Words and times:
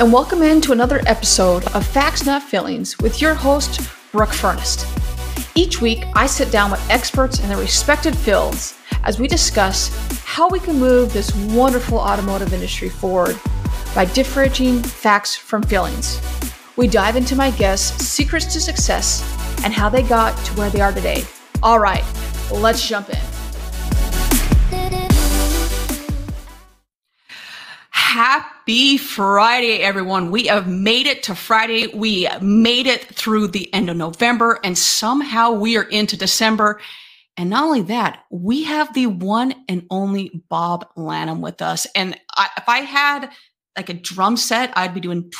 and 0.00 0.10
welcome 0.10 0.40
into 0.40 0.72
another 0.72 1.02
episode 1.04 1.62
of 1.74 1.86
Facts 1.86 2.24
Not 2.24 2.42
Feelings 2.42 2.98
with 3.00 3.20
your 3.20 3.34
host, 3.34 3.86
Brooke 4.12 4.32
Furnest. 4.32 4.86
Each 5.54 5.82
week, 5.82 6.04
I 6.14 6.24
sit 6.24 6.50
down 6.50 6.70
with 6.70 6.90
experts 6.90 7.38
in 7.38 7.50
their 7.50 7.58
respected 7.58 8.16
fields 8.16 8.78
as 9.04 9.20
we 9.20 9.28
discuss 9.28 9.90
how 10.24 10.48
we 10.48 10.58
can 10.58 10.78
move 10.78 11.12
this 11.12 11.36
wonderful 11.52 11.98
automotive 11.98 12.54
industry 12.54 12.88
forward 12.88 13.38
by 13.94 14.06
differentiating 14.06 14.82
facts 14.82 15.36
from 15.36 15.62
feelings. 15.62 16.18
We 16.76 16.88
dive 16.88 17.16
into 17.16 17.36
my 17.36 17.50
guests' 17.50 18.06
secrets 18.06 18.46
to 18.54 18.60
success 18.60 19.22
and 19.64 19.74
how 19.74 19.90
they 19.90 20.02
got 20.02 20.34
to 20.46 20.54
where 20.54 20.70
they 20.70 20.80
are 20.80 20.92
today. 20.92 21.24
All 21.62 21.78
right, 21.78 22.04
let's 22.50 22.88
jump 22.88 23.10
in. 23.10 23.39
Happy 28.12 28.98
Friday, 28.98 29.82
everyone. 29.82 30.32
We 30.32 30.48
have 30.48 30.66
made 30.66 31.06
it 31.06 31.22
to 31.22 31.36
Friday. 31.36 31.86
We 31.94 32.26
made 32.42 32.88
it 32.88 33.04
through 33.04 33.46
the 33.46 33.72
end 33.72 33.88
of 33.88 33.96
November, 33.96 34.58
and 34.64 34.76
somehow 34.76 35.52
we 35.52 35.76
are 35.76 35.84
into 35.84 36.16
December. 36.16 36.80
And 37.36 37.50
not 37.50 37.62
only 37.62 37.82
that, 37.82 38.24
we 38.28 38.64
have 38.64 38.92
the 38.94 39.06
one 39.06 39.54
and 39.68 39.86
only 39.90 40.42
Bob 40.48 40.88
Lanham 40.96 41.40
with 41.40 41.62
us. 41.62 41.86
And 41.94 42.18
I, 42.32 42.48
if 42.56 42.68
I 42.68 42.78
had 42.78 43.30
like 43.76 43.90
a 43.90 43.94
drum 43.94 44.36
set, 44.36 44.72
I'd 44.76 44.92
be 44.92 44.98
doing. 44.98 45.30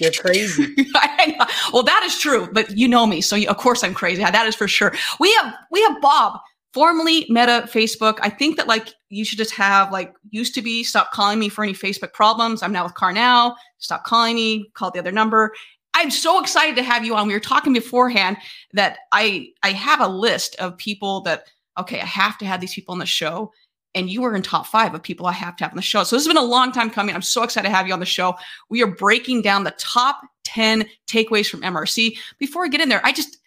You're 0.00 0.10
crazy. 0.10 0.74
well, 1.72 1.84
that 1.84 2.02
is 2.04 2.18
true, 2.18 2.48
but 2.52 2.76
you 2.76 2.88
know 2.88 3.06
me, 3.06 3.20
so 3.20 3.36
you, 3.36 3.48
of 3.48 3.56
course 3.56 3.84
I'm 3.84 3.94
crazy. 3.94 4.24
That 4.24 4.46
is 4.48 4.56
for 4.56 4.66
sure. 4.66 4.92
We 5.20 5.32
have 5.34 5.54
we 5.70 5.80
have 5.84 6.00
Bob 6.00 6.40
formerly 6.74 7.26
Meta 7.28 7.68
Facebook. 7.72 8.18
I 8.20 8.30
think 8.30 8.56
that 8.56 8.66
like 8.66 8.94
you 9.10 9.24
should 9.24 9.38
just 9.38 9.52
have 9.52 9.92
like 9.92 10.14
used 10.30 10.54
to 10.54 10.62
be 10.62 10.84
stop 10.84 11.12
calling 11.12 11.38
me 11.38 11.48
for 11.48 11.64
any 11.64 11.72
Facebook 11.72 12.12
problems. 12.12 12.62
I'm 12.62 12.72
now 12.72 12.84
with 12.84 12.94
CarNow. 12.94 13.54
Stop 13.78 14.04
calling 14.04 14.34
me. 14.34 14.70
Call 14.74 14.90
the 14.90 14.98
other 14.98 15.12
number. 15.12 15.52
I'm 15.94 16.10
so 16.10 16.40
excited 16.40 16.76
to 16.76 16.82
have 16.82 17.04
you 17.04 17.16
on. 17.16 17.26
We 17.26 17.32
were 17.32 17.40
talking 17.40 17.72
beforehand 17.72 18.36
that 18.72 18.98
I 19.12 19.48
I 19.62 19.72
have 19.72 20.00
a 20.00 20.08
list 20.08 20.56
of 20.56 20.76
people 20.76 21.22
that 21.22 21.44
okay 21.78 22.00
I 22.00 22.04
have 22.04 22.38
to 22.38 22.46
have 22.46 22.60
these 22.60 22.74
people 22.74 22.92
on 22.92 22.98
the 22.98 23.06
show. 23.06 23.52
And 23.94 24.10
you 24.10 24.20
were 24.20 24.36
in 24.36 24.42
top 24.42 24.66
five 24.66 24.94
of 24.94 25.02
people 25.02 25.26
I 25.26 25.32
have 25.32 25.56
to 25.56 25.64
have 25.64 25.72
on 25.72 25.76
the 25.76 25.82
show. 25.82 26.04
So 26.04 26.14
this 26.14 26.24
has 26.24 26.32
been 26.32 26.42
a 26.42 26.46
long 26.46 26.72
time 26.72 26.90
coming. 26.90 27.14
I'm 27.14 27.22
so 27.22 27.42
excited 27.42 27.66
to 27.66 27.74
have 27.74 27.86
you 27.86 27.94
on 27.94 28.00
the 28.00 28.06
show. 28.06 28.34
We 28.68 28.82
are 28.82 28.86
breaking 28.86 29.42
down 29.42 29.64
the 29.64 29.74
top 29.78 30.20
10 30.44 30.86
takeaways 31.06 31.48
from 31.48 31.62
MRC. 31.62 32.16
Before 32.38 32.64
I 32.64 32.68
get 32.68 32.82
in 32.82 32.90
there, 32.90 33.04
I 33.04 33.12
just 33.12 33.38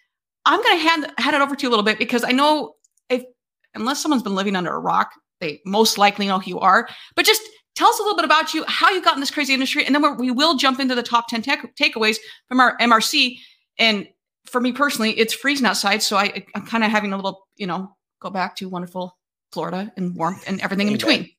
I'm 0.44 0.60
going 0.60 0.76
to 0.78 0.82
hand 0.82 1.12
hand 1.18 1.36
it 1.36 1.40
over 1.40 1.54
to 1.54 1.62
you 1.62 1.68
a 1.68 1.70
little 1.70 1.84
bit 1.84 1.98
because 1.98 2.24
I 2.24 2.32
know 2.32 2.74
if 3.08 3.22
unless 3.74 4.00
someone's 4.02 4.24
been 4.24 4.34
living 4.34 4.56
under 4.56 4.74
a 4.74 4.78
rock, 4.78 5.12
they 5.42 5.60
most 5.66 5.98
likely 5.98 6.26
know 6.26 6.38
who 6.38 6.50
you 6.50 6.60
are. 6.60 6.88
But 7.16 7.26
just 7.26 7.42
tell 7.74 7.88
us 7.88 7.98
a 7.98 8.02
little 8.02 8.16
bit 8.16 8.24
about 8.24 8.54
you, 8.54 8.64
how 8.66 8.90
you 8.90 9.02
got 9.02 9.14
in 9.14 9.20
this 9.20 9.30
crazy 9.30 9.52
industry, 9.52 9.84
and 9.84 9.94
then 9.94 10.16
we 10.16 10.30
will 10.30 10.56
jump 10.56 10.80
into 10.80 10.94
the 10.94 11.02
top 11.02 11.28
10 11.28 11.42
tech- 11.42 11.76
takeaways 11.76 12.16
from 12.48 12.60
our 12.60 12.78
MRC. 12.78 13.36
And 13.78 14.08
for 14.46 14.60
me 14.60 14.72
personally, 14.72 15.10
it's 15.12 15.34
freezing 15.34 15.66
outside. 15.66 16.02
So 16.02 16.16
I, 16.16 16.44
I'm 16.54 16.64
kind 16.66 16.84
of 16.84 16.90
having 16.90 17.12
a 17.12 17.16
little, 17.16 17.46
you 17.56 17.66
know, 17.66 17.94
go 18.20 18.30
back 18.30 18.56
to 18.56 18.68
wonderful 18.68 19.18
Florida 19.50 19.92
and 19.96 20.16
warmth 20.16 20.44
and 20.46 20.60
everything 20.60 20.86
in 20.86 20.94
between. 20.94 21.30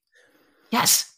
Yes. 0.71 1.09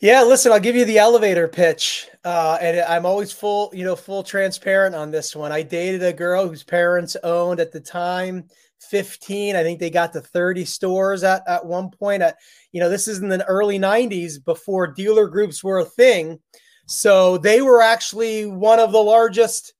Yeah, 0.00 0.22
listen, 0.22 0.52
I'll 0.52 0.60
give 0.60 0.76
you 0.76 0.84
the 0.84 0.98
elevator 0.98 1.48
pitch. 1.48 2.08
Uh, 2.24 2.58
and 2.60 2.80
I'm 2.80 3.06
always 3.06 3.32
full, 3.32 3.70
you 3.72 3.84
know, 3.84 3.96
full 3.96 4.22
transparent 4.22 4.94
on 4.94 5.10
this 5.10 5.36
one. 5.36 5.52
I 5.52 5.62
dated 5.62 6.02
a 6.02 6.12
girl 6.12 6.48
whose 6.48 6.62
parents 6.62 7.16
owned 7.22 7.60
at 7.60 7.72
the 7.72 7.80
time 7.80 8.48
15. 8.84 9.56
I 9.56 9.62
think 9.62 9.80
they 9.80 9.90
got 9.90 10.12
to 10.12 10.20
30 10.20 10.64
stores 10.64 11.24
at, 11.24 11.42
at 11.48 11.64
one 11.64 11.90
point. 11.90 12.22
At, 12.22 12.36
you 12.72 12.80
know, 12.80 12.88
this 12.88 13.08
is 13.08 13.18
in 13.18 13.28
the 13.28 13.44
early 13.46 13.78
90s 13.78 14.44
before 14.44 14.86
dealer 14.86 15.26
groups 15.28 15.62
were 15.62 15.78
a 15.78 15.84
thing. 15.84 16.38
So 16.86 17.38
they 17.38 17.62
were 17.62 17.80
actually 17.80 18.46
one 18.46 18.78
of 18.78 18.92
the 18.92 18.98
largest 18.98 19.74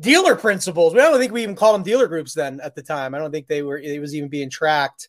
dealer 0.00 0.34
principals. 0.34 0.94
I 0.94 0.98
don't 0.98 1.18
think 1.18 1.32
we 1.32 1.42
even 1.42 1.54
called 1.54 1.76
them 1.76 1.84
dealer 1.84 2.08
groups 2.08 2.34
then 2.34 2.60
at 2.60 2.74
the 2.74 2.82
time. 2.82 3.14
I 3.14 3.18
don't 3.18 3.30
think 3.30 3.46
they 3.46 3.62
were, 3.62 3.78
it 3.78 4.00
was 4.00 4.14
even 4.14 4.28
being 4.28 4.50
tracked. 4.50 5.08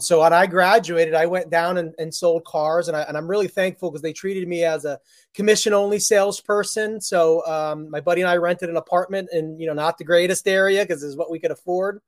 So 0.00 0.20
when 0.22 0.32
I 0.32 0.46
graduated, 0.46 1.14
I 1.14 1.26
went 1.26 1.50
down 1.50 1.78
and, 1.78 1.94
and 1.98 2.12
sold 2.12 2.44
cars, 2.44 2.88
and, 2.88 2.96
I, 2.96 3.02
and 3.02 3.16
I'm 3.16 3.28
really 3.28 3.46
thankful 3.46 3.90
because 3.90 4.02
they 4.02 4.12
treated 4.12 4.48
me 4.48 4.64
as 4.64 4.84
a 4.84 4.98
commission 5.34 5.72
only 5.72 5.98
salesperson. 5.98 7.00
So 7.00 7.46
um, 7.46 7.90
my 7.90 8.00
buddy 8.00 8.20
and 8.20 8.30
I 8.30 8.36
rented 8.36 8.70
an 8.70 8.76
apartment 8.76 9.28
in 9.32 9.58
you 9.58 9.66
know 9.66 9.72
not 9.72 9.96
the 9.96 10.04
greatest 10.04 10.48
area 10.48 10.82
because 10.82 11.02
is 11.02 11.16
what 11.16 11.30
we 11.30 11.38
could 11.38 11.52
afford 11.52 12.00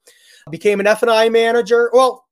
became 0.51 0.81
an 0.81 0.87
F&I 0.87 1.29
manager. 1.29 1.91
Well, 1.93 2.25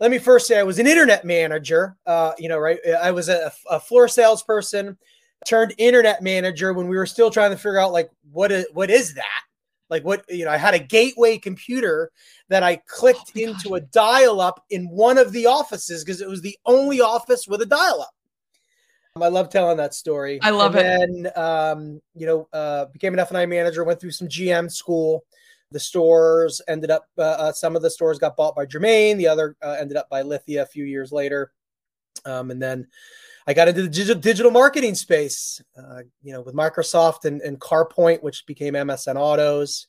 let 0.00 0.10
me 0.10 0.18
first 0.18 0.46
say 0.46 0.58
I 0.58 0.62
was 0.62 0.78
an 0.78 0.86
internet 0.86 1.24
manager. 1.24 1.96
Uh, 2.06 2.32
you 2.38 2.48
know, 2.48 2.58
right? 2.58 2.78
I 3.00 3.12
was 3.12 3.28
a, 3.28 3.52
a 3.70 3.78
floor 3.78 4.08
salesperson, 4.08 4.98
turned 5.46 5.74
internet 5.78 6.22
manager 6.22 6.72
when 6.72 6.88
we 6.88 6.96
were 6.96 7.06
still 7.06 7.30
trying 7.30 7.50
to 7.50 7.56
figure 7.56 7.78
out 7.78 7.92
like 7.92 8.10
what 8.32 8.52
is 8.52 8.66
what 8.72 8.90
is 8.90 9.14
that? 9.14 9.42
Like 9.90 10.04
what 10.04 10.24
you 10.28 10.44
know, 10.44 10.50
I 10.50 10.56
had 10.56 10.74
a 10.74 10.78
gateway 10.78 11.38
computer 11.38 12.10
that 12.48 12.62
I 12.62 12.76
clicked 12.86 13.32
oh 13.36 13.40
into 13.40 13.70
God. 13.70 13.74
a 13.74 13.80
dial-up 13.86 14.64
in 14.70 14.88
one 14.88 15.18
of 15.18 15.32
the 15.32 15.46
offices 15.46 16.04
because 16.04 16.20
it 16.20 16.28
was 16.28 16.42
the 16.42 16.58
only 16.66 17.00
office 17.00 17.46
with 17.46 17.62
a 17.62 17.66
dial-up. 17.66 18.14
I 19.20 19.28
love 19.28 19.50
telling 19.50 19.76
that 19.76 19.94
story. 19.94 20.40
I 20.42 20.50
love 20.50 20.74
and 20.74 21.26
it. 21.26 21.32
and 21.36 21.36
um, 21.36 22.02
you 22.14 22.26
know, 22.26 22.48
uh, 22.52 22.86
became 22.86 23.12
an 23.12 23.20
F&I 23.20 23.44
manager, 23.44 23.84
went 23.84 24.00
through 24.00 24.12
some 24.12 24.28
GM 24.28 24.72
school, 24.72 25.24
the 25.72 25.80
stores 25.80 26.60
ended 26.68 26.90
up, 26.90 27.06
uh, 27.18 27.22
uh, 27.22 27.52
some 27.52 27.76
of 27.76 27.82
the 27.82 27.90
stores 27.90 28.18
got 28.18 28.36
bought 28.36 28.54
by 28.54 28.66
Germain, 28.66 29.18
the 29.18 29.28
other 29.28 29.56
uh, 29.62 29.76
ended 29.78 29.96
up 29.96 30.08
by 30.08 30.22
Lithia 30.22 30.62
a 30.62 30.66
few 30.66 30.84
years 30.84 31.12
later. 31.12 31.52
Um, 32.24 32.50
and 32.50 32.62
then 32.62 32.86
I 33.46 33.54
got 33.54 33.68
into 33.68 33.82
the 33.82 33.88
digital, 33.88 34.20
digital 34.20 34.50
marketing 34.50 34.94
space, 34.94 35.60
uh, 35.76 36.02
you 36.22 36.32
know, 36.32 36.42
with 36.42 36.54
Microsoft 36.54 37.24
and, 37.24 37.40
and 37.40 37.58
CarPoint, 37.58 38.22
which 38.22 38.46
became 38.46 38.74
MSN 38.74 39.16
Autos, 39.16 39.88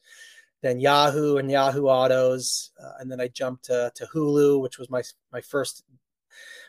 then 0.62 0.80
Yahoo 0.80 1.38
and 1.38 1.52
Yahoo 1.52 1.86
Autos, 1.86 2.72
uh, 2.84 2.94
and 3.00 3.12
then 3.12 3.22
I 3.22 3.28
jumped 3.28 3.66
to, 3.66 3.92
to 3.96 4.08
Hulu, 4.08 4.62
which 4.62 4.80
was 4.80 4.90
my 4.90 5.04
my 5.32 5.42
first 5.42 5.84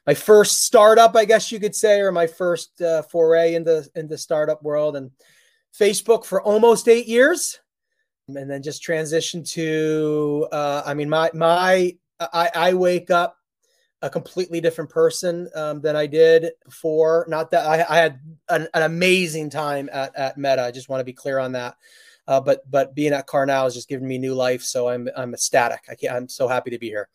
my 0.07 0.15
first 0.15 0.65
startup, 0.65 1.17
I 1.17 1.25
guess 1.25 1.51
you 1.51 1.59
could 1.59 1.75
say, 1.75 2.01
or 2.01 2.13
my 2.13 2.27
first 2.27 2.83
uh, 2.83 3.03
foray 3.03 3.55
into 3.55 3.89
into 3.95 4.19
startup 4.19 4.63
world, 4.63 4.97
and 4.97 5.11
Facebook 5.79 6.25
for 6.25 6.43
almost 6.43 6.89
eight 6.89 7.07
years 7.07 7.61
and 8.29 8.51
then 8.51 8.63
just 8.63 8.83
transition 8.83 9.43
to 9.43 10.47
uh, 10.53 10.83
i 10.87 10.95
mean 10.95 11.09
my 11.09 11.31
my 11.35 11.95
I, 12.21 12.51
I 12.55 12.75
wake 12.75 13.11
up 13.11 13.37
a 14.03 14.09
completely 14.09 14.61
different 14.61 14.91
person 14.91 15.49
um, 15.55 15.81
than 15.81 15.97
i 15.97 16.07
did 16.07 16.53
before. 16.65 17.27
Not 17.29 17.51
that 17.51 17.67
i, 17.67 17.85
I 17.89 17.99
had 17.99 18.21
an, 18.49 18.69
an, 18.73 18.83
amazing 18.83 19.51
time 19.51 19.89
at, 19.93 20.15
at 20.17 20.39
meta. 20.39 20.63
I 20.63 20.71
just 20.71 20.89
want 20.89 21.01
to 21.01 21.05
be 21.05 21.13
clear 21.13 21.39
on 21.39 21.53
that. 21.53 21.77
Uh, 22.27 22.41
but 22.41 22.71
but 22.71 22.95
being 22.95 23.13
at 23.13 23.27
CarNow 23.27 23.67
is 23.67 23.75
just 23.75 23.89
giving 23.89 24.09
me 24.09 24.17
new 24.17 24.35
life 24.35 24.63
so 24.63 24.89
i'm 24.89 25.09
i'm 25.17 25.35
ecstatic. 25.35 25.81
I 25.91 25.95
can't 25.95 26.15
i'm 26.15 26.29
so 26.29 26.49
happy 26.49 26.71
to 26.71 26.79
be 26.79 26.89
here 26.89 27.09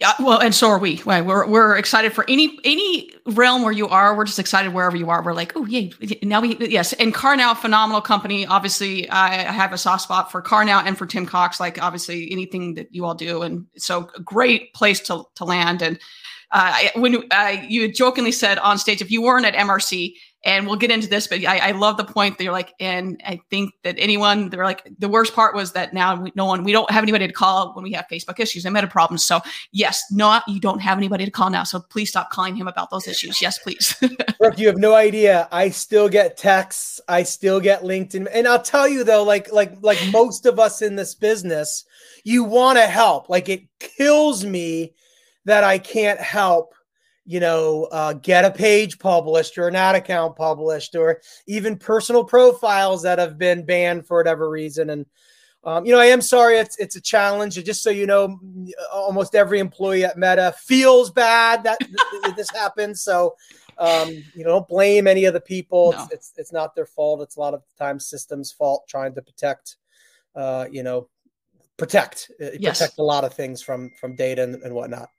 yeah, 0.00 0.14
well, 0.18 0.40
and 0.40 0.54
so 0.54 0.68
are 0.68 0.78
we. 0.78 1.02
We're 1.04 1.46
we're 1.46 1.76
excited 1.76 2.14
for 2.14 2.24
any 2.26 2.58
any 2.64 3.12
realm 3.26 3.62
where 3.62 3.72
you 3.72 3.86
are. 3.86 4.16
We're 4.16 4.24
just 4.24 4.38
excited 4.38 4.72
wherever 4.72 4.96
you 4.96 5.10
are. 5.10 5.22
We're 5.22 5.34
like, 5.34 5.52
oh 5.56 5.66
yay! 5.66 5.92
Now 6.22 6.40
we 6.40 6.56
yes, 6.56 6.94
and 6.94 7.14
CarNow, 7.14 7.54
phenomenal 7.54 8.00
company. 8.00 8.46
Obviously, 8.46 9.10
I 9.10 9.28
have 9.28 9.74
a 9.74 9.78
soft 9.78 10.04
spot 10.04 10.32
for 10.32 10.40
CarNow 10.40 10.82
and 10.86 10.96
for 10.96 11.04
Tim 11.04 11.26
Cox. 11.26 11.60
Like 11.60 11.82
obviously, 11.82 12.32
anything 12.32 12.74
that 12.74 12.88
you 12.94 13.04
all 13.04 13.14
do, 13.14 13.42
and 13.42 13.66
so 13.76 14.08
a 14.16 14.20
great 14.20 14.72
place 14.72 15.00
to 15.00 15.24
to 15.34 15.44
land. 15.44 15.82
And 15.82 15.98
uh, 16.52 16.88
when 16.96 17.22
uh, 17.30 17.56
you 17.68 17.92
jokingly 17.92 18.32
said 18.32 18.58
on 18.58 18.78
stage, 18.78 19.00
if 19.00 19.10
you 19.10 19.22
weren't 19.22 19.46
at 19.46 19.54
MRC, 19.54 20.14
and 20.44 20.66
we'll 20.66 20.76
get 20.76 20.90
into 20.90 21.06
this, 21.06 21.26
but 21.26 21.44
I, 21.44 21.58
I, 21.68 21.70
love 21.72 21.98
the 21.98 22.04
point 22.04 22.38
that 22.38 22.44
you're 22.44 22.52
like, 22.52 22.72
and 22.80 23.20
I 23.26 23.40
think 23.50 23.74
that 23.82 23.96
anyone, 23.98 24.48
they're 24.48 24.64
like, 24.64 24.88
the 24.98 25.08
worst 25.08 25.34
part 25.34 25.54
was 25.54 25.72
that 25.72 25.92
now 25.92 26.18
we, 26.18 26.32
no 26.34 26.46
one, 26.46 26.64
we 26.64 26.72
don't 26.72 26.90
have 26.90 27.04
anybody 27.04 27.26
to 27.26 27.32
call 27.32 27.74
when 27.74 27.82
we 27.82 27.92
have 27.92 28.06
Facebook 28.10 28.40
issues 28.40 28.64
and 28.64 28.72
meta 28.72 28.86
problems. 28.86 29.24
So 29.24 29.40
yes, 29.72 30.02
not 30.10 30.42
you 30.48 30.58
don't 30.58 30.78
have 30.80 30.96
anybody 30.96 31.26
to 31.26 31.30
call 31.30 31.50
now. 31.50 31.64
So 31.64 31.80
please 31.80 32.08
stop 32.08 32.30
calling 32.30 32.56
him 32.56 32.66
about 32.66 32.90
those 32.90 33.06
issues. 33.06 33.42
Yes, 33.42 33.58
please. 33.58 33.94
Brooke, 34.38 34.58
you 34.58 34.66
have 34.68 34.78
no 34.78 34.94
idea. 34.94 35.46
I 35.52 35.68
still 35.68 36.08
get 36.08 36.38
texts. 36.38 37.02
I 37.06 37.22
still 37.22 37.60
get 37.60 37.82
LinkedIn, 37.82 38.26
and 38.32 38.48
I'll 38.48 38.62
tell 38.62 38.88
you 38.88 39.04
though, 39.04 39.22
like 39.22 39.52
like 39.52 39.74
like 39.82 40.00
most 40.10 40.46
of 40.46 40.58
us 40.58 40.80
in 40.80 40.96
this 40.96 41.14
business, 41.14 41.84
you 42.24 42.44
want 42.44 42.78
to 42.78 42.86
help. 42.86 43.28
Like 43.28 43.50
it 43.50 43.64
kills 43.78 44.44
me 44.44 44.94
that 45.44 45.64
I 45.64 45.78
can't 45.78 46.20
help 46.20 46.74
you 47.30 47.38
know, 47.38 47.84
uh, 47.92 48.14
get 48.14 48.44
a 48.44 48.50
page 48.50 48.98
published 48.98 49.56
or 49.56 49.68
an 49.68 49.76
ad 49.76 49.94
account 49.94 50.34
published, 50.34 50.96
or 50.96 51.20
even 51.46 51.76
personal 51.76 52.24
profiles 52.24 53.02
that 53.02 53.20
have 53.20 53.38
been 53.38 53.64
banned 53.64 54.04
for 54.04 54.16
whatever 54.16 54.50
reason. 54.50 54.90
And 54.90 55.06
um, 55.62 55.84
you 55.84 55.92
know, 55.92 56.00
I 56.00 56.06
am 56.06 56.22
sorry 56.22 56.56
it's 56.56 56.76
it's 56.78 56.96
a 56.96 57.00
challenge. 57.00 57.54
Just 57.62 57.84
so 57.84 57.90
you 57.90 58.06
know, 58.06 58.40
almost 58.92 59.36
every 59.36 59.60
employee 59.60 60.04
at 60.04 60.16
Meta 60.16 60.54
feels 60.58 61.10
bad 61.10 61.62
that 61.62 61.78
this 62.36 62.50
happens. 62.50 63.02
So 63.02 63.36
um, 63.78 64.08
you 64.34 64.42
know, 64.42 64.50
don't 64.50 64.68
blame 64.68 65.06
any 65.06 65.26
of 65.26 65.32
the 65.32 65.40
people. 65.40 65.92
No. 65.92 66.02
It's, 66.04 66.12
it's, 66.12 66.32
it's 66.36 66.52
not 66.52 66.74
their 66.74 66.86
fault. 66.86 67.20
It's 67.20 67.36
a 67.36 67.40
lot 67.40 67.54
of 67.54 67.62
times 67.78 68.06
systems' 68.06 68.50
fault 68.50 68.84
trying 68.88 69.14
to 69.14 69.22
protect. 69.22 69.76
Uh, 70.34 70.66
you 70.70 70.82
know, 70.82 71.08
protect 71.76 72.30
uh, 72.42 72.50
yes. 72.58 72.78
protect 72.78 72.98
a 72.98 73.02
lot 73.04 73.24
of 73.24 73.34
things 73.34 73.62
from 73.62 73.90
from 74.00 74.16
data 74.16 74.42
and, 74.42 74.62
and 74.62 74.74
whatnot. 74.74 75.10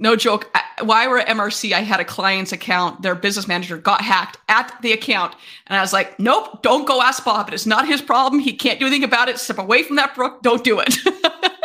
No 0.00 0.14
joke. 0.14 0.56
While 0.82 1.10
we're 1.10 1.18
at 1.18 1.26
MRC, 1.26 1.72
I 1.72 1.80
had 1.80 1.98
a 1.98 2.04
client's 2.04 2.52
account. 2.52 3.02
Their 3.02 3.16
business 3.16 3.48
manager 3.48 3.76
got 3.76 4.00
hacked 4.00 4.38
at 4.48 4.76
the 4.80 4.92
account. 4.92 5.34
And 5.66 5.76
I 5.76 5.80
was 5.80 5.92
like, 5.92 6.18
nope, 6.20 6.62
don't 6.62 6.86
go 6.86 7.02
ask 7.02 7.24
Bob. 7.24 7.48
It 7.48 7.54
is 7.54 7.66
not 7.66 7.88
his 7.88 8.00
problem. 8.00 8.40
He 8.40 8.52
can't 8.52 8.78
do 8.78 8.86
anything 8.86 9.04
about 9.04 9.28
it. 9.28 9.38
Step 9.38 9.58
away 9.58 9.82
from 9.82 9.96
that 9.96 10.14
brook. 10.14 10.42
Don't 10.42 10.62
do 10.62 10.78
it. 10.80 10.96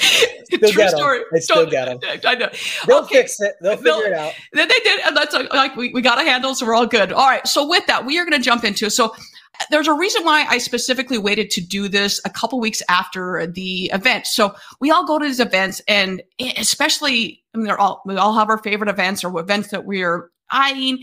True 0.70 0.88
story. 0.88 1.20
They 1.32 1.40
still 1.40 1.70
got 1.70 1.88
him. 1.88 1.98
I 2.24 2.34
know. 2.34 2.48
They'll 2.86 2.98
okay. 3.04 3.16
fix 3.16 3.40
it. 3.40 3.54
They'll 3.60 3.76
figure 3.76 3.92
They'll, 3.92 4.00
it 4.00 4.12
out. 4.12 4.32
Then 4.52 4.68
they 4.68 4.78
did. 4.82 5.00
And 5.06 5.16
that's 5.16 5.34
like, 5.34 5.76
we, 5.76 5.92
we 5.92 6.02
got 6.02 6.18
a 6.18 6.22
handle. 6.22 6.54
So 6.54 6.66
we're 6.66 6.74
all 6.74 6.86
good. 6.86 7.12
All 7.12 7.28
right. 7.28 7.46
So 7.46 7.68
with 7.68 7.86
that, 7.86 8.04
we 8.04 8.18
are 8.18 8.24
going 8.24 8.40
to 8.40 8.44
jump 8.44 8.64
into. 8.64 8.90
So 8.90 9.06
uh, 9.60 9.64
there's 9.70 9.88
a 9.88 9.92
reason 9.92 10.24
why 10.24 10.46
I 10.48 10.58
specifically 10.58 11.18
waited 11.18 11.50
to 11.50 11.60
do 11.60 11.88
this 11.88 12.20
a 12.24 12.30
couple 12.30 12.60
weeks 12.60 12.82
after 12.88 13.46
the 13.46 13.90
event. 13.92 14.26
So 14.26 14.54
we 14.80 14.90
all 14.90 15.06
go 15.06 15.18
to 15.18 15.24
these 15.24 15.40
events, 15.40 15.80
and 15.86 16.22
especially 16.40 17.42
I 17.54 17.58
mean, 17.58 17.66
they're 17.66 17.80
all 17.80 18.02
we 18.06 18.16
all 18.16 18.34
have 18.34 18.48
our 18.48 18.58
favorite 18.58 18.90
events 18.90 19.24
or 19.24 19.38
events 19.38 19.68
that 19.68 19.84
we're 19.84 20.30
eyeing, 20.50 21.00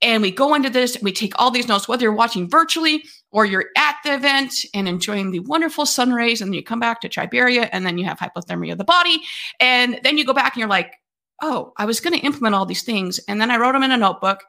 and 0.00 0.22
we 0.22 0.30
go 0.30 0.54
into 0.54 0.70
this 0.70 0.94
and 0.94 1.04
we 1.04 1.12
take 1.12 1.32
all 1.38 1.50
these 1.50 1.68
notes, 1.68 1.88
whether 1.88 2.02
you're 2.02 2.12
watching 2.12 2.48
virtually 2.48 3.04
or 3.30 3.44
you're 3.44 3.66
at 3.76 3.96
the 4.04 4.14
event 4.14 4.54
and 4.74 4.88
enjoying 4.88 5.30
the 5.30 5.40
wonderful 5.40 5.86
sun 5.86 6.12
rays, 6.12 6.40
and 6.40 6.54
you 6.54 6.62
come 6.62 6.80
back 6.80 7.00
to 7.00 7.08
Chiberia, 7.08 7.68
and 7.72 7.84
then 7.84 7.98
you 7.98 8.04
have 8.04 8.18
hypothermia 8.18 8.72
of 8.72 8.78
the 8.78 8.84
body, 8.84 9.20
and 9.60 10.00
then 10.02 10.18
you 10.18 10.24
go 10.24 10.32
back 10.32 10.54
and 10.54 10.60
you're 10.60 10.68
like, 10.68 10.94
oh, 11.42 11.72
I 11.76 11.84
was 11.84 12.00
going 12.00 12.18
to 12.18 12.26
implement 12.26 12.54
all 12.54 12.66
these 12.66 12.82
things, 12.82 13.18
and 13.28 13.40
then 13.40 13.50
I 13.50 13.58
wrote 13.58 13.72
them 13.72 13.82
in 13.82 13.92
a 13.92 13.96
notebook 13.96 14.42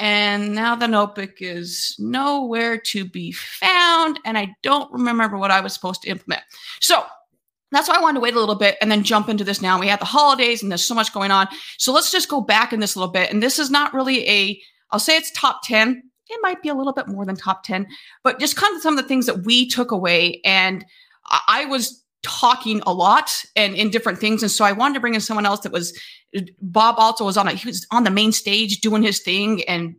and 0.00 0.54
now 0.54 0.74
the 0.74 0.88
notebook 0.88 1.42
is 1.42 1.94
nowhere 1.98 2.78
to 2.78 3.04
be 3.04 3.32
found. 3.32 4.18
And 4.24 4.38
I 4.38 4.56
don't 4.62 4.90
remember 4.90 5.36
what 5.36 5.50
I 5.50 5.60
was 5.60 5.74
supposed 5.74 6.00
to 6.02 6.08
implement. 6.08 6.40
So 6.80 7.04
that's 7.70 7.86
why 7.86 7.96
I 7.96 8.00
wanted 8.00 8.14
to 8.14 8.22
wait 8.22 8.34
a 8.34 8.40
little 8.40 8.54
bit 8.54 8.78
and 8.80 8.90
then 8.90 9.04
jump 9.04 9.28
into 9.28 9.44
this 9.44 9.60
now. 9.60 9.78
We 9.78 9.88
had 9.88 10.00
the 10.00 10.06
holidays 10.06 10.62
and 10.62 10.72
there's 10.72 10.82
so 10.82 10.94
much 10.94 11.12
going 11.12 11.30
on. 11.30 11.48
So 11.76 11.92
let's 11.92 12.10
just 12.10 12.30
go 12.30 12.40
back 12.40 12.72
in 12.72 12.80
this 12.80 12.94
a 12.94 12.98
little 12.98 13.12
bit. 13.12 13.30
And 13.30 13.42
this 13.42 13.58
is 13.58 13.70
not 13.70 13.92
really 13.92 14.26
a, 14.26 14.58
I'll 14.90 14.98
say 14.98 15.18
it's 15.18 15.30
top 15.32 15.60
10. 15.64 16.02
It 16.30 16.40
might 16.42 16.62
be 16.62 16.68
a 16.68 16.74
little 16.74 16.92
bit 16.92 17.08
more 17.08 17.24
than 17.26 17.36
top 17.36 17.64
10, 17.64 17.86
but 18.22 18.38
just 18.38 18.56
kind 18.56 18.74
of 18.74 18.82
some 18.82 18.96
of 18.96 19.02
the 19.02 19.08
things 19.08 19.26
that 19.26 19.44
we 19.44 19.68
took 19.68 19.90
away. 19.90 20.40
And 20.44 20.84
I 21.48 21.64
was 21.66 22.04
talking 22.22 22.82
a 22.86 22.92
lot 22.92 23.44
and 23.56 23.74
in 23.74 23.90
different 23.90 24.18
things. 24.18 24.42
And 24.42 24.50
so 24.50 24.64
I 24.64 24.72
wanted 24.72 24.94
to 24.94 25.00
bring 25.00 25.14
in 25.14 25.20
someone 25.20 25.46
else 25.46 25.60
that 25.60 25.72
was 25.72 25.98
Bob 26.60 26.96
also 26.98 27.24
was 27.24 27.36
on 27.36 27.48
a, 27.48 27.52
he 27.52 27.68
was 27.68 27.86
on 27.90 28.04
the 28.04 28.10
main 28.10 28.32
stage 28.32 28.80
doing 28.80 29.02
his 29.02 29.20
thing 29.20 29.64
and 29.64 29.96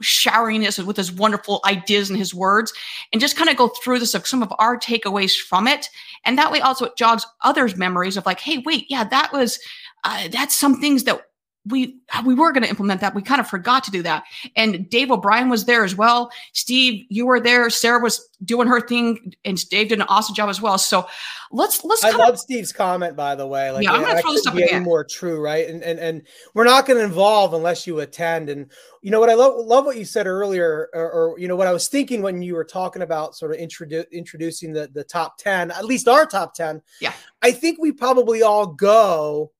showering 0.00 0.66
us 0.66 0.78
with 0.78 0.96
his 0.96 1.12
wonderful 1.12 1.60
ideas 1.64 2.08
and 2.08 2.18
his 2.18 2.34
words 2.34 2.72
and 3.12 3.20
just 3.20 3.36
kind 3.36 3.50
of 3.50 3.56
go 3.56 3.68
through 3.68 3.98
this 3.98 4.14
of 4.14 4.26
some 4.26 4.42
of 4.42 4.52
our 4.58 4.78
takeaways 4.78 5.36
from 5.36 5.68
it. 5.68 5.88
And 6.24 6.38
that 6.38 6.50
way 6.50 6.60
also 6.60 6.86
it 6.86 6.96
jogs 6.96 7.26
others' 7.42 7.76
memories 7.76 8.16
of 8.16 8.26
like, 8.26 8.40
hey, 8.40 8.58
wait, 8.64 8.86
yeah, 8.88 9.04
that 9.04 9.32
was 9.32 9.58
uh, 10.04 10.28
that's 10.28 10.56
some 10.56 10.80
things 10.80 11.04
that 11.04 11.22
we 11.66 11.96
we 12.26 12.34
were 12.34 12.52
going 12.52 12.62
to 12.62 12.68
implement 12.68 13.00
that. 13.00 13.14
We 13.14 13.22
kind 13.22 13.40
of 13.40 13.48
forgot 13.48 13.84
to 13.84 13.90
do 13.90 14.02
that. 14.02 14.24
And 14.54 14.88
Dave 14.90 15.10
O'Brien 15.10 15.48
was 15.48 15.64
there 15.64 15.84
as 15.84 15.96
well. 15.96 16.30
Steve, 16.52 17.06
you 17.08 17.24
were 17.24 17.40
there. 17.40 17.70
Sarah 17.70 18.00
was 18.00 18.28
doing 18.44 18.68
her 18.68 18.80
thing, 18.80 19.32
and 19.44 19.68
Dave 19.70 19.88
did 19.88 19.98
an 19.98 20.06
awesome 20.08 20.34
job 20.34 20.50
as 20.50 20.60
well. 20.60 20.76
So 20.76 21.06
let's 21.50 21.82
let's. 21.82 22.04
I 22.04 22.10
love 22.10 22.38
Steve's 22.38 22.72
comment, 22.72 23.16
by 23.16 23.34
the 23.34 23.46
way. 23.46 23.70
Like, 23.70 23.84
yeah, 23.84 23.92
I'm 23.92 24.02
going 24.02 24.14
to 24.14 24.22
throw 24.22 24.32
this 24.32 24.46
up 24.46 24.54
again. 24.54 24.82
More 24.82 25.04
true, 25.04 25.40
right? 25.40 25.66
And 25.66 25.82
and 25.82 25.98
and 25.98 26.22
we're 26.52 26.64
not 26.64 26.86
going 26.86 26.98
to 26.98 27.04
involve 27.04 27.54
unless 27.54 27.86
you 27.86 28.00
attend. 28.00 28.50
And 28.50 28.70
you 29.00 29.10
know 29.10 29.20
what 29.20 29.30
I 29.30 29.34
love 29.34 29.64
love 29.64 29.86
what 29.86 29.96
you 29.96 30.04
said 30.04 30.26
earlier, 30.26 30.90
or, 30.92 31.10
or 31.10 31.38
you 31.38 31.48
know 31.48 31.56
what 31.56 31.66
I 31.66 31.72
was 31.72 31.88
thinking 31.88 32.20
when 32.20 32.42
you 32.42 32.54
were 32.54 32.64
talking 32.64 33.02
about 33.02 33.36
sort 33.36 33.52
of 33.52 33.58
introdu- 33.58 34.10
introducing 34.12 34.74
the 34.74 34.90
the 34.92 35.04
top 35.04 35.38
ten, 35.38 35.70
at 35.70 35.86
least 35.86 36.08
our 36.08 36.26
top 36.26 36.52
ten. 36.52 36.82
Yeah, 37.00 37.14
I 37.42 37.52
think 37.52 37.78
we 37.80 37.90
probably 37.90 38.42
all 38.42 38.66
go 38.66 39.52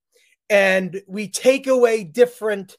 and 0.51 1.01
we 1.07 1.29
take 1.29 1.67
away 1.67 2.05
different 2.05 2.77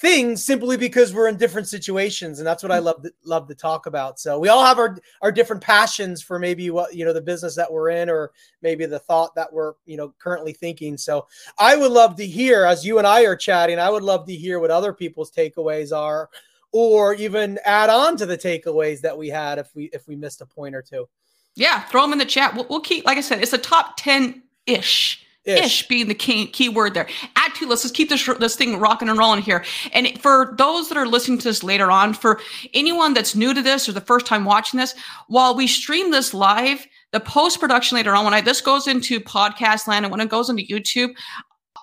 things 0.00 0.44
simply 0.44 0.76
because 0.76 1.12
we're 1.12 1.26
in 1.26 1.36
different 1.36 1.66
situations 1.66 2.38
and 2.38 2.46
that's 2.46 2.62
what 2.62 2.70
i 2.70 2.78
mm. 2.78 2.84
love 2.84 3.02
to, 3.02 3.12
love 3.24 3.48
to 3.48 3.54
talk 3.54 3.86
about. 3.86 4.20
So 4.20 4.38
we 4.38 4.48
all 4.48 4.64
have 4.64 4.78
our 4.78 4.96
our 5.22 5.32
different 5.32 5.62
passions 5.62 6.22
for 6.22 6.38
maybe 6.38 6.70
what 6.70 6.94
you 6.94 7.04
know 7.04 7.12
the 7.12 7.20
business 7.20 7.56
that 7.56 7.72
we're 7.72 7.90
in 7.90 8.08
or 8.08 8.30
maybe 8.62 8.86
the 8.86 9.00
thought 9.00 9.34
that 9.34 9.52
we're 9.52 9.72
you 9.86 9.96
know 9.96 10.14
currently 10.18 10.52
thinking. 10.52 10.96
So 10.96 11.26
i 11.58 11.74
would 11.74 11.90
love 11.90 12.16
to 12.16 12.26
hear 12.26 12.64
as 12.64 12.86
you 12.86 12.98
and 12.98 13.06
i 13.06 13.24
are 13.24 13.36
chatting 13.36 13.78
i 13.78 13.90
would 13.90 14.04
love 14.04 14.26
to 14.26 14.34
hear 14.34 14.60
what 14.60 14.70
other 14.70 14.92
people's 14.92 15.32
takeaways 15.32 15.96
are 15.96 16.28
or 16.70 17.14
even 17.14 17.58
add 17.64 17.90
on 17.90 18.16
to 18.18 18.26
the 18.26 18.38
takeaways 18.38 19.00
that 19.00 19.16
we 19.16 19.28
had 19.28 19.58
if 19.58 19.74
we 19.74 19.84
if 19.92 20.06
we 20.06 20.14
missed 20.14 20.40
a 20.40 20.46
point 20.46 20.76
or 20.76 20.82
two. 20.82 21.08
Yeah 21.56 21.80
throw 21.82 22.02
them 22.02 22.12
in 22.12 22.18
the 22.18 22.24
chat. 22.24 22.54
We'll, 22.54 22.66
we'll 22.70 22.80
keep 22.80 23.04
like 23.04 23.18
i 23.18 23.22
said 23.22 23.42
it's 23.42 23.52
a 23.52 23.58
top 23.58 23.96
10 23.96 24.42
ish 24.66 25.24
Ish. 25.44 25.64
Ish. 25.64 25.88
being 25.88 26.08
the 26.08 26.14
key, 26.14 26.46
key 26.46 26.68
word 26.68 26.94
there. 26.94 27.08
Add 27.36 27.54
to, 27.56 27.66
let's 27.66 27.82
just 27.82 27.94
keep 27.94 28.08
this, 28.08 28.24
this 28.38 28.56
thing 28.56 28.78
rocking 28.78 29.08
and 29.08 29.18
rolling 29.18 29.40
here. 29.40 29.64
And 29.92 30.20
for 30.20 30.54
those 30.58 30.88
that 30.88 30.98
are 30.98 31.06
listening 31.06 31.38
to 31.38 31.44
this 31.44 31.62
later 31.62 31.90
on, 31.90 32.12
for 32.12 32.40
anyone 32.74 33.14
that's 33.14 33.34
new 33.34 33.54
to 33.54 33.62
this 33.62 33.88
or 33.88 33.92
the 33.92 34.00
first 34.00 34.26
time 34.26 34.44
watching 34.44 34.78
this, 34.78 34.94
while 35.28 35.56
we 35.56 35.66
stream 35.66 36.10
this 36.10 36.34
live, 36.34 36.86
the 37.12 37.20
post 37.20 37.60
production 37.60 37.96
later 37.96 38.14
on, 38.14 38.24
when 38.24 38.34
I, 38.34 38.42
this 38.42 38.60
goes 38.60 38.86
into 38.86 39.20
podcast 39.20 39.86
land 39.86 40.04
and 40.04 40.12
when 40.12 40.20
it 40.20 40.28
goes 40.28 40.50
into 40.50 40.64
YouTube, 40.64 41.14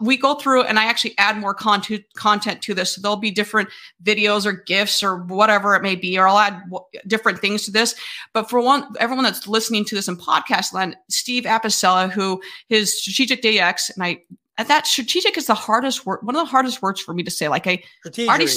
we 0.01 0.17
go 0.17 0.35
through 0.35 0.63
and 0.63 0.79
I 0.79 0.85
actually 0.85 1.15
add 1.17 1.37
more 1.37 1.53
content 1.53 2.03
content 2.15 2.61
to 2.63 2.73
this. 2.73 2.95
So 2.95 3.01
there'll 3.01 3.17
be 3.17 3.31
different 3.31 3.69
videos 4.03 4.45
or 4.45 4.53
gifts 4.53 5.03
or 5.03 5.17
whatever 5.23 5.75
it 5.75 5.81
may 5.81 5.95
be, 5.95 6.17
or 6.17 6.27
I'll 6.27 6.37
add 6.37 6.61
w- 6.69 6.85
different 7.07 7.39
things 7.39 7.65
to 7.65 7.71
this. 7.71 7.95
But 8.33 8.49
for 8.49 8.59
one, 8.61 8.93
everyone 8.99 9.23
that's 9.23 9.47
listening 9.47 9.85
to 9.85 9.95
this 9.95 10.07
in 10.07 10.17
podcast 10.17 10.73
land, 10.73 10.95
Steve 11.09 11.43
Apicella, 11.43 12.09
who 12.09 12.41
his 12.67 12.99
strategic 12.99 13.41
DX, 13.41 13.95
and 13.95 14.03
I 14.03 14.21
that 14.57 14.87
strategic 14.87 15.37
is 15.37 15.47
the 15.47 15.53
hardest 15.53 16.05
word, 16.05 16.19
one 16.23 16.35
of 16.35 16.41
the 16.41 16.49
hardest 16.49 16.81
words 16.81 17.01
for 17.01 17.13
me 17.13 17.23
to 17.23 17.31
say. 17.31 17.49
Like 17.49 17.67
I 17.67 17.83
already, 18.27 18.47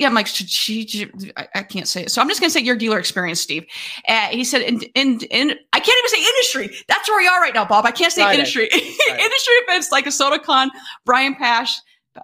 yeah, 0.00 0.08
I'm 0.08 0.14
like 0.14 0.26
strategic. 0.26 1.12
I, 1.36 1.48
I, 1.54 1.62
can't 1.62 1.86
say 1.86 2.02
it, 2.02 2.10
so 2.10 2.20
I'm 2.20 2.28
just 2.28 2.40
gonna 2.40 2.50
say 2.50 2.60
your 2.60 2.76
dealer 2.76 2.98
experience, 2.98 3.40
Steve. 3.40 3.64
Uh, 4.08 4.28
he 4.28 4.42
said, 4.42 4.62
in, 4.62 4.82
in, 4.94 5.20
in, 5.30 5.54
I 5.72 5.80
can't 5.80 5.98
even 5.98 6.10
say 6.10 6.18
industry. 6.18 6.84
That's 6.88 7.08
where 7.08 7.18
we 7.18 7.28
are 7.28 7.40
right 7.40 7.54
now, 7.54 7.64
Bob. 7.64 7.86
I 7.86 7.92
can't 7.92 8.12
say 8.12 8.22
right 8.22 8.34
industry. 8.34 8.68
Right. 8.72 8.82
industry 9.08 9.54
events 9.66 9.92
like 9.92 10.06
ASOTU 10.06 10.42
CON, 10.42 10.70
Brian 11.04 11.36
Pasch, 11.36 11.70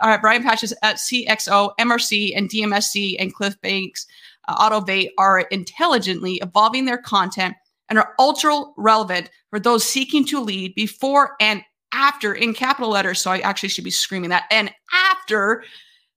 uh, 0.00 0.18
Brian 0.18 0.42
Pasch 0.42 0.64
is 0.64 0.74
at 0.82 0.96
CXO, 0.96 1.72
MRC, 1.78 2.36
and 2.36 2.48
DMSC, 2.50 3.16
and 3.18 3.32
Cliff 3.32 3.60
Banks, 3.60 4.06
uh, 4.48 4.70
Autovate 4.70 5.10
are 5.18 5.40
intelligently 5.40 6.34
evolving 6.42 6.84
their 6.84 6.98
content 6.98 7.54
and 7.88 7.98
are 7.98 8.14
ultra 8.18 8.62
relevant 8.76 9.30
for 9.50 9.58
those 9.60 9.84
seeking 9.84 10.24
to 10.26 10.40
lead 10.40 10.74
before 10.74 11.36
and 11.40 11.62
after 11.92 12.34
in 12.34 12.54
capital 12.54 12.90
letters. 12.90 13.20
So 13.20 13.30
I 13.30 13.38
actually 13.38 13.70
should 13.70 13.84
be 13.84 13.90
screaming 13.90 14.30
that. 14.30 14.44
And 14.50 14.72
after 14.92 15.64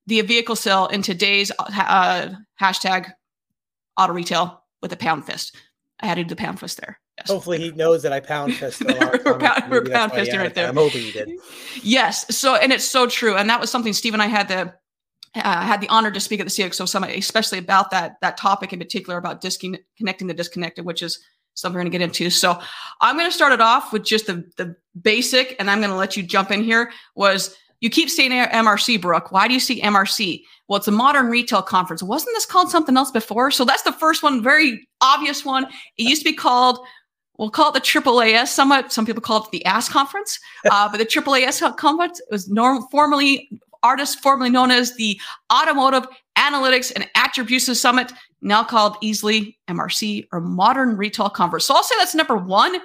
the 0.06 0.20
vehicle 0.22 0.56
sale 0.56 0.86
in 0.86 1.02
today's 1.02 1.52
uh, 1.58 2.30
hashtag 2.60 3.12
auto 3.98 4.12
retail 4.12 4.64
with 4.80 4.92
a 4.92 4.96
pound 4.96 5.24
fist. 5.24 5.56
I 6.00 6.06
had 6.06 6.16
to 6.16 6.24
do 6.24 6.30
the 6.30 6.36
pound 6.36 6.58
fist 6.58 6.80
there. 6.80 6.98
Yes. 7.18 7.30
Hopefully 7.30 7.58
he 7.58 7.70
knows 7.72 8.02
that 8.02 8.12
I 8.12 8.20
pound 8.20 8.54
fist. 8.54 8.82
we're 9.24 9.38
pound, 9.38 9.70
we're 9.70 9.84
pound 9.84 10.12
fisting 10.12 10.38
right 10.38 10.54
there. 10.54 10.68
I'm 10.68 10.76
hoping 10.76 11.02
he 11.02 11.12
did. 11.12 11.30
Yes. 11.82 12.36
So, 12.36 12.56
and 12.56 12.72
it's 12.72 12.84
so 12.84 13.06
true. 13.06 13.36
And 13.36 13.48
that 13.48 13.60
was 13.60 13.70
something 13.70 13.92
Steve 13.92 14.14
and 14.14 14.22
I 14.22 14.26
had 14.26 14.48
the, 14.48 14.74
uh, 15.34 15.62
had 15.62 15.80
the 15.80 15.88
honor 15.88 16.10
to 16.10 16.20
speak 16.20 16.40
at 16.40 16.46
the 16.46 16.50
CXO 16.50 16.88
Summit, 16.88 17.16
especially 17.16 17.58
about 17.58 17.90
that, 17.90 18.16
that 18.22 18.36
topic 18.36 18.72
in 18.72 18.78
particular 18.78 19.18
about 19.18 19.40
disconnecting 19.40 20.26
the 20.26 20.34
disconnected, 20.34 20.84
which 20.84 21.02
is 21.02 21.22
something 21.54 21.74
we're 21.74 21.82
going 21.82 21.92
to 21.92 21.98
get 21.98 22.04
into. 22.04 22.30
So 22.30 22.60
I'm 23.00 23.16
going 23.16 23.28
to 23.28 23.34
start 23.34 23.52
it 23.52 23.60
off 23.60 23.92
with 23.92 24.04
just 24.04 24.26
the, 24.26 24.44
the 24.56 24.76
basic, 25.00 25.56
and 25.58 25.70
I'm 25.70 25.78
going 25.78 25.90
to 25.90 25.96
let 25.96 26.16
you 26.16 26.22
jump 26.22 26.50
in 26.50 26.62
here 26.62 26.90
was 27.14 27.56
you 27.80 27.90
keep 27.90 28.08
saying 28.08 28.30
MRC, 28.30 29.00
Brooke. 29.00 29.32
Why 29.32 29.48
do 29.48 29.54
you 29.54 29.60
see 29.60 29.80
MRC? 29.80 30.42
Well, 30.68 30.78
it's 30.78 30.88
a 30.88 30.92
modern 30.92 31.26
retail 31.26 31.62
conference. 31.62 32.02
Wasn't 32.02 32.34
this 32.34 32.46
called 32.46 32.70
something 32.70 32.96
else 32.96 33.10
before? 33.10 33.50
So 33.50 33.64
that's 33.64 33.82
the 33.82 33.92
first 33.92 34.22
one, 34.22 34.42
very 34.42 34.86
obvious 35.00 35.44
one. 35.44 35.66
It 35.98 36.04
used 36.04 36.22
to 36.22 36.30
be 36.30 36.36
called, 36.36 36.78
we'll 37.38 37.50
call 37.50 37.70
it 37.70 37.74
the 37.74 37.80
AAAS. 37.80 38.48
Summit. 38.48 38.92
some 38.92 39.04
people 39.04 39.20
call 39.20 39.42
it 39.42 39.50
the 39.50 39.66
ASS 39.66 39.88
conference, 39.88 40.38
uh, 40.70 40.88
but 40.88 40.98
the 40.98 41.06
AAAS 41.06 41.76
conference 41.76 42.20
was 42.30 42.48
norm, 42.48 42.86
formerly 42.90 43.50
artist 43.82 44.20
formerly 44.20 44.50
known 44.50 44.70
as 44.70 44.94
the 44.94 45.20
Automotive 45.52 46.06
Analytics 46.38 46.92
and 46.94 47.08
Attribution 47.14 47.74
Summit, 47.74 48.12
now 48.42 48.64
called 48.64 48.96
easily 49.00 49.56
MRC 49.68 50.26
or 50.32 50.40
Modern 50.40 50.96
Retail 50.96 51.30
Conference. 51.30 51.64
So 51.64 51.74
I'll 51.74 51.82
say 51.82 51.94
that's 51.98 52.14
number 52.14 52.36
one. 52.36 52.76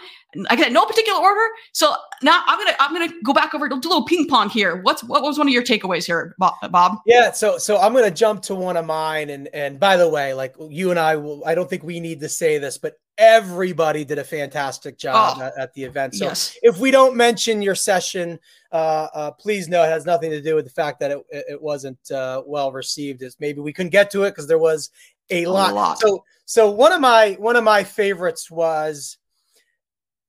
Again, 0.49 0.71
no 0.71 0.85
particular 0.85 1.19
order. 1.19 1.49
So 1.73 1.95
now 2.21 2.43
I'm 2.45 2.59
gonna 2.59 2.75
I'm 2.79 2.93
gonna 2.93 3.11
go 3.23 3.33
back 3.33 3.55
over 3.55 3.67
to 3.67 3.75
a 3.75 3.77
little 3.77 4.05
ping 4.05 4.27
pong 4.27 4.49
here. 4.49 4.81
What's 4.83 5.03
what 5.03 5.23
was 5.23 5.37
one 5.37 5.47
of 5.47 5.53
your 5.53 5.63
takeaways 5.63 6.05
here, 6.05 6.35
Bob? 6.37 6.99
Yeah, 7.05 7.31
so 7.31 7.57
so 7.57 7.77
I'm 7.77 7.93
gonna 7.93 8.11
jump 8.11 8.43
to 8.43 8.55
one 8.55 8.77
of 8.77 8.85
mine, 8.85 9.31
and 9.31 9.49
and 9.53 9.79
by 9.79 9.97
the 9.97 10.07
way, 10.07 10.33
like 10.33 10.55
you 10.69 10.91
and 10.91 10.99
I 10.99 11.15
will, 11.15 11.43
I 11.45 11.55
don't 11.55 11.69
think 11.69 11.83
we 11.83 11.99
need 11.99 12.19
to 12.19 12.29
say 12.29 12.59
this, 12.59 12.77
but 12.77 12.99
everybody 13.17 14.05
did 14.05 14.19
a 14.19 14.23
fantastic 14.23 14.97
job 14.97 15.37
oh, 15.39 15.43
at, 15.43 15.57
at, 15.57 15.73
the 15.73 15.83
event. 15.83 16.13
So 16.13 16.25
yes. 16.25 16.55
if 16.61 16.77
we 16.77 16.91
don't 16.91 17.15
mention 17.15 17.63
your 17.63 17.73
session, 17.73 18.39
uh, 18.71 19.07
uh, 19.13 19.31
please 19.31 19.67
know 19.67 19.83
it 19.83 19.87
has 19.87 20.05
nothing 20.05 20.29
to 20.29 20.41
do 20.41 20.55
with 20.55 20.65
the 20.65 20.71
fact 20.71 20.99
that 20.99 21.11
it, 21.11 21.25
it 21.31 21.61
wasn't 21.61 22.11
uh, 22.11 22.43
well 22.45 22.71
received. 22.71 23.21
Is 23.23 23.35
maybe 23.39 23.59
we 23.59 23.73
couldn't 23.73 23.91
get 23.91 24.11
to 24.11 24.23
it 24.23 24.31
because 24.31 24.47
there 24.47 24.59
was 24.59 24.91
a 25.29 25.45
lot. 25.47 25.71
a 25.71 25.75
lot. 25.75 25.99
So 25.99 26.23
so 26.45 26.71
one 26.71 26.93
of 26.93 27.01
my 27.01 27.35
one 27.39 27.55
of 27.55 27.63
my 27.63 27.83
favorites 27.83 28.49
was 28.49 29.17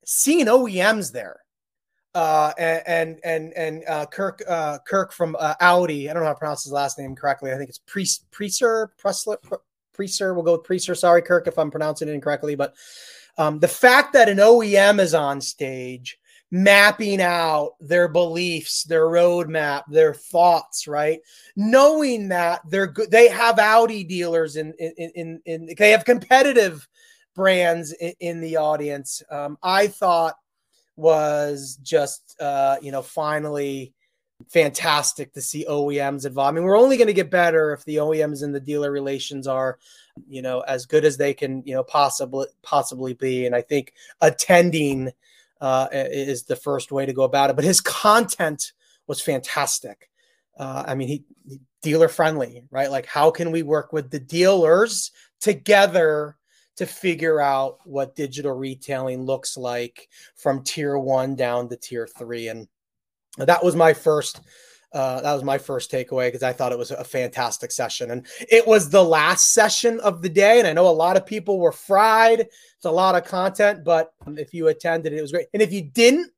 seeing 0.05 0.47
OEMs 0.47 1.13
there. 1.13 1.41
uh, 2.15 2.53
and 2.59 3.21
and 3.23 3.53
and 3.53 3.85
uh, 3.87 4.07
Kirk 4.07 4.43
uh, 4.49 4.79
Kirk 4.87 5.13
from 5.13 5.37
uh, 5.39 5.55
Audi. 5.61 6.11
I 6.11 6.13
don't 6.13 6.23
know 6.23 6.27
how 6.27 6.33
to 6.33 6.39
pronounce 6.39 6.65
his 6.65 6.73
last 6.73 6.99
name 6.99 7.15
correctly. 7.15 7.53
I 7.53 7.57
think 7.57 7.69
it's 7.71 7.79
Precer 7.81 8.89
Precer 9.01 9.37
Precer. 9.97 10.35
We'll 10.35 10.45
go 10.45 10.53
with 10.53 10.65
Precer. 10.65 10.97
Sorry, 10.97 11.23
Kirk, 11.23 11.47
if 11.47 11.59
I'm 11.59 11.71
pronouncing 11.71 12.09
it 12.09 12.13
incorrectly. 12.13 12.57
But 12.57 12.75
um, 13.37 13.61
the 13.61 13.69
fact 13.69 14.15
that 14.15 14.29
an 14.29 14.39
OEM 14.39 14.99
is 14.99 15.15
on 15.15 15.41
stage 15.41 16.19
mapping 16.51 17.21
out 17.21 17.73
their 17.81 18.09
beliefs, 18.09 18.85
their 18.85 19.07
roadmap, 19.07 19.83
their 19.89 20.15
thoughts, 20.15 20.89
right? 20.89 21.21
Knowing 21.57 22.29
that 22.29 22.61
they're 22.69 22.87
good, 22.87 23.11
they 23.11 23.29
have 23.29 23.59
Audi 23.59 24.05
dealers 24.05 24.57
in 24.57 24.73
in 24.79 25.11
in, 25.15 25.43
in 25.45 25.75
they 25.77 25.91
have 25.91 26.05
competitive 26.05 26.89
brands 27.35 27.93
in, 27.93 28.15
in 28.21 28.41
the 28.41 28.57
audience. 28.57 29.23
Um, 29.31 29.59
I 29.63 29.89
thought 29.89 30.37
was 30.97 31.79
just 31.83 32.37
uh, 32.41 32.77
you 32.81 32.93
know 32.93 33.03
finally 33.03 33.93
fantastic 34.47 35.33
to 35.33 35.41
see 35.41 35.67
OEMs 35.69 36.25
involved. 36.25 36.49
I 36.49 36.53
mean, 36.53 36.65
we're 36.65 36.79
only 36.79 36.97
going 36.97 37.09
to 37.09 37.13
get 37.13 37.31
better 37.31 37.73
if 37.73 37.85
the 37.85 37.97
OEMs 37.97 38.43
and 38.43 38.55
the 38.55 38.61
dealer 38.61 38.93
relations 38.93 39.49
are, 39.49 39.79
you 40.29 40.43
know, 40.43 40.61
as 40.61 40.87
good 40.87 41.05
as 41.05 41.17
they 41.17 41.35
can, 41.35 41.63
you 41.67 41.75
know, 41.75 41.83
possibly 41.83 42.47
possibly 42.63 43.15
be. 43.15 43.47
And 43.47 43.55
I 43.55 43.63
think 43.63 43.93
attending 44.21 45.11
uh, 45.61 45.89
is 45.93 46.45
the 46.45 46.57
first 46.57 46.93
way 46.93 47.07
to 47.07 47.13
go 47.13 47.23
about 47.23 47.51
it. 47.51 47.57
But 47.57 47.65
his 47.65 47.81
content 47.81 48.73
was 49.07 49.21
fantastic. 49.21 50.11
Uh, 50.59 50.85
I 50.87 50.95
mean, 50.95 51.09
he, 51.09 51.25
he 51.47 51.61
dealer 51.83 52.09
friendly, 52.09 52.65
right? 52.71 52.91
Like, 52.91 53.07
how 53.07 53.31
can 53.31 53.51
we 53.51 53.63
work 53.63 53.93
with 53.93 54.11
the 54.11 54.21
dealers 54.21 55.13
together 55.41 56.37
to 56.79 56.87
figure 56.87 57.41
out 57.41 57.79
what 57.85 58.15
digital 58.15 58.53
retailing 58.53 59.25
looks 59.25 59.57
like 59.57 60.09
from 60.37 60.63
tier 60.63 60.97
one 60.97 61.35
down 61.35 61.69
to 61.69 61.77
tier 61.77 62.07
three. 62.07 62.47
And 62.47 62.69
that 63.37 63.65
was 63.65 63.75
my 63.75 63.93
first 63.93 64.41
uh, 64.93 65.21
that 65.21 65.35
was 65.35 65.45
my 65.45 65.59
first 65.59 65.91
takeaway 65.91 66.29
because 66.29 66.43
I 66.43 66.53
thought 66.53 66.73
it 66.73 66.79
was 66.79 66.91
a 66.91 67.05
fantastic 67.05 67.71
session. 67.71 68.11
And 68.11 68.27
it 68.51 68.67
was 68.67 68.89
the 68.89 69.05
last 69.05 69.53
session 69.53 70.01
of 70.01 70.23
the 70.23 70.29
day. 70.29 70.59
And 70.59 70.67
I 70.67 70.73
know 70.73 70.89
a 70.89 70.91
lot 70.91 71.17
of 71.17 71.27
people 71.27 71.59
were 71.59 71.73
fried. 71.73 72.41
It's 72.41 72.85
a 72.85 72.91
lot 72.91 73.15
of 73.15 73.25
content, 73.25 73.85
but 73.85 74.13
if 74.27 74.55
you 74.55 74.69
attended, 74.69 75.13
it 75.13 75.21
was 75.21 75.33
great. 75.33 75.49
And 75.53 75.61
if 75.63 75.73
you 75.73 75.83
didn't, 75.83 76.31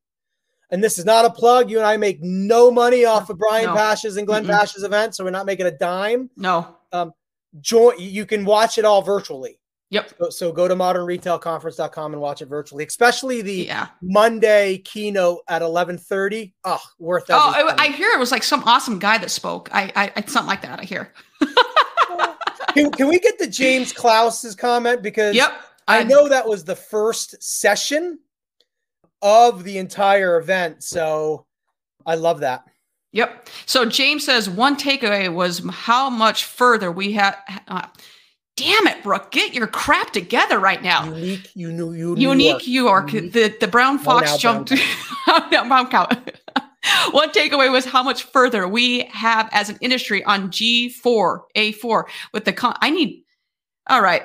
and 0.70 0.82
this 0.82 0.98
is 0.98 1.04
not 1.04 1.24
a 1.24 1.30
plug, 1.30 1.70
you 1.70 1.78
and 1.78 1.86
I 1.86 1.96
make 1.96 2.18
no 2.22 2.70
money 2.70 3.04
off 3.04 3.30
of 3.30 3.38
Brian 3.38 3.66
no. 3.66 3.74
Pasch's 3.74 4.16
and 4.16 4.26
Glenn 4.26 4.44
mm 4.44 4.50
Pasch's 4.50 4.82
event. 4.82 5.14
So 5.14 5.24
we're 5.24 5.30
not 5.30 5.46
making 5.46 5.66
a 5.66 5.76
dime. 5.76 6.30
No. 6.36 6.76
Um, 6.92 7.12
join, 7.60 7.94
you 7.98 8.26
can 8.26 8.44
watch 8.44 8.78
it 8.78 8.84
all 8.84 9.02
virtually. 9.02 9.59
Yep. 9.90 10.14
So, 10.18 10.30
so, 10.30 10.52
go 10.52 10.68
to 10.68 10.76
modernretailconference.com 10.76 12.12
and 12.12 12.22
watch 12.22 12.42
it 12.42 12.46
virtually, 12.46 12.86
especially 12.86 13.42
the 13.42 13.66
yeah. 13.66 13.88
Monday 14.00 14.78
keynote 14.78 15.40
at 15.48 15.62
1130. 15.62 16.54
Oh, 16.64 16.78
worth 17.00 17.26
that. 17.26 17.34
Oh, 17.34 17.52
I, 17.52 17.74
I, 17.76 17.88
hear 17.88 18.08
it 18.10 18.18
was 18.18 18.30
like 18.30 18.44
some 18.44 18.62
awesome 18.64 19.00
guy 19.00 19.18
that 19.18 19.30
spoke. 19.30 19.68
I, 19.72 19.92
I, 19.96 20.12
it's 20.16 20.32
something 20.32 20.48
like 20.48 20.62
that. 20.62 20.78
I 20.78 20.84
hear. 20.84 21.12
can, 22.74 22.92
can 22.92 23.08
we 23.08 23.18
get 23.18 23.40
the 23.40 23.48
James 23.48 23.92
Klaus's 23.92 24.54
comment? 24.54 25.02
Because 25.02 25.34
yep. 25.34 25.60
I 25.88 26.04
know 26.04 26.28
that 26.28 26.46
was 26.46 26.62
the 26.64 26.76
first 26.76 27.42
session 27.42 28.20
of 29.22 29.64
the 29.64 29.78
entire 29.78 30.38
event. 30.38 30.84
So 30.84 31.46
I 32.06 32.14
love 32.14 32.40
that. 32.40 32.64
Yep. 33.12 33.48
So 33.66 33.84
James 33.84 34.24
says 34.24 34.48
one 34.48 34.76
takeaway 34.76 35.32
was 35.32 35.62
how 35.68 36.08
much 36.08 36.44
further 36.44 36.92
we 36.92 37.12
had. 37.12 37.36
Uh, 37.66 37.86
damn 38.60 38.86
it, 38.86 39.02
Brooke, 39.02 39.30
get 39.30 39.54
your 39.54 39.66
crap 39.66 40.12
together 40.12 40.58
right 40.58 40.82
now. 40.82 41.04
Unique, 41.04 41.50
you 41.54 41.72
knew 41.72 41.92
you 41.92 42.14
unique 42.16 42.66
York. 42.66 43.12
York. 43.12 43.32
The 43.32 43.56
the 43.58 43.68
brown 43.68 43.98
fox 43.98 44.36
jumped. 44.36 44.72
brown 45.50 45.88
cow. 45.88 46.08
One 47.10 47.30
takeaway 47.30 47.70
was 47.70 47.84
how 47.84 48.02
much 48.02 48.24
further 48.24 48.66
we 48.66 49.04
have 49.06 49.48
as 49.52 49.68
an 49.68 49.78
industry 49.80 50.24
on 50.24 50.50
G4, 50.50 51.40
A4 51.54 52.04
with 52.32 52.44
the 52.44 52.52
con- 52.52 52.76
I 52.80 52.90
need 52.90 53.22
all 53.88 54.02
right. 54.02 54.22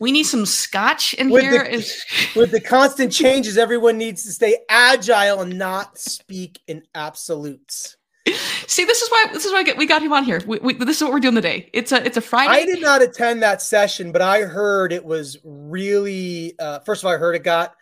We 0.00 0.10
need 0.10 0.24
some 0.24 0.46
scotch 0.46 1.14
in 1.14 1.30
with 1.30 1.42
here. 1.42 1.62
The, 1.62 1.74
is 1.74 2.04
with 2.36 2.50
the 2.50 2.60
constant 2.60 3.12
changes, 3.12 3.56
everyone 3.56 3.98
needs 3.98 4.24
to 4.24 4.32
stay 4.32 4.58
agile 4.68 5.40
and 5.40 5.56
not 5.58 5.98
speak 5.98 6.60
in 6.66 6.82
absolutes. 6.94 7.96
See, 8.66 8.84
this 8.84 9.02
is 9.02 9.10
why 9.10 9.26
this 9.32 9.44
is 9.44 9.52
why 9.52 9.64
we 9.76 9.86
got 9.86 10.02
him 10.02 10.12
on 10.12 10.24
here. 10.24 10.40
We, 10.46 10.58
we, 10.58 10.74
this 10.74 10.98
is 10.98 11.02
what 11.02 11.12
we're 11.12 11.20
doing 11.20 11.34
today. 11.34 11.68
It's 11.72 11.92
a 11.92 12.04
it's 12.04 12.16
a 12.16 12.20
Friday. 12.20 12.52
I 12.52 12.64
did 12.64 12.80
not 12.80 13.02
attend 13.02 13.42
that 13.42 13.60
session, 13.60 14.12
but 14.12 14.22
I 14.22 14.42
heard 14.42 14.92
it 14.92 15.04
was 15.04 15.38
really. 15.44 16.54
Uh, 16.58 16.78
first 16.80 17.02
of 17.02 17.06
all, 17.06 17.14
I 17.14 17.18
heard 17.18 17.34
it 17.34 17.42
got. 17.42 17.74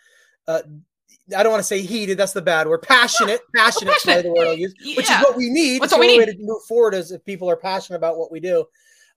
Uh, 0.47 0.61
I 1.35 1.43
don't 1.43 1.51
want 1.51 1.61
to 1.61 1.67
say 1.67 1.81
heated. 1.81 2.17
That's 2.17 2.33
the 2.33 2.41
bad 2.41 2.67
word. 2.67 2.81
Passionate, 2.81 3.41
passionate, 3.55 3.91
oh, 3.91 3.93
passionate. 3.93 4.23
the 4.23 4.31
word 4.31 4.47
I'll 4.47 4.57
use, 4.57 4.73
yeah. 4.79 4.95
which 4.97 5.09
is 5.09 5.17
what 5.17 5.37
we 5.37 5.49
need. 5.49 5.79
What's 5.79 5.93
what 5.93 6.01
we 6.01 6.07
need? 6.07 6.19
way 6.19 6.25
to 6.25 6.35
move 6.39 6.63
forward 6.67 6.95
is 6.95 7.11
if 7.11 7.23
people 7.23 7.49
are 7.49 7.57
passionate 7.57 7.97
about 7.97 8.17
what 8.17 8.31
we 8.31 8.39
do. 8.39 8.65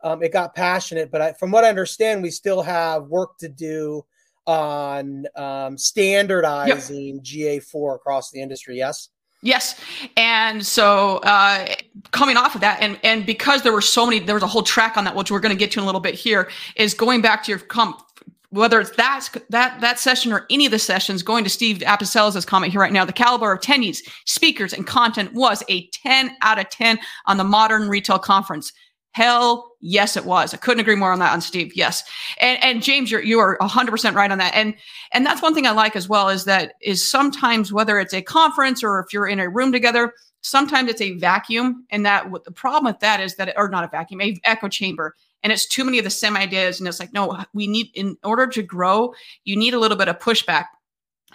Um, 0.02 0.22
it 0.22 0.32
got 0.32 0.54
passionate, 0.54 1.10
but 1.10 1.22
I, 1.22 1.32
from 1.32 1.50
what 1.50 1.64
I 1.64 1.70
understand, 1.70 2.22
we 2.22 2.30
still 2.30 2.60
have 2.60 3.04
work 3.04 3.38
to 3.38 3.48
do 3.48 4.04
on 4.46 5.24
um, 5.34 5.78
standardizing 5.78 7.22
yep. 7.24 7.62
GA4 7.62 7.96
across 7.96 8.30
the 8.30 8.42
industry. 8.42 8.76
Yes. 8.76 9.08
Yes, 9.44 9.78
and 10.16 10.64
so 10.64 11.18
uh, 11.18 11.66
coming 12.12 12.38
off 12.38 12.54
of 12.54 12.62
that, 12.62 12.80
and 12.80 12.98
and 13.04 13.26
because 13.26 13.60
there 13.60 13.74
were 13.74 13.82
so 13.82 14.06
many, 14.06 14.18
there 14.18 14.34
was 14.34 14.42
a 14.42 14.46
whole 14.46 14.62
track 14.62 14.96
on 14.96 15.04
that, 15.04 15.14
which 15.14 15.30
we're 15.30 15.38
going 15.38 15.54
to 15.54 15.58
get 15.58 15.70
to 15.72 15.80
in 15.80 15.82
a 15.82 15.86
little 15.86 16.00
bit 16.00 16.14
here. 16.14 16.50
Is 16.76 16.94
going 16.94 17.20
back 17.20 17.44
to 17.44 17.52
your 17.52 17.58
comp, 17.58 18.00
whether 18.48 18.80
it's 18.80 18.96
that 18.96 19.28
that 19.50 19.82
that 19.82 20.00
session 20.00 20.32
or 20.32 20.46
any 20.48 20.64
of 20.64 20.72
the 20.72 20.78
sessions, 20.78 21.22
going 21.22 21.44
to 21.44 21.50
Steve 21.50 21.80
Apicella's 21.80 22.46
comment 22.46 22.72
here 22.72 22.80
right 22.80 22.90
now. 22.90 23.04
The 23.04 23.12
caliber 23.12 23.52
of 23.52 23.60
attendees, 23.60 23.98
speakers, 24.24 24.72
and 24.72 24.86
content 24.86 25.34
was 25.34 25.62
a 25.68 25.88
ten 25.88 26.34
out 26.40 26.58
of 26.58 26.70
ten 26.70 26.98
on 27.26 27.36
the 27.36 27.44
Modern 27.44 27.90
Retail 27.90 28.18
Conference. 28.18 28.72
Hell 29.14 29.76
yes, 29.80 30.16
it 30.16 30.24
was. 30.24 30.52
I 30.52 30.56
couldn't 30.56 30.80
agree 30.80 30.96
more 30.96 31.12
on 31.12 31.20
that 31.20 31.32
on 31.32 31.40
Steve. 31.40 31.72
Yes. 31.76 32.02
And, 32.40 32.62
and 32.64 32.82
James, 32.82 33.12
you're, 33.12 33.22
you 33.22 33.38
are 33.38 33.56
hundred 33.60 33.92
percent 33.92 34.16
right 34.16 34.30
on 34.30 34.38
that. 34.38 34.52
And, 34.56 34.74
and 35.12 35.24
that's 35.24 35.40
one 35.40 35.54
thing 35.54 35.68
I 35.68 35.70
like 35.70 35.94
as 35.94 36.08
well 36.08 36.28
is 36.28 36.44
that 36.46 36.74
is 36.82 37.08
sometimes 37.08 37.72
whether 37.72 38.00
it's 38.00 38.12
a 38.12 38.22
conference 38.22 38.82
or 38.82 38.98
if 38.98 39.12
you're 39.12 39.28
in 39.28 39.38
a 39.38 39.48
room 39.48 39.70
together, 39.70 40.12
sometimes 40.40 40.90
it's 40.90 41.00
a 41.00 41.16
vacuum. 41.16 41.86
And 41.90 42.04
that 42.04 42.28
what 42.28 42.42
the 42.42 42.50
problem 42.50 42.92
with 42.92 42.98
that 43.00 43.20
is 43.20 43.36
that, 43.36 43.48
it, 43.48 43.54
or 43.56 43.68
not 43.68 43.84
a 43.84 43.88
vacuum, 43.88 44.20
a 44.20 44.36
echo 44.42 44.68
chamber. 44.68 45.14
And 45.44 45.52
it's 45.52 45.66
too 45.66 45.84
many 45.84 45.98
of 45.98 46.04
the 46.04 46.10
same 46.10 46.36
ideas. 46.36 46.80
And 46.80 46.88
it's 46.88 46.98
like, 46.98 47.12
no, 47.12 47.44
we 47.52 47.68
need, 47.68 47.90
in 47.94 48.16
order 48.24 48.48
to 48.48 48.62
grow, 48.62 49.14
you 49.44 49.56
need 49.56 49.74
a 49.74 49.78
little 49.78 49.96
bit 49.96 50.08
of 50.08 50.18
pushback. 50.18 50.64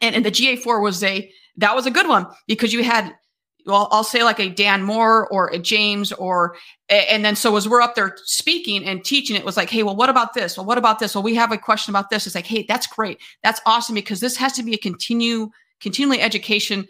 And, 0.02 0.16
and 0.16 0.26
the 0.26 0.32
GA4 0.32 0.84
was 0.84 1.02
a, 1.02 1.32
that 1.56 1.76
was 1.76 1.86
a 1.86 1.92
good 1.92 2.10
one 2.10 2.28
because 2.46 2.74
you 2.74 2.84
had 2.84 3.16
well, 3.70 3.88
I'll 3.92 4.04
say 4.04 4.24
like 4.24 4.40
a 4.40 4.50
Dan 4.50 4.84
Moore 4.84 5.28
or 5.28 5.48
a 5.48 5.60
James 5.60 6.12
or, 6.14 6.56
and 6.90 7.24
then 7.24 7.36
so 7.36 7.56
as 7.56 7.70
we're 7.70 7.82
up 7.82 7.96
there 7.96 8.16
speaking 8.24 8.84
and 8.84 9.04
teaching, 9.04 9.36
it 9.36 9.46
was 9.46 9.56
like, 9.56 9.70
hey, 9.70 9.84
well, 9.84 9.96
what 9.96 10.10
about 10.10 10.34
this? 10.34 10.58
Well, 10.58 10.66
what 10.66 10.78
about 10.78 11.00
this? 11.00 11.16
Well, 11.16 11.24
we 11.24 11.36
have 11.36 11.52
a 11.52 11.58
question 11.58 11.92
about 11.92 12.10
this. 12.10 12.26
It's 12.26 12.36
like, 12.36 12.48
hey, 12.48 12.66
that's 12.68 12.88
great. 12.88 13.20
That's 13.44 13.62
awesome 13.66 13.96
because 13.96 14.20
this 14.20 14.36
has 14.38 14.54
to 14.54 14.64
be 14.64 14.74
a 14.74 14.78
continue, 14.78 15.52
continually 15.80 16.20
education 16.22 16.88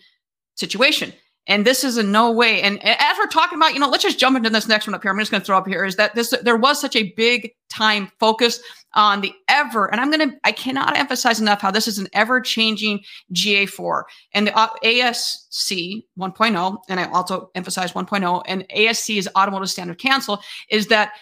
situation. 0.55 1.13
And 1.49 1.65
this 1.65 1.83
is 1.83 1.97
in 1.97 2.11
no 2.11 2.31
way. 2.31 2.61
And 2.61 2.79
as 2.85 3.17
we're 3.17 3.25
talking 3.25 3.57
about, 3.57 3.73
you 3.73 3.79
know, 3.79 3.89
let's 3.89 4.03
just 4.03 4.19
jump 4.19 4.37
into 4.37 4.51
this 4.51 4.67
next 4.67 4.85
one 4.85 4.93
up 4.93 5.01
here. 5.01 5.11
I'm 5.11 5.17
just 5.17 5.31
going 5.31 5.41
to 5.41 5.45
throw 5.45 5.57
up 5.57 5.67
here 5.67 5.83
is 5.83 5.95
that 5.95 6.13
this 6.13 6.31
there 6.43 6.55
was 6.55 6.79
such 6.79 6.95
a 6.95 7.11
big 7.13 7.51
time 7.69 8.11
focus 8.19 8.61
on 8.93 9.21
the 9.21 9.33
ever, 9.47 9.91
and 9.91 9.99
I'm 9.99 10.11
going 10.11 10.29
to 10.29 10.37
I 10.43 10.51
cannot 10.51 10.95
emphasize 10.95 11.41
enough 11.41 11.59
how 11.59 11.71
this 11.71 11.87
is 11.87 11.97
an 11.97 12.07
ever 12.13 12.39
changing 12.39 13.01
GA4 13.33 14.03
and 14.33 14.45
the 14.45 14.57
uh, 14.57 14.69
ASC 14.83 16.03
1.0, 16.19 16.77
and 16.87 16.99
I 16.99 17.09
also 17.09 17.49
emphasize 17.55 17.93
1.0 17.93 18.43
and 18.45 18.69
ASC 18.69 19.17
is 19.17 19.27
Automotive 19.35 19.71
Standard 19.71 19.97
Council 19.97 20.41
is 20.69 20.87
that 20.87 21.13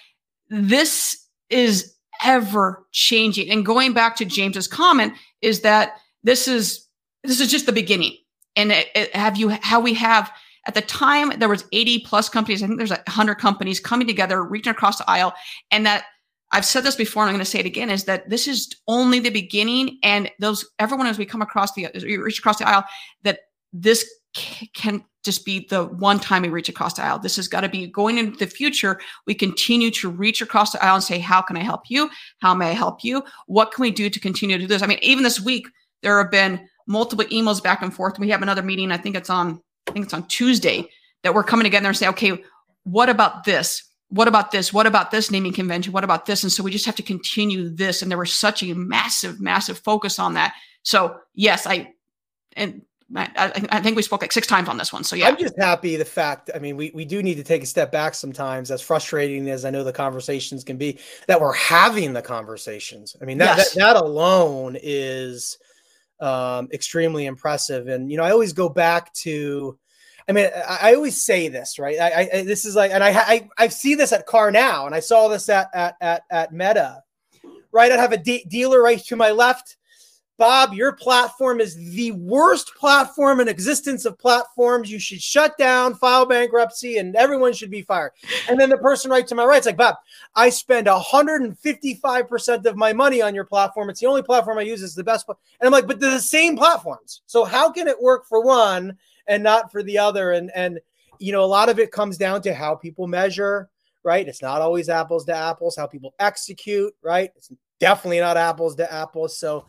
this 0.49 1.25
is 1.49 1.95
ever 2.23 2.85
changing. 2.91 3.49
And 3.49 3.65
going 3.65 3.93
back 3.93 4.17
to 4.17 4.25
James's 4.25 4.67
comment 4.67 5.13
is 5.41 5.61
that 5.61 5.99
this 6.23 6.49
is 6.49 6.85
this 7.23 7.39
is 7.39 7.49
just 7.49 7.65
the 7.65 7.71
beginning 7.71 8.17
and 8.57 8.71
it, 8.73 8.87
it, 8.93 9.15
have 9.15 9.37
you 9.37 9.49
how 9.61 9.79
we 9.79 9.93
have 9.93 10.29
at 10.67 10.73
the 10.73 10.81
time 10.81 11.31
there 11.39 11.47
was 11.47 11.63
80 11.71 11.99
plus 11.99 12.27
companies 12.27 12.61
i 12.61 12.67
think 12.67 12.77
there's 12.77 12.91
100 12.91 13.35
companies 13.35 13.79
coming 13.79 14.07
together 14.07 14.43
reaching 14.43 14.71
across 14.71 14.97
the 14.97 15.09
aisle 15.09 15.33
and 15.71 15.85
that 15.85 16.05
i've 16.51 16.65
said 16.65 16.83
this 16.83 16.95
before 16.95 17.23
and 17.23 17.29
i'm 17.29 17.35
going 17.35 17.45
to 17.45 17.49
say 17.49 17.59
it 17.59 17.65
again 17.65 17.89
is 17.89 18.03
that 18.03 18.29
this 18.29 18.47
is 18.47 18.69
only 18.87 19.19
the 19.19 19.29
beginning 19.29 19.97
and 20.03 20.29
those 20.39 20.65
everyone 20.79 21.07
as 21.07 21.17
we 21.17 21.25
come 21.25 21.41
across 21.41 21.71
the 21.73 21.87
we 22.03 22.17
reach 22.17 22.39
across 22.39 22.57
the 22.57 22.67
aisle 22.67 22.83
that 23.23 23.39
this 23.71 24.05
can 24.73 25.03
just 25.23 25.45
be 25.45 25.67
the 25.69 25.85
one 25.85 26.19
time 26.19 26.43
we 26.43 26.49
reach 26.49 26.69
across 26.69 26.93
the 26.93 27.03
aisle. 27.03 27.19
This 27.19 27.35
has 27.35 27.49
got 27.49 27.61
to 27.61 27.69
be 27.69 27.85
going 27.87 28.17
into 28.17 28.37
the 28.37 28.47
future. 28.47 28.99
We 29.25 29.35
continue 29.35 29.91
to 29.91 30.09
reach 30.09 30.41
across 30.41 30.71
the 30.71 30.83
aisle 30.83 30.95
and 30.95 31.03
say, 31.03 31.19
How 31.19 31.41
can 31.41 31.57
I 31.57 31.63
help 31.63 31.81
you? 31.89 32.09
How 32.39 32.53
may 32.53 32.69
I 32.69 32.73
help 32.73 33.03
you? 33.03 33.23
What 33.47 33.71
can 33.71 33.81
we 33.81 33.91
do 33.91 34.09
to 34.09 34.19
continue 34.19 34.57
to 34.57 34.63
do 34.63 34.67
this? 34.67 34.81
I 34.81 34.87
mean, 34.87 34.99
even 35.01 35.23
this 35.23 35.41
week, 35.41 35.67
there 36.01 36.17
have 36.17 36.31
been 36.31 36.67
multiple 36.87 37.25
emails 37.25 37.61
back 37.61 37.81
and 37.81 37.93
forth. 37.93 38.17
We 38.17 38.29
have 38.29 38.41
another 38.41 38.63
meeting. 38.63 38.91
I 38.91 38.97
think 38.97 39.15
it's 39.15 39.29
on, 39.29 39.61
I 39.87 39.91
think 39.91 40.05
it's 40.05 40.13
on 40.13 40.27
Tuesday 40.27 40.89
that 41.23 41.33
we're 41.33 41.43
coming 41.43 41.65
together 41.65 41.87
and 41.87 41.97
say, 41.97 42.07
okay, 42.07 42.43
what 42.83 43.09
about 43.09 43.43
this? 43.43 43.83
What 44.09 44.27
about 44.27 44.51
this? 44.51 44.71
What 44.71 44.87
about 44.87 45.11
this 45.11 45.29
naming 45.29 45.53
convention? 45.53 45.91
What 45.91 46.05
about 46.05 46.25
this? 46.25 46.43
And 46.43 46.51
so 46.51 46.63
we 46.63 46.71
just 46.71 46.85
have 46.85 46.95
to 46.95 47.03
continue 47.03 47.69
this. 47.69 48.01
And 48.01 48.09
there 48.09 48.17
was 48.17 48.33
such 48.33 48.63
a 48.63 48.73
massive, 48.73 49.41
massive 49.41 49.79
focus 49.79 50.17
on 50.17 50.35
that. 50.35 50.53
So 50.83 51.17
yes, 51.33 51.67
I, 51.67 51.93
and 52.55 52.83
I, 53.15 53.51
I, 53.69 53.81
think 53.81 53.95
we 53.95 54.01
spoke 54.01 54.21
like 54.21 54.33
six 54.33 54.47
times 54.47 54.67
on 54.67 54.77
this 54.77 54.91
one. 54.91 55.03
So 55.03 55.15
yeah, 55.15 55.27
I'm 55.27 55.37
just 55.37 55.57
happy 55.57 55.95
the 55.95 56.03
fact. 56.03 56.49
I 56.53 56.59
mean, 56.59 56.75
we 56.75 56.91
we 56.93 57.05
do 57.05 57.23
need 57.23 57.35
to 57.35 57.43
take 57.43 57.63
a 57.63 57.65
step 57.65 57.89
back 57.89 58.13
sometimes. 58.13 58.69
As 58.69 58.81
frustrating 58.81 59.49
as 59.49 59.63
I 59.63 59.69
know 59.69 59.85
the 59.85 59.93
conversations 59.93 60.65
can 60.65 60.75
be, 60.75 60.99
that 61.27 61.39
we're 61.39 61.53
having 61.53 62.11
the 62.11 62.21
conversations. 62.21 63.15
I 63.21 63.25
mean, 63.25 63.37
that 63.37 63.57
yes. 63.57 63.73
that, 63.75 63.79
that 63.79 63.95
alone 63.95 64.77
is 64.81 65.57
um, 66.19 66.69
extremely 66.71 67.25
impressive. 67.25 67.87
And 67.87 68.09
you 68.11 68.17
know, 68.17 68.23
I 68.23 68.31
always 68.31 68.53
go 68.53 68.69
back 68.69 69.13
to. 69.13 69.77
I 70.29 70.33
mean, 70.33 70.49
I, 70.67 70.79
I 70.81 70.95
always 70.95 71.23
say 71.23 71.47
this, 71.47 71.79
right? 71.79 71.97
I, 71.99 72.29
I, 72.33 72.43
this 72.43 72.65
is 72.65 72.75
like, 72.75 72.91
and 72.91 73.01
I, 73.03 73.11
I 73.11 73.49
I 73.57 73.67
see 73.69 73.95
this 73.95 74.11
at 74.11 74.27
CarNow, 74.27 74.85
and 74.85 74.93
I 74.93 74.99
saw 74.99 75.27
this 75.29 75.47
at 75.49 75.69
at 75.73 75.95
at, 76.01 76.23
at 76.29 76.51
Meta, 76.51 77.01
right? 77.71 77.91
I 77.91 77.97
have 77.97 78.11
a 78.11 78.17
de- 78.17 78.45
dealer 78.49 78.81
right 78.81 78.99
to 79.05 79.15
my 79.15 79.31
left 79.31 79.77
Bob, 80.37 80.73
your 80.73 80.93
platform 80.93 81.59
is 81.59 81.75
the 81.75 82.11
worst 82.11 82.73
platform 82.75 83.39
in 83.39 83.47
existence 83.47 84.05
of 84.05 84.19
platforms. 84.19 84.91
You 84.91 84.99
should 84.99 85.21
shut 85.21 85.57
down, 85.57 85.95
file 85.95 86.25
bankruptcy, 86.27 86.97
and 86.97 87.15
everyone 87.15 87.53
should 87.53 87.71
be 87.71 87.81
fired. 87.81 88.11
And 88.47 88.59
then 88.59 88.69
the 88.69 88.77
person 88.77 89.09
right 89.09 89.25
to 89.27 89.35
my 89.35 89.45
right 89.45 89.59
is 89.59 89.65
like, 89.65 89.77
Bob, 89.77 89.95
I 90.35 90.49
spend 90.49 90.85
155% 90.87 92.65
of 92.65 92.75
my 92.75 92.93
money 92.93 93.21
on 93.21 93.33
your 93.33 93.45
platform. 93.45 93.89
It's 93.89 93.99
the 93.99 94.07
only 94.07 94.21
platform 94.21 94.59
I 94.59 94.61
use. 94.61 94.83
It's 94.83 94.93
the 94.93 95.03
best. 95.03 95.27
And 95.27 95.37
I'm 95.61 95.71
like, 95.71 95.87
but 95.87 95.99
they're 95.99 96.11
the 96.11 96.19
same 96.19 96.55
platforms. 96.55 97.21
So 97.25 97.43
how 97.43 97.71
can 97.71 97.87
it 97.87 97.99
work 97.99 98.25
for 98.27 98.43
one 98.43 98.95
and 99.27 99.41
not 99.41 99.71
for 99.71 99.81
the 99.81 99.97
other? 99.97 100.33
And 100.33 100.51
and 100.53 100.79
you 101.19 101.31
know, 101.31 101.43
a 101.43 101.45
lot 101.45 101.69
of 101.69 101.79
it 101.79 101.91
comes 101.91 102.17
down 102.17 102.41
to 102.43 102.53
how 102.53 102.75
people 102.75 103.07
measure, 103.07 103.69
right? 104.03 104.27
It's 104.27 104.41
not 104.41 104.61
always 104.61 104.87
apples 104.89 105.25
to 105.25 105.35
apples, 105.35 105.75
how 105.75 105.87
people 105.87 106.13
execute, 106.19 106.93
right? 107.01 107.31
It's 107.35 107.51
definitely 107.79 108.19
not 108.19 108.37
apples 108.37 108.75
to 108.75 108.91
apples. 108.91 109.37
So 109.37 109.65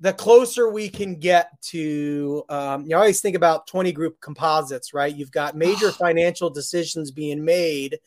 the 0.00 0.14
closer 0.14 0.70
we 0.70 0.88
can 0.88 1.14
get 1.16 1.50
to, 1.60 2.42
um, 2.48 2.86
you 2.86 2.96
always 2.96 3.20
think 3.20 3.36
about 3.36 3.66
20 3.66 3.92
group 3.92 4.20
composites, 4.20 4.94
right? 4.94 5.14
You've 5.14 5.30
got 5.30 5.56
major 5.56 5.92
financial 5.92 6.50
decisions 6.50 7.10
being 7.10 7.44
made 7.44 7.98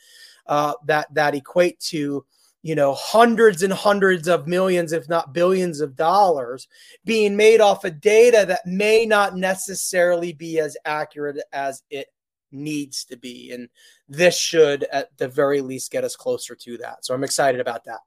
uh, 0.47 0.73
that 0.85 1.13
that 1.13 1.35
equate 1.35 1.79
to, 1.79 2.25
you 2.63 2.75
know, 2.75 2.93
hundreds 2.93 3.63
and 3.63 3.71
hundreds 3.71 4.27
of 4.27 4.47
millions, 4.47 4.91
if 4.91 5.07
not 5.07 5.33
billions 5.33 5.81
of 5.81 5.95
dollars 5.95 6.67
being 7.05 7.35
made 7.35 7.61
off 7.61 7.85
of 7.85 8.01
data 8.01 8.43
that 8.47 8.65
may 8.65 9.05
not 9.05 9.37
necessarily 9.37 10.33
be 10.33 10.59
as 10.59 10.75
accurate 10.85 11.37
as 11.53 11.83
it 11.89 12.07
needs 12.51 13.05
to 13.05 13.17
be. 13.17 13.51
And 13.51 13.69
this 14.09 14.37
should, 14.37 14.83
at 14.85 15.15
the 15.17 15.27
very 15.27 15.61
least, 15.61 15.91
get 15.91 16.03
us 16.03 16.15
closer 16.15 16.55
to 16.55 16.77
that. 16.79 17.05
So 17.05 17.13
I'm 17.13 17.23
excited 17.23 17.61
about 17.61 17.83
that. 17.85 17.99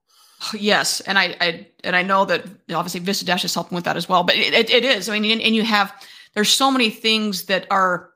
Yes, 0.55 1.00
and 1.00 1.19
I, 1.19 1.37
I 1.41 1.67
and 1.85 1.97
I 1.97 2.03
know 2.03 2.25
that 2.25 2.45
obviously 2.73 3.00
VistaDash 3.00 3.45
is 3.45 3.55
helping 3.55 3.76
with 3.76 3.85
that 3.85 3.97
as 3.97 4.09
well. 4.09 4.25
But 4.25 4.37
it, 4.37 4.53
it, 4.53 4.71
it 4.71 4.85
is. 4.85 5.09
I 5.09 5.19
mean, 5.19 5.33
and, 5.33 5.41
and 5.41 5.55
you 5.55 5.62
have 5.62 5.93
there's 6.35 6.50
so 6.50 6.71
many 6.71 6.91
things 6.91 7.45
that 7.45 7.67
are 7.71 8.11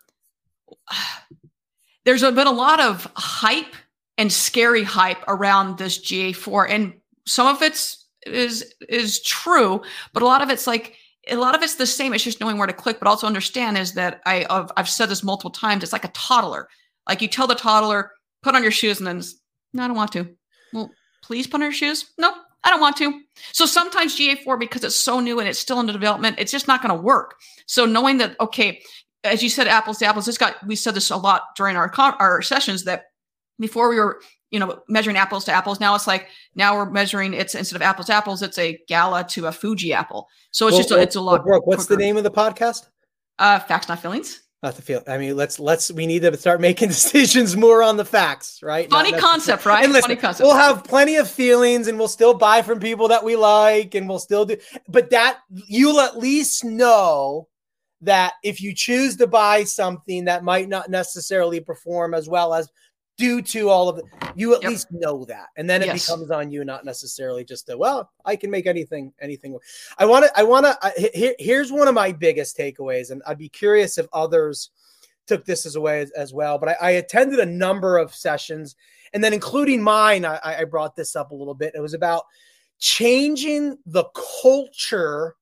there's 2.04 2.22
been 2.22 2.46
a 2.46 2.52
lot 2.52 2.80
of 2.80 3.10
hype 3.14 3.74
and 4.18 4.32
scary 4.32 4.82
hype 4.82 5.22
around 5.28 5.78
this 5.78 5.98
GA4, 5.98 6.66
and 6.68 6.94
some 7.26 7.46
of 7.46 7.62
it's 7.62 8.06
is 8.26 8.74
is 8.88 9.22
true, 9.22 9.82
but 10.12 10.22
a 10.22 10.26
lot 10.26 10.42
of 10.42 10.50
it's 10.50 10.66
like 10.66 10.96
a 11.28 11.36
lot 11.36 11.54
of 11.54 11.62
it's 11.62 11.76
the 11.76 11.86
same. 11.86 12.12
It's 12.12 12.24
just 12.24 12.40
knowing 12.40 12.58
where 12.58 12.66
to 12.66 12.72
click, 12.72 12.98
but 12.98 13.08
also 13.08 13.26
understand 13.26 13.78
is 13.78 13.92
that 13.94 14.20
I 14.26 14.46
I've, 14.50 14.70
I've 14.76 14.88
said 14.88 15.06
this 15.06 15.22
multiple 15.22 15.50
times. 15.50 15.82
It's 15.82 15.92
like 15.92 16.04
a 16.04 16.08
toddler. 16.08 16.68
Like 17.08 17.22
you 17.22 17.28
tell 17.28 17.46
the 17.46 17.54
toddler, 17.54 18.12
put 18.42 18.54
on 18.54 18.62
your 18.62 18.72
shoes, 18.72 18.98
and 18.98 19.06
then 19.06 19.22
no, 19.72 19.84
I 19.84 19.86
don't 19.86 19.96
want 19.96 20.12
to. 20.12 20.28
Well, 20.72 20.90
please 21.22 21.46
put 21.46 21.56
on 21.56 21.62
your 21.62 21.72
shoes? 21.72 22.10
Nope, 22.18 22.34
I 22.64 22.70
don't 22.70 22.80
want 22.80 22.96
to. 22.98 23.20
So 23.52 23.66
sometimes 23.66 24.18
GA4, 24.18 24.58
because 24.58 24.84
it's 24.84 24.96
so 24.96 25.20
new 25.20 25.38
and 25.38 25.48
it's 25.48 25.58
still 25.58 25.78
under 25.78 25.92
development, 25.92 26.36
it's 26.38 26.52
just 26.52 26.68
not 26.68 26.82
going 26.82 26.94
to 26.94 27.00
work. 27.00 27.36
So 27.66 27.86
knowing 27.86 28.18
that, 28.18 28.36
okay, 28.40 28.82
as 29.24 29.42
you 29.42 29.48
said, 29.48 29.68
apples 29.68 29.98
to 29.98 30.06
apples, 30.06 30.26
this 30.26 30.38
got, 30.38 30.64
we 30.66 30.76
said 30.76 30.94
this 30.94 31.10
a 31.10 31.16
lot 31.16 31.42
during 31.56 31.76
our, 31.76 31.92
our 31.96 32.42
sessions 32.42 32.84
that 32.84 33.04
before 33.58 33.88
we 33.88 33.96
were, 33.96 34.20
you 34.50 34.58
know, 34.58 34.80
measuring 34.88 35.16
apples 35.16 35.44
to 35.44 35.52
apples, 35.52 35.78
now 35.80 35.94
it's 35.94 36.06
like, 36.06 36.28
now 36.54 36.76
we're 36.76 36.90
measuring 36.90 37.34
it's 37.34 37.54
instead 37.54 37.76
of 37.76 37.82
apples 37.82 38.06
to 38.06 38.14
apples, 38.14 38.42
it's 38.42 38.58
a 38.58 38.78
gala 38.88 39.24
to 39.24 39.46
a 39.46 39.52
Fuji 39.52 39.92
apple. 39.92 40.28
So 40.50 40.66
it's 40.66 40.74
well, 40.74 40.82
just, 40.82 40.90
a, 40.90 41.00
it's 41.00 41.16
a 41.16 41.20
lot. 41.20 41.44
Brooke, 41.44 41.66
what's 41.66 41.86
quicker. 41.86 41.98
the 41.98 42.04
name 42.04 42.16
of 42.16 42.24
the 42.24 42.30
podcast? 42.30 42.88
Uh, 43.38 43.58
Facts, 43.60 43.88
Not 43.88 44.00
Feelings. 44.00 44.40
Not 44.62 44.76
the 44.76 44.82
feel. 44.82 45.02
I 45.08 45.16
mean, 45.16 45.36
let's 45.36 45.58
let's 45.58 45.90
we 45.90 46.06
need 46.06 46.20
to 46.20 46.36
start 46.36 46.60
making 46.60 46.88
decisions 46.90 47.56
more 47.56 47.82
on 47.82 47.96
the 47.96 48.04
facts, 48.04 48.60
right? 48.62 48.90
Funny 48.90 49.12
concept, 49.12 49.64
right? 49.64 49.84
And 49.84 49.92
listen, 49.92 50.10
Funny 50.10 50.20
concept. 50.20 50.46
We'll 50.46 50.56
have 50.56 50.84
plenty 50.84 51.16
of 51.16 51.30
feelings, 51.30 51.88
and 51.88 51.98
we'll 51.98 52.08
still 52.08 52.34
buy 52.34 52.60
from 52.60 52.78
people 52.78 53.08
that 53.08 53.24
we 53.24 53.36
like, 53.36 53.94
and 53.94 54.06
we'll 54.06 54.18
still 54.18 54.44
do. 54.44 54.58
But 54.86 55.10
that 55.10 55.38
you'll 55.48 56.00
at 56.00 56.18
least 56.18 56.62
know 56.64 57.48
that 58.02 58.34
if 58.42 58.60
you 58.60 58.74
choose 58.74 59.16
to 59.16 59.26
buy 59.26 59.64
something 59.64 60.24
that 60.26 60.44
might 60.44 60.68
not 60.68 60.90
necessarily 60.90 61.60
perform 61.60 62.12
as 62.12 62.28
well 62.28 62.52
as 62.52 62.68
due 63.20 63.42
to 63.42 63.68
all 63.68 63.88
of 63.90 63.98
it. 63.98 64.04
You 64.34 64.54
at 64.54 64.62
yep. 64.62 64.70
least 64.70 64.90
know 64.90 65.24
that, 65.26 65.48
and 65.56 65.68
then 65.68 65.82
it 65.82 65.86
yes. 65.86 66.06
becomes 66.06 66.30
on 66.30 66.50
you, 66.50 66.64
not 66.64 66.84
necessarily 66.84 67.44
just 67.44 67.68
a 67.68 67.76
well. 67.76 68.10
I 68.24 68.34
can 68.34 68.50
make 68.50 68.66
anything, 68.66 69.12
anything. 69.20 69.58
I 69.98 70.06
want 70.06 70.24
to. 70.24 70.38
I 70.38 70.42
want 70.42 70.66
to. 70.66 71.10
Here, 71.12 71.34
here's 71.38 71.70
one 71.70 71.86
of 71.86 71.94
my 71.94 72.12
biggest 72.12 72.56
takeaways, 72.56 73.10
and 73.10 73.22
I'd 73.26 73.38
be 73.38 73.50
curious 73.50 73.98
if 73.98 74.06
others 74.12 74.70
took 75.26 75.44
this 75.44 75.66
as 75.66 75.76
a 75.76 75.80
way 75.80 76.00
as, 76.00 76.10
as 76.12 76.32
well. 76.32 76.58
But 76.58 76.70
I, 76.70 76.76
I, 76.80 76.90
attended 76.92 77.38
a 77.38 77.46
number 77.46 77.98
of 77.98 78.14
sessions, 78.14 78.74
and 79.12 79.22
then 79.22 79.34
including 79.34 79.82
mine, 79.82 80.24
I, 80.24 80.38
I 80.42 80.64
brought 80.64 80.96
this 80.96 81.14
up 81.14 81.30
a 81.30 81.34
little 81.34 81.54
bit. 81.54 81.74
It 81.74 81.80
was 81.80 81.94
about 81.94 82.24
changing 82.78 83.76
the 83.84 84.04
culture, 84.42 85.36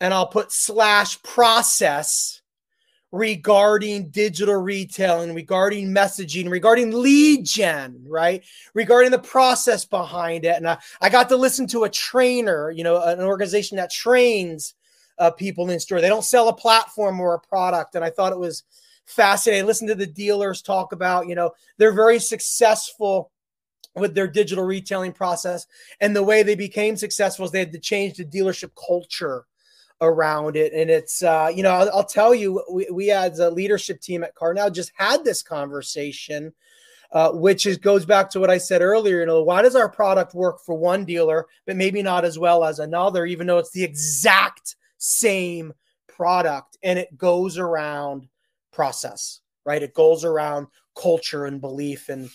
and 0.00 0.14
I'll 0.14 0.26
put 0.26 0.50
slash 0.50 1.22
process 1.22 2.40
regarding 3.10 4.10
digital 4.10 4.56
retailing, 4.56 5.34
regarding 5.34 5.88
messaging, 5.88 6.50
regarding 6.50 6.90
lead 6.90 7.44
gen, 7.44 8.04
right? 8.06 8.44
Regarding 8.74 9.10
the 9.10 9.18
process 9.18 9.84
behind 9.84 10.44
it. 10.44 10.56
And 10.56 10.68
I, 10.68 10.78
I 11.00 11.08
got 11.08 11.28
to 11.30 11.36
listen 11.36 11.66
to 11.68 11.84
a 11.84 11.90
trainer, 11.90 12.70
you 12.70 12.84
know, 12.84 13.02
an 13.02 13.20
organization 13.20 13.76
that 13.78 13.90
trains 13.90 14.74
uh, 15.18 15.30
people 15.30 15.68
in 15.70 15.80
store. 15.80 16.00
They 16.00 16.08
don't 16.08 16.24
sell 16.24 16.48
a 16.48 16.54
platform 16.54 17.18
or 17.20 17.34
a 17.34 17.40
product. 17.40 17.94
And 17.94 18.04
I 18.04 18.10
thought 18.10 18.32
it 18.32 18.38
was 18.38 18.64
fascinating. 19.06 19.66
Listen 19.66 19.88
to 19.88 19.94
the 19.94 20.06
dealers 20.06 20.60
talk 20.60 20.92
about, 20.92 21.28
you 21.28 21.34
know, 21.34 21.52
they're 21.78 21.92
very 21.92 22.18
successful 22.18 23.30
with 23.96 24.14
their 24.14 24.28
digital 24.28 24.64
retailing 24.64 25.12
process. 25.12 25.66
And 26.00 26.14
the 26.14 26.22
way 26.22 26.42
they 26.42 26.54
became 26.54 26.96
successful 26.96 27.46
is 27.46 27.50
they 27.50 27.60
had 27.60 27.72
to 27.72 27.80
change 27.80 28.16
the 28.16 28.24
dealership 28.24 28.70
culture 28.86 29.46
around 30.00 30.56
it. 30.56 30.72
And 30.72 30.90
it's, 30.90 31.22
uh, 31.22 31.50
you 31.54 31.62
know, 31.62 31.70
I'll, 31.70 31.90
I'll, 31.90 32.04
tell 32.04 32.34
you, 32.34 32.62
we, 32.70 32.86
we 32.90 33.10
as 33.10 33.38
a 33.38 33.50
leadership 33.50 34.00
team 34.00 34.22
at 34.22 34.34
CarNow 34.34 34.72
just 34.72 34.92
had 34.94 35.24
this 35.24 35.42
conversation, 35.42 36.52
uh, 37.12 37.32
which 37.32 37.66
is 37.66 37.78
goes 37.78 38.06
back 38.06 38.30
to 38.30 38.40
what 38.40 38.50
I 38.50 38.58
said 38.58 38.80
earlier. 38.80 39.20
You 39.20 39.26
know, 39.26 39.42
why 39.42 39.62
does 39.62 39.74
our 39.76 39.88
product 39.88 40.34
work 40.34 40.60
for 40.64 40.76
one 40.76 41.04
dealer, 41.04 41.46
but 41.66 41.76
maybe 41.76 42.02
not 42.02 42.24
as 42.24 42.38
well 42.38 42.64
as 42.64 42.78
another, 42.78 43.26
even 43.26 43.46
though 43.46 43.58
it's 43.58 43.72
the 43.72 43.84
exact 43.84 44.76
same 44.98 45.72
product 46.06 46.76
and 46.82 46.98
it 46.98 47.16
goes 47.16 47.58
around 47.58 48.28
process, 48.72 49.40
right? 49.64 49.82
It 49.82 49.94
goes 49.94 50.24
around 50.24 50.66
culture 51.00 51.46
and 51.46 51.60
belief. 51.60 52.08
And 52.08 52.30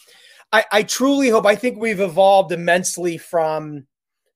I, 0.52 0.65
I 0.71 0.84
truly 0.84 1.30
hope, 1.30 1.45
I 1.45 1.56
think 1.56 1.78
we've 1.78 1.99
evolved 1.99 2.52
immensely 2.52 3.17
from, 3.17 3.86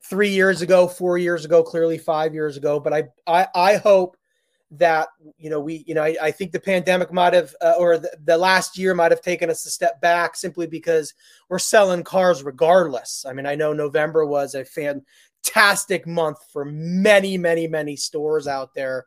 three 0.09 0.29
years 0.29 0.61
ago, 0.61 0.87
four 0.87 1.17
years 1.17 1.45
ago, 1.45 1.63
clearly 1.63 1.97
five 1.97 2.33
years 2.33 2.57
ago. 2.57 2.79
But 2.79 2.93
I, 2.93 3.03
I, 3.25 3.47
I 3.53 3.75
hope 3.77 4.17
that 4.71 5.07
you 5.37 5.49
know 5.49 5.61
we, 5.61 5.85
you 5.87 5.93
know, 5.93 6.03
I, 6.03 6.15
I 6.21 6.31
think 6.31 6.51
the 6.51 6.59
pandemic 6.59 7.11
might 7.13 7.33
have, 7.33 7.55
uh, 7.61 7.75
or 7.77 7.97
the, 7.97 8.17
the, 8.25 8.37
last 8.37 8.77
year 8.77 8.93
might 8.93 9.11
have 9.11 9.21
taken 9.21 9.49
us 9.49 9.65
a 9.65 9.69
step 9.69 10.01
back 10.01 10.35
simply 10.35 10.67
because 10.67 11.13
we're 11.49 11.59
selling 11.59 12.03
cars 12.03 12.43
regardless. 12.43 13.25
I 13.27 13.33
mean, 13.33 13.45
I 13.45 13.55
know 13.55 13.71
November 13.71 14.25
was 14.25 14.55
a 14.55 14.65
fantastic 14.65 16.05
month 16.05 16.39
for 16.51 16.65
many, 16.65 17.37
many, 17.37 17.67
many 17.67 17.95
stores 17.95 18.47
out 18.47 18.73
there. 18.73 19.05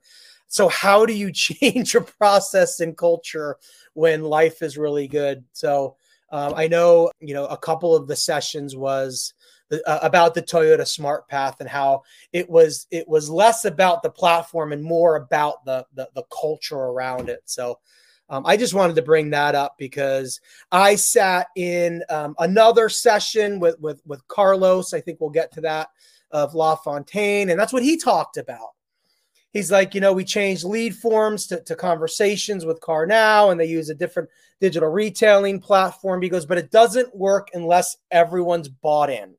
So 0.49 0.69
how 0.69 1.07
do 1.07 1.13
you 1.13 1.31
change 1.33 1.95
your 1.95 2.05
process 2.05 2.81
and 2.81 2.97
culture 2.97 3.57
when 3.95 4.23
life 4.23 4.63
is 4.63 4.79
really 4.79 5.09
good? 5.09 5.45
So 5.53 5.97
um, 6.33 6.55
I 6.57 6.69
know, 6.69 7.11
you 7.21 7.35
know, 7.35 7.47
a 7.47 7.57
couple 7.57 7.95
of 7.95 8.07
the 8.07 8.17
sessions 8.17 8.77
was 8.77 9.35
uh, 9.73 9.99
about 10.03 10.35
the 10.35 10.43
Toyota 10.43 10.81
SmartPath 10.81 11.61
and 11.61 11.69
how 11.69 12.03
it 12.33 12.49
was 12.49 12.87
it 12.91 13.09
was 13.09 13.31
less 13.31 13.65
about 13.65 14.03
the 14.03 14.11
platform 14.11 14.73
and 14.73 14.83
more 14.83 15.17
about 15.17 15.65
the 15.65 15.87
the, 15.95 16.09
the 16.15 16.25
culture 16.41 16.77
around 16.77 17.29
it. 17.29 17.43
So 17.45 17.79
um, 18.29 18.47
I 18.47 18.57
just 18.57 18.75
wanted 18.75 18.97
to 18.97 19.03
bring 19.03 19.31
that 19.31 19.55
up 19.55 19.75
because 19.77 20.41
I 20.71 20.95
sat 20.95 21.49
in 21.57 22.05
um, 22.09 22.35
another 22.39 22.89
session 22.89 23.59
with 23.61 23.79
with 23.81 24.01
with 24.07 24.27
Carlos. 24.29 24.95
I 24.95 25.01
think 25.01 25.21
we'll 25.21 25.31
get 25.31 25.53
to 25.53 25.61
that 25.63 25.89
of 26.31 26.55
LaFontaine, 26.55 27.51
and 27.51 27.59
that's 27.59 27.73
what 27.73 27.83
he 27.83 27.97
talked 27.97 28.37
about. 28.37 28.71
He's 29.53 29.73
like, 29.73 29.97
you 29.97 30.01
know, 30.01 30.13
we 30.13 30.25
changed 30.25 30.63
lead 30.63 30.95
forms 30.95 31.49
to, 31.49 31.61
to 31.65 31.75
conversations 31.75 32.65
with 32.65 32.81
CarNow, 32.81 33.51
and 33.51 33.61
they 33.61 33.65
use 33.65 33.91
a 33.91 33.97
different 33.97 34.29
digital 34.61 34.89
retailing 34.89 35.59
platform. 35.59 36.23
He 36.23 36.29
goes, 36.29 36.47
but 36.47 36.59
it 36.59 36.71
doesn't 36.71 37.17
work 37.17 37.49
unless 37.53 37.97
everyone's 38.13 38.69
bought 38.69 39.11
in. 39.11 39.35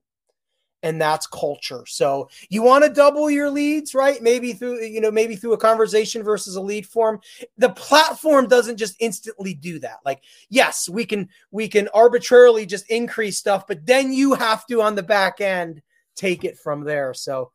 And 0.84 1.00
that's 1.00 1.28
culture. 1.28 1.84
So 1.88 2.30
you 2.50 2.62
want 2.62 2.84
to 2.84 2.90
double 2.90 3.30
your 3.30 3.50
leads, 3.50 3.94
right? 3.94 4.22
Maybe 4.22 4.54
through 4.54 4.84
you 4.84 5.02
know 5.02 5.12
maybe 5.12 5.36
through 5.36 5.54
a 5.54 5.58
conversation 5.58 6.24
versus 6.24 6.56
a 6.56 6.62
lead 6.62 6.86
form. 6.86 7.20
The 7.58 7.70
platform 7.70 8.48
doesn't 8.48 8.78
just 8.78 8.96
instantly 9.00 9.54
do 9.54 9.80
that. 9.80 10.00
Like 10.06 10.24
yes, 10.50 10.90
we 10.90 11.06
can 11.06 11.30
we 11.52 11.68
can 11.68 11.88
arbitrarily 11.94 12.66
just 12.66 12.90
increase 12.90 13.38
stuff, 13.38 13.68
but 13.68 13.86
then 13.86 14.12
you 14.14 14.34
have 14.34 14.66
to 14.68 14.82
on 14.82 14.96
the 14.96 15.04
back 15.04 15.42
end 15.42 15.82
take 16.16 16.44
it 16.44 16.58
from 16.58 16.84
there. 16.84 17.14
So 17.14 17.52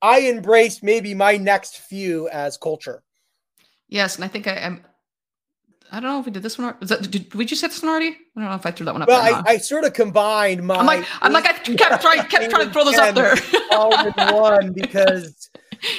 I 0.00 0.28
embraced 0.28 0.82
maybe 0.82 1.14
my 1.14 1.36
next 1.36 1.78
few 1.78 2.28
as 2.28 2.56
culture. 2.56 3.02
Yes, 3.88 4.16
and 4.16 4.24
I 4.24 4.28
think 4.28 4.46
I 4.46 4.54
am. 4.54 4.84
I 5.92 6.00
don't 6.00 6.10
know 6.10 6.20
if 6.20 6.24
we 6.24 6.32
did 6.32 6.42
this 6.42 6.56
one. 6.56 6.68
Or, 6.70 6.86
that, 6.86 7.02
did, 7.02 7.10
did 7.10 7.34
we 7.34 7.44
just 7.44 7.60
say 7.60 7.66
this 7.66 7.82
one 7.82 7.90
already? 7.90 8.16
I 8.36 8.40
don't 8.40 8.48
know 8.48 8.54
if 8.54 8.64
I 8.64 8.70
threw 8.70 8.86
that 8.86 8.94
one 8.94 9.02
up. 9.02 9.08
Well, 9.08 9.20
I, 9.22 9.42
I, 9.52 9.56
sort 9.58 9.84
of 9.84 9.92
combined 9.92 10.66
my. 10.66 10.76
I'm 10.76 10.86
like, 10.86 11.04
I'm 11.20 11.34
like, 11.34 11.44
I 11.44 11.52
kept 11.52 12.00
trying, 12.00 12.22
kept 12.28 12.50
trying 12.50 12.66
to 12.66 12.72
throw 12.72 12.84
this 12.84 12.98
up 12.98 13.14
there. 13.14 13.34
all 13.72 13.92
in 14.06 14.12
one 14.34 14.72
because, 14.72 15.50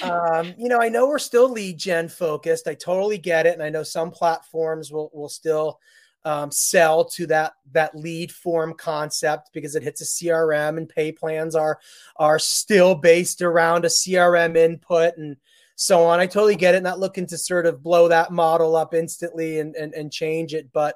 um, 0.02 0.52
you 0.58 0.68
know, 0.68 0.82
I 0.82 0.90
know 0.90 1.08
we're 1.08 1.20
still 1.20 1.48
lead 1.48 1.78
gen 1.78 2.10
focused. 2.10 2.68
I 2.68 2.74
totally 2.74 3.20
get 3.20 3.46
it, 3.46 3.54
and 3.54 3.62
I 3.62 3.70
know 3.70 3.84
some 3.84 4.10
platforms 4.10 4.92
will 4.92 5.12
will 5.14 5.30
still 5.30 5.80
um, 6.26 6.50
sell 6.50 7.06
to 7.06 7.28
that 7.28 7.54
that 7.74 7.96
lead 7.96 8.32
form 8.32 8.74
concept 8.74 9.52
because 9.54 9.76
it 9.76 9.84
hits 9.84 10.02
a 10.02 10.06
CRM, 10.06 10.78
and 10.78 10.90
pay 10.90 11.12
plans 11.12 11.54
are 11.54 11.80
are 12.16 12.40
still 12.40 12.96
based 12.96 13.44
around 13.44 13.86
a 13.86 13.90
CRM 13.90 14.58
input 14.58 15.18
and 15.18 15.38
so 15.76 16.04
on. 16.06 16.20
I 16.20 16.28
totally 16.28 16.56
get 16.56 16.76
it. 16.76 16.84
Not 16.84 17.00
looking 17.00 17.28
to 17.28 17.38
sort 17.38 17.66
of 17.66 17.84
blow 17.84 18.08
that 18.08 18.32
model 18.32 18.76
up 18.76 18.94
instantly 18.94 19.60
and, 19.60 19.76
and, 19.76 19.94
and 19.94 20.12
change 20.12 20.54
it. 20.54 20.70
But 20.72 20.96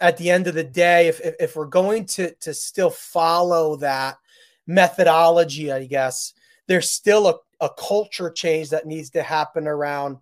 at 0.00 0.16
the 0.16 0.30
end 0.30 0.46
of 0.46 0.54
the 0.54 0.64
day, 0.64 1.08
if, 1.08 1.20
if, 1.20 1.34
if 1.40 1.56
we're 1.56 1.66
going 1.66 2.06
to, 2.06 2.34
to 2.36 2.54
still 2.54 2.90
follow 2.90 3.76
that 3.76 4.16
methodology, 4.66 5.72
I 5.72 5.86
guess, 5.86 6.32
there's 6.68 6.90
still 6.90 7.26
a, 7.26 7.34
a 7.60 7.70
culture 7.70 8.30
change 8.30 8.70
that 8.70 8.86
needs 8.86 9.10
to 9.10 9.22
happen 9.22 9.66
around 9.66 10.18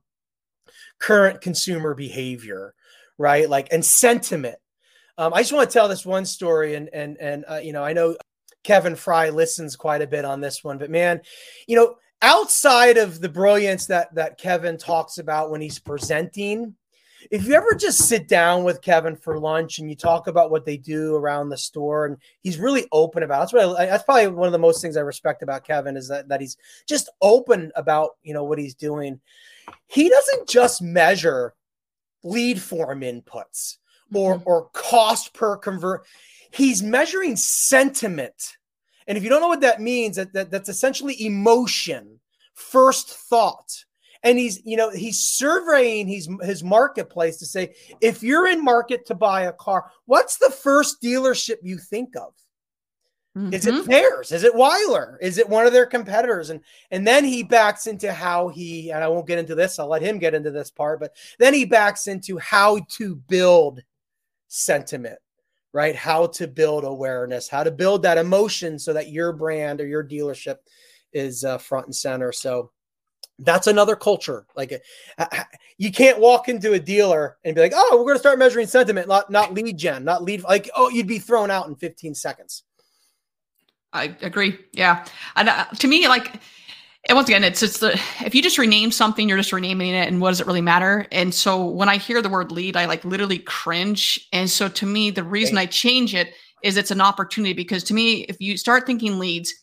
current 0.98 1.40
consumer 1.40 1.94
behavior, 1.94 2.74
right? 3.18 3.48
Like, 3.48 3.68
and 3.72 3.84
sentiment. 3.84 4.56
Um, 5.18 5.34
I 5.34 5.40
just 5.40 5.52
want 5.52 5.68
to 5.68 5.72
tell 5.72 5.88
this 5.88 6.04
one 6.04 6.26
story, 6.26 6.74
and 6.74 6.90
and 6.92 7.16
and 7.18 7.44
uh, 7.48 7.56
you 7.56 7.72
know, 7.72 7.82
I 7.82 7.94
know 7.94 8.16
Kevin 8.64 8.96
Frye 8.96 9.30
listens 9.30 9.74
quite 9.74 10.02
a 10.02 10.06
bit 10.06 10.26
on 10.26 10.42
this 10.42 10.62
one, 10.62 10.76
but 10.76 10.90
man, 10.90 11.22
you 11.66 11.76
know, 11.76 11.96
outside 12.22 12.96
of 12.96 13.20
the 13.20 13.28
brilliance 13.28 13.86
that 13.86 14.14
that 14.14 14.38
Kevin 14.38 14.78
talks 14.78 15.18
about 15.18 15.50
when 15.50 15.60
he's 15.60 15.78
presenting, 15.78 16.74
if 17.30 17.46
you 17.46 17.54
ever 17.54 17.74
just 17.74 18.08
sit 18.08 18.28
down 18.28 18.64
with 18.64 18.82
Kevin 18.82 19.16
for 19.16 19.38
lunch 19.38 19.78
and 19.78 19.90
you 19.90 19.96
talk 19.96 20.26
about 20.26 20.50
what 20.50 20.64
they 20.64 20.76
do 20.76 21.16
around 21.16 21.48
the 21.48 21.56
store, 21.56 22.06
and 22.06 22.16
he's 22.40 22.58
really 22.58 22.86
open 22.92 23.22
about. 23.22 23.36
It. 23.36 23.40
That's 23.40 23.52
what 23.52 23.80
I, 23.80 23.86
that's 23.86 24.04
probably 24.04 24.28
one 24.28 24.46
of 24.46 24.52
the 24.52 24.58
most 24.58 24.80
things 24.80 24.96
I 24.96 25.00
respect 25.00 25.42
about 25.42 25.64
Kevin 25.64 25.96
is 25.96 26.08
that 26.08 26.28
that 26.28 26.40
he's 26.40 26.56
just 26.86 27.10
open 27.20 27.72
about 27.76 28.10
you 28.22 28.34
know 28.34 28.44
what 28.44 28.58
he's 28.58 28.74
doing. 28.74 29.20
He 29.88 30.08
doesn't 30.08 30.48
just 30.48 30.82
measure 30.82 31.54
lead 32.22 32.60
form 32.60 33.00
inputs 33.00 33.78
or 34.14 34.36
mm-hmm. 34.36 34.42
or 34.48 34.68
cost 34.72 35.34
per 35.34 35.56
convert. 35.56 36.06
He's 36.50 36.82
measuring 36.82 37.36
sentiment 37.36 38.56
and 39.06 39.16
if 39.16 39.24
you 39.24 39.30
don't 39.30 39.40
know 39.40 39.48
what 39.48 39.60
that 39.60 39.80
means, 39.80 40.16
that, 40.16 40.32
that 40.32 40.50
that's 40.50 40.68
essentially 40.68 41.24
emotion, 41.24 42.20
first 42.54 43.10
thought. 43.10 43.84
And 44.22 44.38
he's, 44.38 44.60
you 44.64 44.76
know, 44.76 44.90
he's 44.90 45.20
surveying 45.20 46.08
his 46.08 46.28
his 46.42 46.64
marketplace 46.64 47.36
to 47.38 47.46
say, 47.46 47.74
if 48.00 48.22
you're 48.22 48.48
in 48.48 48.64
market 48.64 49.06
to 49.06 49.14
buy 49.14 49.42
a 49.42 49.52
car, 49.52 49.90
what's 50.06 50.38
the 50.38 50.50
first 50.50 51.00
dealership 51.00 51.58
you 51.62 51.78
think 51.78 52.16
of? 52.16 52.32
Mm-hmm. 53.36 53.52
Is 53.52 53.66
it 53.66 53.74
mm-hmm. 53.74 53.90
theirs? 53.90 54.32
Is 54.32 54.44
it 54.44 54.54
Weiler? 54.54 55.18
Is 55.20 55.36
it 55.36 55.48
one 55.48 55.66
of 55.66 55.72
their 55.72 55.86
competitors? 55.86 56.50
And 56.50 56.60
and 56.90 57.06
then 57.06 57.24
he 57.24 57.42
backs 57.42 57.86
into 57.86 58.12
how 58.12 58.48
he 58.48 58.90
and 58.90 59.04
I 59.04 59.08
won't 59.08 59.26
get 59.26 59.38
into 59.38 59.54
this. 59.54 59.78
I'll 59.78 59.88
let 59.88 60.02
him 60.02 60.18
get 60.18 60.34
into 60.34 60.50
this 60.50 60.70
part, 60.70 60.98
but 60.98 61.14
then 61.38 61.54
he 61.54 61.64
backs 61.64 62.06
into 62.06 62.38
how 62.38 62.80
to 62.96 63.14
build 63.14 63.82
sentiment 64.48 65.18
right? 65.76 65.94
How 65.94 66.28
to 66.28 66.48
build 66.48 66.84
awareness, 66.84 67.50
how 67.50 67.62
to 67.62 67.70
build 67.70 68.02
that 68.02 68.16
emotion 68.16 68.78
so 68.78 68.94
that 68.94 69.10
your 69.10 69.30
brand 69.34 69.78
or 69.78 69.86
your 69.86 70.02
dealership 70.02 70.56
is 71.12 71.44
uh, 71.44 71.58
front 71.58 71.84
and 71.84 71.94
center. 71.94 72.32
So 72.32 72.70
that's 73.40 73.66
another 73.66 73.94
culture. 73.94 74.46
Like 74.56 74.72
uh, 75.18 75.26
you 75.76 75.92
can't 75.92 76.18
walk 76.18 76.48
into 76.48 76.72
a 76.72 76.78
dealer 76.78 77.36
and 77.44 77.54
be 77.54 77.60
like, 77.60 77.74
"Oh, 77.74 77.90
we're 77.92 78.04
going 78.04 78.14
to 78.14 78.20
start 78.20 78.38
measuring 78.38 78.66
sentiment, 78.66 79.06
not 79.06 79.30
not 79.30 79.52
lead 79.52 79.76
gen, 79.76 80.02
not 80.02 80.22
lead." 80.22 80.44
Like, 80.44 80.70
oh, 80.74 80.88
you'd 80.88 81.06
be 81.06 81.18
thrown 81.18 81.50
out 81.50 81.68
in 81.68 81.74
15 81.76 82.14
seconds. 82.14 82.62
I 83.92 84.16
agree. 84.22 84.58
Yeah, 84.72 85.04
and 85.36 85.50
uh, 85.50 85.66
to 85.66 85.86
me, 85.86 86.08
like 86.08 86.40
and 87.08 87.14
once 87.14 87.28
again, 87.28 87.44
it's 87.44 87.62
it's 87.62 87.78
the 87.78 87.92
if 88.24 88.34
you 88.34 88.42
just 88.42 88.58
rename 88.58 88.90
something, 88.90 89.28
you're 89.28 89.38
just 89.38 89.52
renaming 89.52 89.94
it, 89.94 90.08
and 90.08 90.20
what 90.20 90.30
does 90.30 90.40
it 90.40 90.46
really 90.46 90.60
matter? 90.60 91.06
And 91.12 91.32
so 91.32 91.64
when 91.64 91.88
I 91.88 91.98
hear 91.98 92.20
the 92.20 92.28
word 92.28 92.50
lead, 92.50 92.76
I 92.76 92.86
like 92.86 93.04
literally 93.04 93.38
cringe. 93.38 94.28
And 94.32 94.50
so 94.50 94.68
to 94.68 94.86
me, 94.86 95.10
the 95.10 95.22
reason 95.22 95.56
I 95.56 95.66
change 95.66 96.14
it 96.14 96.34
is 96.62 96.76
it's 96.76 96.90
an 96.90 97.00
opportunity 97.00 97.52
because 97.52 97.84
to 97.84 97.94
me, 97.94 98.22
if 98.22 98.40
you 98.40 98.56
start 98.56 98.86
thinking 98.86 99.18
leads, 99.18 99.54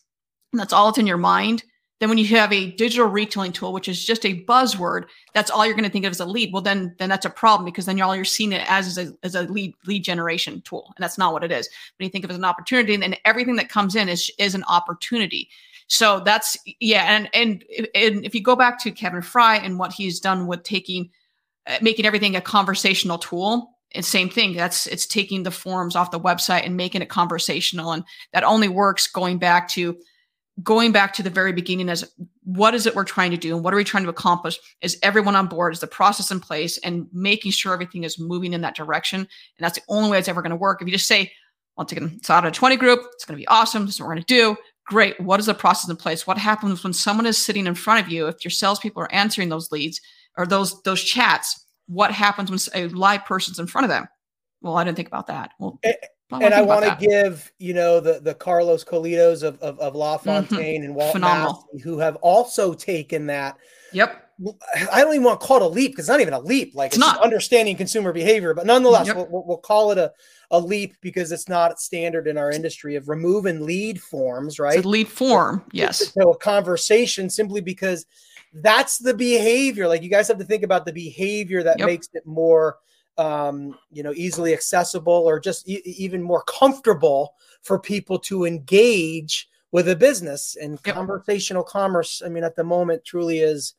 and 0.52 0.60
that's 0.60 0.72
all 0.72 0.86
that's 0.86 0.98
in 0.98 1.06
your 1.06 1.18
mind, 1.18 1.64
then 2.00 2.08
when 2.08 2.18
you 2.18 2.26
have 2.26 2.52
a 2.52 2.70
digital 2.72 3.06
retailing 3.06 3.52
tool, 3.52 3.72
which 3.72 3.88
is 3.88 4.04
just 4.04 4.24
a 4.24 4.42
buzzword, 4.44 5.04
that's 5.34 5.50
all 5.50 5.66
you're 5.66 5.74
going 5.74 5.84
to 5.84 5.90
think 5.90 6.04
of 6.04 6.10
as 6.10 6.20
a 6.20 6.26
lead. 6.26 6.52
Well, 6.52 6.62
then 6.62 6.94
then 6.98 7.10
that's 7.10 7.26
a 7.26 7.30
problem 7.30 7.66
because 7.66 7.84
then 7.84 7.98
you're 7.98 8.06
all 8.06 8.16
you're 8.16 8.24
seeing 8.24 8.52
it 8.52 8.64
as 8.70 8.96
a, 8.96 9.12
as 9.22 9.34
a 9.34 9.42
lead 9.42 9.74
lead 9.86 10.02
generation 10.02 10.62
tool, 10.62 10.92
and 10.96 11.02
that's 11.02 11.18
not 11.18 11.34
what 11.34 11.44
it 11.44 11.52
is. 11.52 11.68
When 11.98 12.06
you 12.06 12.10
think 12.10 12.24
of 12.24 12.30
it 12.30 12.34
as 12.34 12.38
an 12.38 12.44
opportunity, 12.44 12.94
and 12.94 13.02
then 13.02 13.16
everything 13.26 13.56
that 13.56 13.68
comes 13.68 13.96
in 13.96 14.08
is 14.08 14.30
is 14.38 14.54
an 14.54 14.64
opportunity. 14.64 15.50
So 15.94 16.18
that's 16.18 16.56
yeah, 16.80 17.04
and 17.04 17.28
and 17.32 17.64
and 17.94 18.24
if 18.24 18.34
you 18.34 18.42
go 18.42 18.56
back 18.56 18.82
to 18.82 18.90
Kevin 18.90 19.22
Frye 19.22 19.58
and 19.58 19.78
what 19.78 19.92
he's 19.92 20.18
done 20.18 20.48
with 20.48 20.64
taking 20.64 21.10
uh, 21.68 21.78
making 21.80 22.04
everything 22.04 22.34
a 22.34 22.40
conversational 22.40 23.16
tool, 23.16 23.70
it's 23.92 24.08
same 24.08 24.28
thing. 24.28 24.56
That's 24.56 24.88
it's 24.88 25.06
taking 25.06 25.44
the 25.44 25.52
forms 25.52 25.94
off 25.94 26.10
the 26.10 26.18
website 26.18 26.66
and 26.66 26.76
making 26.76 27.02
it 27.02 27.08
conversational, 27.10 27.92
and 27.92 28.02
that 28.32 28.42
only 28.42 28.66
works 28.66 29.06
going 29.06 29.38
back 29.38 29.68
to 29.70 29.96
going 30.64 30.90
back 30.90 31.14
to 31.14 31.22
the 31.22 31.30
very 31.30 31.52
beginning 31.52 31.88
as 31.88 32.12
what 32.42 32.74
is 32.74 32.86
it 32.86 32.96
we're 32.96 33.04
trying 33.04 33.30
to 33.30 33.36
do 33.36 33.54
and 33.54 33.64
what 33.64 33.72
are 33.72 33.76
we 33.76 33.84
trying 33.84 34.04
to 34.04 34.10
accomplish? 34.10 34.58
Is 34.82 34.98
everyone 35.02 35.36
on 35.36 35.46
board? 35.46 35.72
Is 35.74 35.80
the 35.80 35.86
process 35.86 36.30
in 36.30 36.40
place? 36.40 36.78
And 36.78 37.06
making 37.12 37.50
sure 37.52 37.72
everything 37.72 38.04
is 38.04 38.20
moving 38.20 38.52
in 38.52 38.60
that 38.60 38.76
direction 38.76 39.20
and 39.20 39.28
that's 39.58 39.76
the 39.76 39.84
only 39.88 40.10
way 40.10 40.18
it's 40.18 40.28
ever 40.28 40.42
going 40.42 40.50
to 40.50 40.56
work. 40.56 40.80
If 40.80 40.86
you 40.86 40.92
just 40.92 41.08
say 41.08 41.32
once 41.76 41.90
again 41.92 42.12
it's 42.16 42.30
out 42.30 42.44
of 42.44 42.52
20 42.52 42.76
group 42.76 43.00
it's 43.14 43.24
going 43.24 43.36
to 43.36 43.40
be 43.40 43.48
awesome 43.48 43.86
this 43.86 43.94
is 43.94 44.00
what 44.00 44.06
we're 44.06 44.14
going 44.14 44.24
to 44.24 44.34
do 44.34 44.56
great. 44.86 45.18
What 45.20 45.40
is 45.40 45.46
the 45.46 45.54
process 45.54 45.90
in 45.90 45.96
place? 45.96 46.26
What 46.26 46.38
happens 46.38 46.84
when 46.84 46.92
someone 46.92 47.26
is 47.26 47.38
sitting 47.38 47.66
in 47.66 47.74
front 47.74 48.04
of 48.04 48.12
you? 48.12 48.26
If 48.26 48.44
your 48.44 48.50
salespeople 48.50 49.02
are 49.02 49.12
answering 49.12 49.48
those 49.48 49.72
leads 49.72 50.00
or 50.36 50.46
those 50.46 50.80
those 50.82 51.02
chats, 51.02 51.64
what 51.86 52.12
happens 52.12 52.50
when 52.50 52.58
a 52.74 52.88
live 52.88 53.24
person's 53.24 53.58
in 53.58 53.66
front 53.66 53.84
of 53.84 53.90
them? 53.90 54.08
Well, 54.62 54.76
I 54.76 54.84
didn't 54.84 54.96
think 54.96 55.08
about 55.08 55.26
that. 55.26 55.50
Well, 55.58 55.78
and, 55.82 55.96
and 56.42 56.54
I 56.54 56.62
want 56.62 56.84
to 56.84 56.96
give 57.06 57.52
you 57.58 57.74
know 57.74 58.00
the 58.00 58.20
the 58.20 58.34
Carlos 58.34 58.84
Colitos 58.84 59.42
of 59.42 59.58
of, 59.60 59.78
of 59.78 59.94
LaFontaine 59.94 60.82
mm-hmm. 60.82 60.84
and 60.84 60.94
Walt 60.94 61.18
Massey, 61.18 61.80
who 61.82 61.98
have 61.98 62.16
also 62.16 62.74
taken 62.74 63.26
that. 63.26 63.58
Yep. 63.92 64.23
I 64.92 65.00
don't 65.02 65.12
even 65.12 65.24
want 65.24 65.40
to 65.40 65.46
call 65.46 65.58
it 65.58 65.62
a 65.62 65.68
leap 65.68 65.92
because 65.92 66.06
it's 66.06 66.10
not 66.10 66.20
even 66.20 66.34
a 66.34 66.40
leap. 66.40 66.74
Like 66.74 66.88
it's, 66.88 66.96
it's 66.96 67.06
not 67.06 67.22
understanding 67.22 67.76
consumer 67.76 68.12
behavior, 68.12 68.52
but 68.52 68.66
nonetheless, 68.66 69.06
yep. 69.06 69.16
we'll, 69.16 69.44
we'll, 69.46 69.58
call 69.58 69.92
it 69.92 69.98
a 69.98 70.12
a 70.50 70.58
leap 70.58 70.96
because 71.00 71.32
it's 71.32 71.48
not 71.48 71.80
standard 71.80 72.26
in 72.26 72.36
our 72.36 72.50
industry 72.50 72.96
of 72.96 73.08
removing 73.08 73.64
lead 73.64 74.00
forms, 74.00 74.58
right? 74.58 74.76
It's 74.76 74.86
lead 74.86 75.08
form, 75.08 75.64
yes. 75.72 76.12
So 76.12 76.32
a 76.32 76.38
conversation 76.38 77.30
simply 77.30 77.60
because 77.60 78.06
that's 78.52 78.98
the 78.98 79.14
behavior. 79.14 79.88
Like 79.88 80.02
you 80.02 80.10
guys 80.10 80.28
have 80.28 80.38
to 80.38 80.44
think 80.44 80.62
about 80.62 80.84
the 80.84 80.92
behavior 80.92 81.62
that 81.62 81.78
yep. 81.78 81.86
makes 81.86 82.08
it 82.14 82.26
more, 82.26 82.78
um, 83.18 83.76
you 83.90 84.02
know, 84.02 84.12
easily 84.14 84.52
accessible 84.52 85.12
or 85.12 85.40
just 85.40 85.68
e- 85.68 85.82
even 85.84 86.22
more 86.22 86.42
comfortable 86.44 87.34
for 87.62 87.78
people 87.78 88.18
to 88.20 88.44
engage 88.44 89.48
with 89.72 89.88
a 89.88 89.96
business. 89.96 90.56
And 90.60 90.78
yep. 90.86 90.94
conversational 90.94 91.64
commerce, 91.64 92.22
I 92.24 92.28
mean, 92.28 92.44
at 92.44 92.54
the 92.54 92.64
moment, 92.64 93.04
truly 93.04 93.40
is 93.40 93.74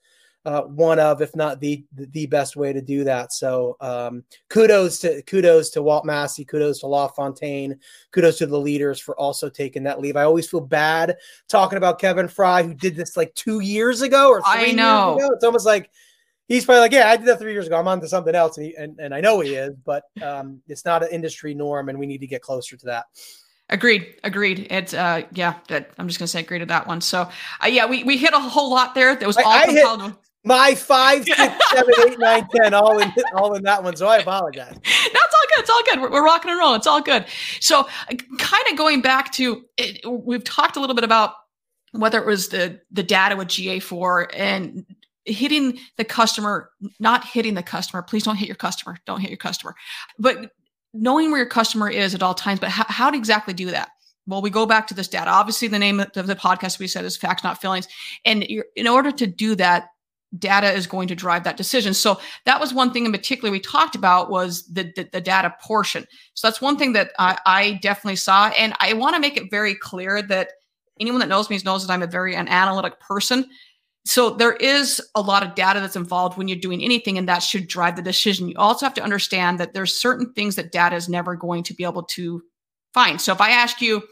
uh, 0.46 0.62
one 0.64 1.00
of, 1.00 1.22
if 1.22 1.36
not 1.36 1.60
the, 1.60 1.84
the 1.94 2.26
best 2.28 2.56
way 2.56 2.72
to 2.72 2.82
do 2.82 3.04
that. 3.04 3.34
So 3.34 3.76
um, 3.82 4.24
kudos 4.50 5.00
to 5.00 5.22
kudos 5.24 5.72
to 5.72 5.82
Walt 5.82 6.06
Massey, 6.06 6.46
kudos 6.46 6.80
to 6.80 6.88
LaFontaine, 6.88 7.80
kudos 8.12 8.38
to 8.38 8.46
the 8.46 8.60
leaders 8.60 9.00
for 9.00 9.20
also 9.20 9.50
taking 9.50 9.84
that 9.84 10.00
leave. 10.00 10.16
I 10.16 10.24
always 10.24 10.50
feel 10.50 10.62
bad 10.62 11.18
talking 11.48 11.78
about 11.78 12.00
Kevin 12.00 12.28
Frye, 12.28 12.64
who 12.64 12.74
did 12.74 12.96
this 12.96 13.18
like 13.18 13.34
two 13.34 13.60
years 13.60 14.02
ago 14.02 14.30
or 14.30 14.42
I 14.46 14.72
know. 14.72 15.18
It's 15.34 15.44
almost 15.44 15.66
like 15.66 15.90
he's 16.48 16.66
probably 16.66 16.82
like, 16.82 16.92
yeah, 16.92 17.10
I 17.10 17.18
did 17.18 17.26
that 17.28 17.40
three 17.40 17.54
years 17.54 17.68
ago. 17.68 17.78
I'm 17.78 17.88
on 17.88 18.00
to 18.02 18.08
something 18.08 18.36
else, 18.36 18.58
and, 18.58 18.68
he, 18.68 18.76
and, 18.76 19.00
and 19.00 19.14
I 19.14 19.22
know 19.22 19.40
he 19.40 19.56
is, 19.56 19.76
but 19.84 20.04
um, 20.22 20.62
it's 20.68 20.86
not 20.86 21.04
an 21.04 21.10
industry 21.12 21.54
norm, 21.54 21.90
and 21.90 21.98
we 21.98 22.06
need 22.06 22.20
to 22.20 22.28
get 22.28 22.42
closer 22.42 22.78
to 22.78 22.86
that. 22.86 23.06
Agreed. 23.70 24.20
Agreed. 24.24 24.68
It's 24.70 24.94
uh 24.94 25.24
yeah. 25.32 25.56
I'm 25.98 26.08
just 26.08 26.20
gonna 26.20 26.28
say 26.28 26.42
agree 26.42 26.60
to 26.60 26.68
that 26.68 26.86
one. 26.86 27.02
So 27.02 27.22
uh, 27.64 27.68
yeah, 27.68 27.88
we 27.88 28.04
we 28.04 28.16
hit 28.16 28.34
a 28.34 28.40
whole 28.40 28.70
lot 28.70 28.94
there. 28.94 29.16
That 29.16 29.26
was 29.26 29.38
all 29.38 29.48
I, 29.48 29.64
I 29.64 29.72
hit, 29.72 30.14
my 30.46 30.76
five, 30.76 31.26
six, 31.26 31.38
seven, 31.38 31.94
eight, 32.08 32.20
nine, 32.20 32.48
ten, 32.56 32.74
all 32.74 33.00
in 33.00 33.12
all 33.34 33.56
in 33.56 33.64
that 33.64 33.84
one. 33.84 33.96
So 33.96 34.08
I 34.08 34.18
apologize. 34.18 34.78
That's 34.84 34.86
all 34.86 35.46
good. 35.56 35.60
It's 35.60 35.70
all 35.70 35.84
good. 35.86 36.02
We're, 36.02 36.12
we're 36.12 36.26
rocking 36.26 36.52
and 36.52 36.60
rolling. 36.60 36.78
It's 36.78 36.88
all 36.88 37.02
good. 37.02 37.26
So, 37.60 37.88
kind 38.38 38.64
of 38.72 38.78
going 38.78 39.02
back 39.02 39.32
to, 39.34 39.66
it, 39.78 40.06
we've 40.08 40.44
talked 40.44 40.78
a 40.78 40.80
little 40.80 40.96
bit 40.96 41.04
about 41.04 41.34
whether 41.92 42.20
it 42.20 42.26
was 42.26 42.50
the 42.50 42.80
the 42.92 43.04
data 43.04 43.36
with 43.36 43.48
GA4 43.48 44.28
and 44.34 44.86
hitting 45.26 45.80
the 45.98 46.04
customer, 46.04 46.70
not 47.00 47.26
hitting 47.26 47.56
the 47.56 47.64
customer. 47.64 48.02
Please 48.02 48.24
don't 48.24 48.36
hit 48.36 48.48
your 48.48 48.56
customer. 48.56 48.98
Don't 49.06 49.22
hit 49.22 49.32
your 49.32 49.38
customer. 49.38 49.76
But 50.20 50.52
knowing 50.94 51.32
where 51.32 51.40
your 51.40 51.50
customer 51.50 51.90
is 51.90 52.16
at 52.16 52.24
all 52.24 52.34
times. 52.34 52.60
But 52.60 52.70
how, 52.70 52.86
how 52.88 53.10
to 53.10 53.18
exactly 53.18 53.54
do 53.54 53.72
that? 53.72 53.90
Well, 54.28 54.42
we 54.42 54.50
go 54.50 54.66
back 54.66 54.88
to 54.88 54.94
this 54.94 55.08
data. 55.08 55.30
Obviously, 55.30 55.68
the 55.68 55.78
name 55.78 56.00
of 56.00 56.12
the 56.14 56.36
podcast 56.36 56.80
we 56.80 56.88
said 56.88 57.06
is 57.06 57.18
facts, 57.18 57.44
not 57.44 57.62
feelings. 57.62 57.88
And 58.24 58.44
in 58.76 58.88
order 58.88 59.12
to 59.12 59.28
do 59.28 59.56
that, 59.56 59.90
data 60.38 60.72
is 60.72 60.88
going 60.88 61.08
to 61.08 61.16
drive 61.16 61.44
that 61.44 61.58
decision. 61.58 61.94
So 61.94 62.20
that 62.46 62.60
was 62.60 62.74
one 62.74 62.92
thing 62.92 63.06
in 63.06 63.12
particular 63.12 63.52
we 63.52 63.60
talked 63.60 63.96
about 63.96 64.30
was 64.30 64.66
the, 64.68 64.92
the, 64.96 65.08
the 65.12 65.22
data 65.22 65.54
portion. 65.62 66.06
So 66.34 66.48
that's 66.48 66.62
one 66.62 66.78
thing 66.78 66.94
that 66.94 67.12
I, 67.20 67.38
I 67.46 67.80
definitely 67.82 68.18
saw. 68.18 68.48
And 68.58 68.74
I 68.80 68.94
want 68.94 69.16
to 69.16 69.22
make 69.22 69.38
it 69.38 69.52
very 69.52 69.76
clear 69.76 70.22
that 70.24 70.50
anyone 71.00 71.20
that 71.20 71.30
knows 71.30 71.50
me 71.50 71.60
knows 71.64 71.86
that 71.86 71.94
I'm 71.94 72.04
a 72.04 72.08
very 72.08 72.36
an 72.36 72.48
analytic 72.48 73.00
person. 73.00 73.46
So 74.06 74.30
there 74.30 74.54
is 74.54 75.02
a 75.16 75.22
lot 75.22 75.44
of 75.44 75.56
data 75.56 75.80
that's 75.80 75.96
involved 75.96 76.38
when 76.38 76.48
you're 76.48 76.60
doing 76.60 76.84
anything, 76.84 77.18
and 77.18 77.28
that 77.28 77.42
should 77.42 77.68
drive 77.68 77.96
the 77.96 78.04
decision. 78.04 78.48
You 78.48 78.56
also 78.58 78.86
have 78.86 78.94
to 78.96 79.04
understand 79.04 79.60
that 79.60 79.74
there's 79.74 80.00
certain 80.00 80.32
things 80.34 80.56
that 80.56 80.72
data 80.72 80.96
is 80.96 81.10
never 81.10 81.36
going 81.36 81.64
to 81.64 81.74
be 81.74 81.84
able 81.84 82.04
to 82.04 82.44
find. 82.94 83.20
So 83.20 83.34
if 83.34 83.42
I 83.42 83.50
ask 83.50 83.82
you, 83.82 84.04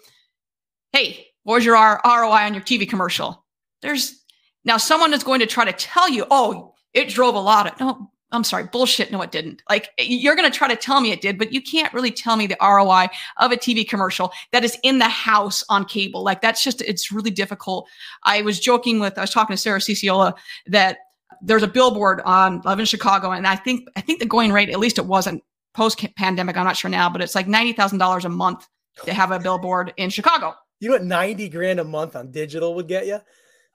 hey, 0.93 1.27
what 1.43 1.55
was 1.55 1.65
your 1.65 1.75
ROI 1.75 2.01
on 2.03 2.55
your 2.55 2.63
TV 2.63 2.89
commercial? 2.89 3.45
There's 3.83 4.22
now 4.65 4.77
someone 4.77 5.13
is 5.13 5.23
going 5.23 5.39
to 5.39 5.45
try 5.45 5.65
to 5.65 5.73
tell 5.73 6.09
you, 6.09 6.25
oh, 6.31 6.73
it 6.93 7.09
drove 7.09 7.35
a 7.35 7.39
lot 7.39 7.67
of 7.67 7.79
no, 7.79 8.11
I'm 8.33 8.43
sorry, 8.43 8.65
bullshit. 8.65 9.11
No, 9.11 9.21
it 9.21 9.31
didn't. 9.31 9.61
Like 9.69 9.89
you're 9.99 10.35
going 10.35 10.51
to 10.51 10.57
try 10.57 10.67
to 10.67 10.75
tell 10.75 10.99
me 11.01 11.11
it 11.11 11.21
did, 11.21 11.37
but 11.37 11.53
you 11.53 11.61
can't 11.61 11.93
really 11.93 12.11
tell 12.11 12.35
me 12.35 12.47
the 12.47 12.57
ROI 12.59 13.07
of 13.37 13.51
a 13.51 13.57
TV 13.57 13.87
commercial 13.87 14.33
that 14.51 14.63
is 14.63 14.77
in 14.83 14.97
the 14.97 15.07
house 15.07 15.63
on 15.69 15.85
cable. 15.85 16.23
Like 16.23 16.41
that's 16.41 16.63
just, 16.63 16.81
it's 16.81 17.11
really 17.11 17.29
difficult. 17.29 17.87
I 18.23 18.41
was 18.41 18.59
joking 18.59 18.99
with, 18.99 19.17
I 19.17 19.21
was 19.21 19.29
talking 19.29 19.53
to 19.53 19.61
Sarah 19.61 19.79
Ciciola 19.79 20.33
that 20.65 20.97
there's 21.41 21.63
a 21.63 21.67
billboard 21.67 22.21
on 22.21 22.61
Love 22.65 22.79
in 22.79 22.85
Chicago. 22.85 23.31
And 23.31 23.45
I 23.45 23.55
think, 23.55 23.87
I 23.95 24.01
think 24.01 24.19
the 24.19 24.25
going 24.25 24.51
rate, 24.51 24.69
at 24.69 24.79
least 24.79 24.97
it 24.97 25.05
wasn't 25.05 25.43
post 25.75 26.03
pandemic. 26.15 26.57
I'm 26.57 26.65
not 26.65 26.77
sure 26.77 26.89
now, 26.89 27.09
but 27.09 27.21
it's 27.21 27.35
like 27.35 27.47
$90,000 27.47 28.25
a 28.25 28.29
month 28.29 28.67
to 29.05 29.13
have 29.13 29.31
a 29.31 29.39
billboard 29.39 29.93
in 29.97 30.09
Chicago. 30.09 30.55
You 30.79 30.89
know 30.89 30.95
what 30.95 31.03
90 31.03 31.49
grand 31.49 31.79
a 31.79 31.83
month 31.83 32.15
on 32.15 32.31
digital 32.31 32.73
would 32.75 32.87
get 32.87 33.05
you? 33.05 33.19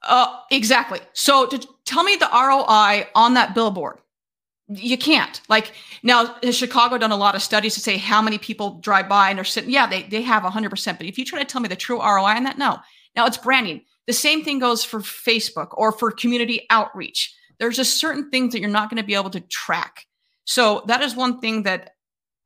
Uh, 0.03 0.39
exactly. 0.49 0.99
So 1.13 1.45
to 1.47 1.67
tell 1.85 2.03
me 2.03 2.15
the 2.15 2.29
ROI 2.31 3.07
on 3.15 3.33
that 3.33 3.53
billboard 3.53 3.99
you 4.69 4.97
can't. 4.97 5.41
Like 5.49 5.73
now 6.03 6.35
has 6.43 6.55
chicago 6.55 6.97
done 6.97 7.11
a 7.11 7.17
lot 7.17 7.35
of 7.35 7.41
studies 7.41 7.73
to 7.73 7.79
say 7.79 7.97
how 7.97 8.21
many 8.21 8.37
people 8.37 8.79
drive 8.79 9.09
by 9.09 9.29
and 9.29 9.37
they're 9.37 9.45
sitting 9.45 9.71
yeah 9.71 9.87
they, 9.87 10.03
they 10.03 10.21
have 10.21 10.43
100% 10.43 10.97
but 10.97 11.07
if 11.07 11.17
you 11.17 11.25
try 11.25 11.39
to 11.39 11.45
tell 11.45 11.61
me 11.61 11.67
the 11.67 11.75
true 11.75 11.99
roi 11.99 12.35
on 12.35 12.43
that 12.43 12.57
no. 12.57 12.77
Now 13.15 13.25
it's 13.25 13.37
branding. 13.37 13.81
The 14.05 14.13
same 14.13 14.43
thing 14.43 14.59
goes 14.59 14.83
for 14.83 14.99
facebook 14.99 15.69
or 15.73 15.91
for 15.91 16.11
community 16.11 16.65
outreach. 16.69 17.35
There's 17.59 17.75
just 17.75 17.99
certain 17.99 18.29
things 18.29 18.53
that 18.53 18.59
you're 18.59 18.69
not 18.69 18.89
going 18.89 19.01
to 19.01 19.07
be 19.07 19.15
able 19.15 19.31
to 19.31 19.41
track. 19.41 20.05
So 20.45 20.83
that 20.87 21.01
is 21.01 21.15
one 21.15 21.39
thing 21.39 21.63
that 21.63 21.91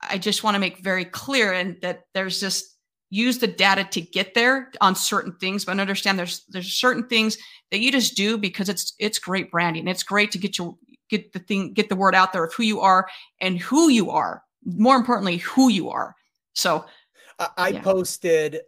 i 0.01 0.17
just 0.17 0.43
want 0.43 0.55
to 0.55 0.59
make 0.59 0.79
very 0.79 1.05
clear 1.05 1.53
and 1.53 1.77
that 1.81 2.01
there's 2.13 2.39
just 2.39 2.72
use 3.13 3.37
the 3.37 3.47
data 3.47 3.83
to 3.83 4.01
get 4.01 4.33
there 4.33 4.71
on 4.81 4.95
certain 4.95 5.33
things 5.33 5.65
but 5.65 5.79
understand 5.79 6.17
there's 6.17 6.45
there's 6.49 6.73
certain 6.73 7.07
things 7.07 7.37
that 7.69 7.79
you 7.79 7.91
just 7.91 8.15
do 8.15 8.37
because 8.37 8.69
it's 8.69 8.93
it's 8.99 9.19
great 9.19 9.51
branding 9.51 9.87
it's 9.87 10.03
great 10.03 10.31
to 10.31 10.37
get 10.37 10.57
your 10.57 10.75
get 11.13 11.31
the 11.31 11.39
thing, 11.39 11.73
get 11.73 11.89
the 11.89 11.95
word 11.95 12.15
out 12.15 12.33
there 12.33 12.43
of 12.43 12.53
who 12.53 12.63
you 12.63 12.81
are 12.81 13.07
and 13.39 13.59
who 13.59 13.89
you 13.89 14.09
are. 14.09 14.43
More 14.65 14.95
importantly, 14.95 15.37
who 15.37 15.69
you 15.69 15.89
are. 15.89 16.15
So 16.53 16.85
I, 17.37 17.49
I 17.57 17.67
yeah. 17.69 17.81
posted, 17.81 18.61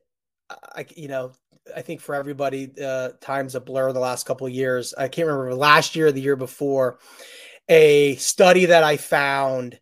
I, 0.50 0.86
you 0.96 1.08
know, 1.08 1.32
I 1.76 1.82
think 1.82 2.02
for 2.02 2.14
everybody, 2.14 2.72
uh, 2.82 3.12
time's 3.22 3.56
a 3.56 3.60
blur 3.60 3.92
the 3.92 4.00
last 4.00 4.28
couple 4.28 4.46
of 4.46 4.54
years. 4.54 4.94
I 4.96 5.08
can't 5.08 5.28
remember 5.28 5.56
last 5.56 5.96
year 5.96 6.08
or 6.08 6.12
the 6.12 6.22
year 6.22 6.36
before, 6.36 7.00
a 7.70 8.16
study 8.16 8.66
that 8.66 8.84
I 8.84 8.98
found 8.98 9.80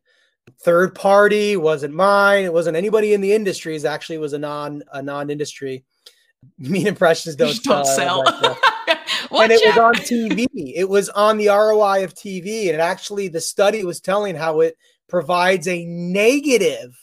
third 0.62 0.96
party 0.96 1.58
wasn't 1.58 1.94
mine. 1.94 2.46
It 2.46 2.54
wasn't 2.54 2.78
anybody 2.78 3.14
in 3.14 3.22
the 3.22 3.34
industries. 3.34 3.86
Actually, 3.86 4.18
was 4.18 4.34
a 4.34 4.40
non 4.40 4.84
a 4.92 5.02
non 5.02 5.30
industry. 5.30 5.84
Mean 6.58 6.88
impressions 6.88 7.36
don't, 7.36 7.64
don't 7.64 7.86
sell. 7.86 8.24
and 9.32 9.52
it 9.52 9.62
was 9.66 9.78
on 9.78 9.94
TV. 9.96 10.48
It 10.76 10.90
was 10.90 11.10
on 11.10 11.38
the 11.38 11.48
ROI 11.48 12.04
of 12.04 12.14
TV. 12.14 12.72
And 12.72 12.82
actually, 12.82 13.28
the 13.28 13.42
study 13.42 13.84
was 13.84 14.00
telling 14.00 14.36
how 14.36 14.62
it 14.62 14.78
provides 15.08 15.68
a 15.68 15.86
negative 15.86 16.96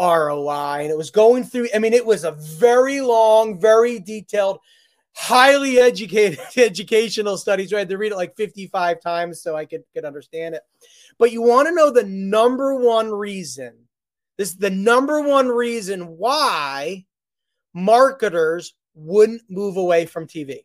ROI. 0.00 0.80
And 0.82 0.90
it 0.90 0.96
was 0.96 1.10
going 1.10 1.44
through, 1.44 1.68
I 1.74 1.78
mean, 1.78 1.92
it 1.92 2.04
was 2.04 2.24
a 2.24 2.32
very 2.32 3.00
long, 3.00 3.60
very 3.60 3.98
detailed, 3.98 4.58
highly 5.14 5.78
educated 5.78 6.38
educational 6.56 7.36
studies. 7.36 7.70
So 7.70 7.76
I 7.76 7.80
had 7.80 7.88
to 7.88 7.98
read 7.98 8.12
it 8.12 8.16
like 8.16 8.36
55 8.36 9.00
times 9.00 9.42
so 9.42 9.56
I 9.56 9.64
could, 9.64 9.84
could 9.94 10.04
understand 10.04 10.54
it. 10.54 10.62
But 11.18 11.32
you 11.32 11.42
want 11.42 11.68
to 11.68 11.74
know 11.74 11.90
the 11.90 12.04
number 12.04 12.74
one 12.76 13.10
reason. 13.10 13.74
This 14.38 14.50
is 14.50 14.56
the 14.56 14.70
number 14.70 15.20
one 15.22 15.48
reason 15.48 16.16
why 16.16 17.04
marketers 17.74 18.74
wouldn't 18.94 19.42
move 19.48 19.76
away 19.76 20.06
from 20.06 20.26
TV. 20.26 20.64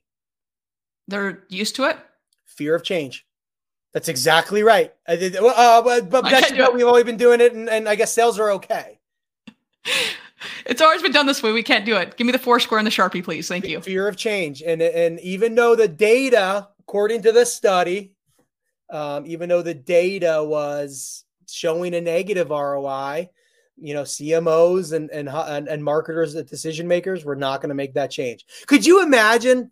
They're 1.08 1.44
used 1.50 1.76
to 1.78 1.86
it. 1.86 1.98
Fear 2.46 2.76
of 2.76 2.84
change. 2.84 3.26
That's 3.94 4.10
exactly 4.10 4.64
right. 4.64 4.94
I 5.08 5.16
did, 5.16 5.36
uh, 5.36 5.82
but, 5.82 6.10
but 6.10 6.24
that's 6.26 6.52
what 6.52 6.74
we've 6.74 6.86
always 6.86 7.06
been 7.06 7.18
doing 7.18 7.42
it, 7.42 7.54
and, 7.54 7.70
and 7.70 7.88
I 7.88 7.96
guess 7.96 8.14
sales 8.14 8.40
are 8.40 8.52
okay. 8.52 9.00
It's 10.66 10.82
always 10.82 11.02
been 11.02 11.12
done 11.12 11.26
this 11.26 11.42
way. 11.42 11.52
We 11.52 11.64
can't 11.64 11.86
do 11.86 11.96
it. 11.96 12.18
Give 12.18 12.28
me 12.28 12.32
the 12.32 12.40
four 12.40 12.60
square 12.60 12.78
and 12.78 12.86
the 12.86 12.92
sharpie, 12.92 13.24
please. 13.24 13.48
Thank 13.48 13.66
you. 13.66 13.82
Fear 13.82 14.08
of 14.08 14.18
change, 14.18 14.62
and 14.62 14.82
and 14.82 15.20
even 15.22 15.56
though 15.56 15.76
the 15.76 15.88
data, 15.88 16.68
according 16.80 17.24
to 17.24 17.32
the 17.32 17.46
study, 17.46 18.14
um, 18.90 19.26
even 19.26 19.50
though 19.50 19.62
the 19.62 19.74
data 19.74 20.44
was 20.44 21.26
showing 21.50 21.94
a 21.94 22.02
negative 22.02 22.50
ROI, 22.50 23.30
you 23.78 23.94
know, 23.94 24.04
CMOs 24.04 24.94
and 24.94 25.10
and 25.12 25.30
and, 25.30 25.68
and 25.68 25.84
marketers, 25.84 26.34
decision 26.34 26.88
makers, 26.88 27.26
were 27.26 27.36
not 27.36 27.62
going 27.62 27.70
to 27.70 27.76
make 27.76 27.94
that 27.94 28.12
change. 28.12 28.46
Could 28.66 28.86
you 28.86 29.04
imagine 29.04 29.72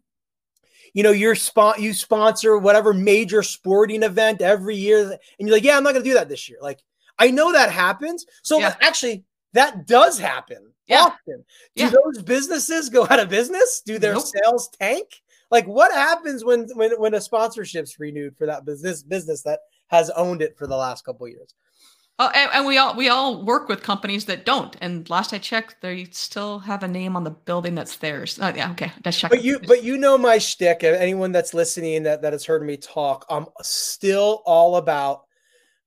you 0.93 1.03
know, 1.03 1.11
you're 1.11 1.35
spot 1.35 1.81
you 1.81 1.93
sponsor 1.93 2.57
whatever 2.57 2.93
major 2.93 3.43
sporting 3.43 4.01
event 4.01 4.41
every 4.41 4.77
year, 4.77 5.01
and 5.01 5.19
you're 5.47 5.57
like, 5.57 5.63
yeah, 5.63 5.75
I'm 5.75 5.83
not 5.83 5.91
going 5.91 6.05
to 6.05 6.09
do 6.09 6.13
that 6.13 6.29
this 6.29 6.47
year. 6.47 6.57
Like, 6.61 6.79
I 7.19 7.31
know 7.31 7.51
that 7.51 7.69
happens. 7.69 8.25
So 8.43 8.59
yeah. 8.59 8.75
actually, 8.79 9.25
that 9.51 9.87
does 9.87 10.17
happen 10.17 10.71
yeah. 10.87 11.01
often. 11.01 11.43
Do 11.75 11.83
yeah. 11.83 11.89
those 11.89 12.23
businesses 12.23 12.89
go 12.89 13.05
out 13.09 13.19
of 13.19 13.29
business? 13.29 13.81
Do 13.85 13.99
their 13.99 14.13
nope. 14.13 14.23
sales 14.23 14.69
tank? 14.79 15.21
Like, 15.51 15.65
what 15.65 15.91
happens 15.91 16.43
when 16.43 16.67
when 16.75 16.91
when 16.99 17.13
a 17.13 17.21
sponsorship's 17.21 17.99
renewed 17.99 18.37
for 18.37 18.45
that 18.47 18.65
business 18.65 19.03
business 19.03 19.43
that 19.43 19.59
has 19.87 20.09
owned 20.11 20.41
it 20.41 20.57
for 20.57 20.67
the 20.67 20.75
last 20.75 21.05
couple 21.05 21.27
years? 21.27 21.53
Oh, 22.17 22.31
and, 22.33 22.49
and, 22.53 22.65
we 22.65 22.77
all 22.77 22.95
we 22.95 23.09
all 23.09 23.43
work 23.43 23.67
with 23.67 23.83
companies 23.83 24.23
that 24.25 24.45
don't. 24.45 24.73
And 24.79 25.09
last 25.09 25.33
I 25.33 25.37
checked, 25.37 25.81
they 25.81 26.05
still 26.11 26.59
have 26.59 26.81
a 26.81 26.87
name 26.87 27.17
on 27.17 27.25
the 27.25 27.31
building 27.31 27.75
that's 27.75 27.97
theirs. 27.97 28.39
Oh, 28.41 28.53
yeah, 28.55 28.71
okay, 28.71 28.93
that's 29.03 29.19
check. 29.19 29.31
But 29.31 29.43
you, 29.43 29.59
but 29.59 29.83
you 29.83 29.97
know 29.97 30.17
my 30.17 30.37
shtick. 30.37 30.85
Anyone 30.85 31.33
that's 31.33 31.53
listening 31.53 32.03
that 32.03 32.21
that 32.21 32.31
has 32.31 32.45
heard 32.45 32.63
me 32.63 32.77
talk, 32.77 33.25
I'm 33.29 33.47
still 33.61 34.43
all 34.45 34.77
about 34.77 35.24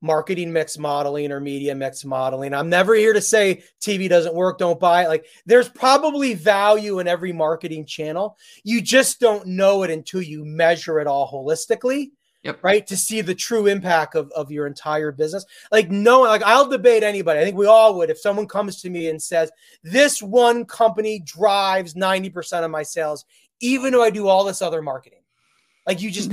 marketing 0.01 0.53
mix 0.53 0.79
modeling 0.79 1.33
or 1.33 1.41
media 1.41 1.75
mix 1.75 2.05
modeling. 2.05 2.55
I'm 2.55 2.69
never 2.69 2.95
here 2.95 3.13
to 3.13 3.21
say 3.21 3.63
TV 3.81 4.09
doesn't 4.09 4.35
work, 4.35 4.59
don't 4.59 4.81
buy 4.81 5.05
it. 5.05 5.09
Like 5.09 5.27
there's 5.47 5.69
probably 5.69 6.35
value 6.35 6.99
in 7.01 7.09
every 7.09 7.33
marketing 7.33 7.87
channel. 7.87 8.37
You 8.65 8.81
just 8.81 9.21
don't 9.21 9.47
know 9.47 9.83
it 9.83 9.91
until 9.91 10.23
you 10.23 10.45
measure 10.45 11.01
it 11.01 11.07
all 11.07 11.31
holistically. 11.31 12.11
Yep. 12.45 12.63
Right. 12.63 12.87
To 12.87 12.97
see 12.97 13.21
the 13.21 13.35
true 13.35 13.67
impact 13.67 14.15
of, 14.15 14.31
of 14.31 14.53
your 14.53 14.69
entire 14.69 15.11
business. 15.11 15.45
Like, 15.73 15.91
no, 15.91 16.21
like 16.21 16.43
I'll 16.45 16.69
debate 16.69 17.03
anybody. 17.03 17.41
I 17.41 17.45
think 17.45 17.57
we 17.57 17.67
all 17.67 17.97
would. 17.97 18.11
If 18.11 18.21
someone 18.21 18.47
comes 18.47 18.81
to 18.83 18.91
me 18.91 19.09
and 19.09 19.21
says, 19.21 19.51
this 19.83 20.23
one 20.23 20.65
company 20.65 21.19
drives 21.19 21.95
90% 21.95 22.65
of 22.65 22.71
my 22.71 22.85
sales, 22.85 23.25
even 23.61 23.93
though 23.93 24.05
I 24.05 24.11
do 24.11 24.29
all 24.29 24.45
this 24.45 24.63
other 24.63 24.81
marketing. 24.81 25.18
Like 25.89 26.03
you 26.03 26.11
just, 26.11 26.31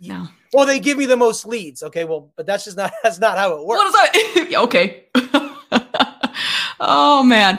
no. 0.00 0.28
Well, 0.52 0.64
they 0.64 0.78
give 0.78 0.96
me 0.96 1.06
the 1.06 1.16
most 1.16 1.44
leads. 1.44 1.82
Okay. 1.82 2.04
Well, 2.04 2.30
but 2.36 2.46
that's 2.46 2.64
just 2.64 2.76
not, 2.76 2.92
that's 3.02 3.18
not 3.18 3.36
how 3.36 3.58
it 3.58 3.66
works. 3.66 3.78
What 3.78 3.86
is 3.88 3.92
that? 3.92 4.54
okay. 4.62 5.04
oh 6.80 7.24
man. 7.24 7.58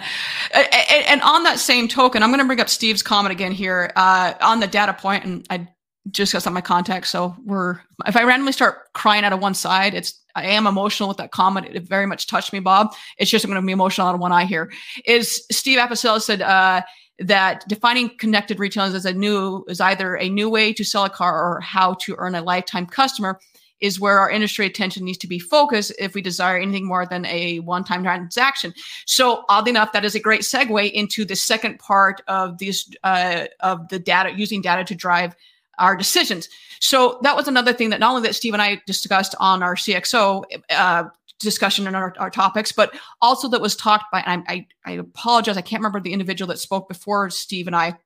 And, 0.54 0.68
and, 1.08 1.22
on 1.22 1.44
that 1.44 1.60
same 1.60 1.88
token, 1.88 2.24
I'm 2.24 2.30
going 2.30 2.40
to 2.40 2.46
bring 2.46 2.62
up 2.62 2.70
Steve's 2.70 3.04
comment 3.04 3.34
again 3.34 3.52
here 3.52 3.92
uh, 3.96 4.34
on 4.40 4.60
the 4.60 4.68
data 4.68 4.94
point, 4.94 5.26
and 5.26 5.46
I 5.50 5.68
just 6.12 6.32
got 6.32 6.44
some 6.44 6.54
of 6.54 6.56
my 6.56 6.62
contacts. 6.62 7.10
So 7.10 7.36
we're 7.44 7.80
if 8.06 8.16
I 8.16 8.24
randomly 8.24 8.52
start 8.52 8.94
crying 8.94 9.24
out 9.24 9.34
of 9.34 9.42
one 9.42 9.56
side, 9.56 9.94
it's 9.96 10.22
I 10.36 10.48
am 10.48 10.68
emotional 10.68 11.10
with 11.10 11.18
that 11.18 11.32
comment. 11.32 11.68
It 11.72 11.84
very 11.84 12.06
much 12.06 12.28
touched 12.28 12.54
me, 12.54 12.60
Bob. 12.60 12.94
It's 13.18 13.32
just 13.32 13.46
I'm 13.46 13.52
going 13.52 13.62
to 13.62 13.66
be 13.66 13.74
emotional 13.74 14.08
out 14.08 14.16
of 14.16 14.22
one 14.22 14.32
eye 14.32 14.46
here. 14.46 14.72
Is 15.06 15.46
Steve 15.52 15.80
Apicella 15.80 16.22
said 16.22 16.42
uh, 16.42 16.82
that 17.20 17.64
defining 17.68 18.10
connected 18.18 18.60
retailers 18.60 18.94
as 18.94 19.06
a 19.06 19.14
new 19.14 19.64
is 19.68 19.80
either 19.80 20.16
a 20.16 20.30
new 20.30 20.50
way 20.50 20.74
to 20.74 20.84
sell 20.84 21.06
a 21.06 21.10
car 21.10 21.42
or 21.42 21.60
how 21.62 21.94
to 21.96 22.16
earn 22.18 22.36
a 22.36 22.42
lifetime 22.42 22.86
customer 22.86 23.40
is 23.84 24.00
where 24.00 24.18
our 24.18 24.32
industry 24.32 24.66
attention 24.66 25.04
needs 25.04 25.18
to 25.18 25.28
be 25.28 25.38
focused 25.38 25.92
if 26.00 26.16
we 26.16 26.22
desire 26.22 26.58
anything 26.58 26.88
more 26.88 27.06
than 27.06 27.26
a 27.26 27.60
one-time 27.60 28.02
transaction. 28.02 28.74
So 29.06 29.44
oddly 29.50 29.72
enough, 29.72 29.92
that 29.92 30.06
is 30.06 30.16
a 30.16 30.22
great 30.22 30.42
segue 30.42 30.90
into 30.92 31.26
the 31.26 31.36
second 31.36 31.80
part 31.80 32.22
of 32.30 32.60
these 32.60 32.90
uh, 33.04 33.46
of 33.60 33.90
the 33.90 34.00
data 34.00 34.32
using 34.36 34.62
data 34.62 34.86
to 34.86 34.96
drive 34.96 35.36
our 35.80 35.98
decisions. 35.98 36.48
So 36.80 37.20
that 37.24 37.36
was 37.36 37.48
another 37.48 37.74
thing 37.74 37.90
that 37.90 38.00
not 38.00 38.12
only 38.12 38.28
that 38.28 38.36
Steve 38.36 38.54
and 38.54 38.62
I 38.62 38.82
discussed 38.86 39.36
on 39.40 39.62
our 39.62 39.76
CXO 39.76 40.44
uh, 40.70 41.04
discussion 41.44 41.88
and 41.88 41.96
our, 41.96 42.14
our, 42.18 42.30
topics, 42.30 42.72
but 42.72 42.98
also 43.22 43.48
that 43.50 43.62
was 43.62 43.76
talked 43.76 44.06
by, 44.12 44.24
and 44.26 44.44
I, 44.48 44.54
I, 44.86 44.92
I 44.92 44.92
apologize, 44.94 45.58
I 45.58 45.62
can't 45.62 45.82
remember 45.82 46.00
the 46.00 46.14
individual 46.14 46.48
that 46.50 46.60
spoke 46.60 46.88
before 46.88 47.30
Steve 47.30 47.68
and 47.68 47.76
I, 47.76 47.98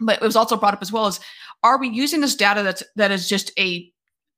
but 0.00 0.20
it 0.20 0.24
was 0.24 0.36
also 0.36 0.56
brought 0.56 0.74
up 0.74 0.82
as 0.82 0.92
well 0.92 1.06
as, 1.06 1.20
are 1.62 1.78
we 1.78 1.88
using 1.88 2.20
this 2.20 2.34
data 2.34 2.62
that's, 2.62 2.82
that 2.96 3.10
is 3.10 3.28
just 3.28 3.52
a, 3.58 3.90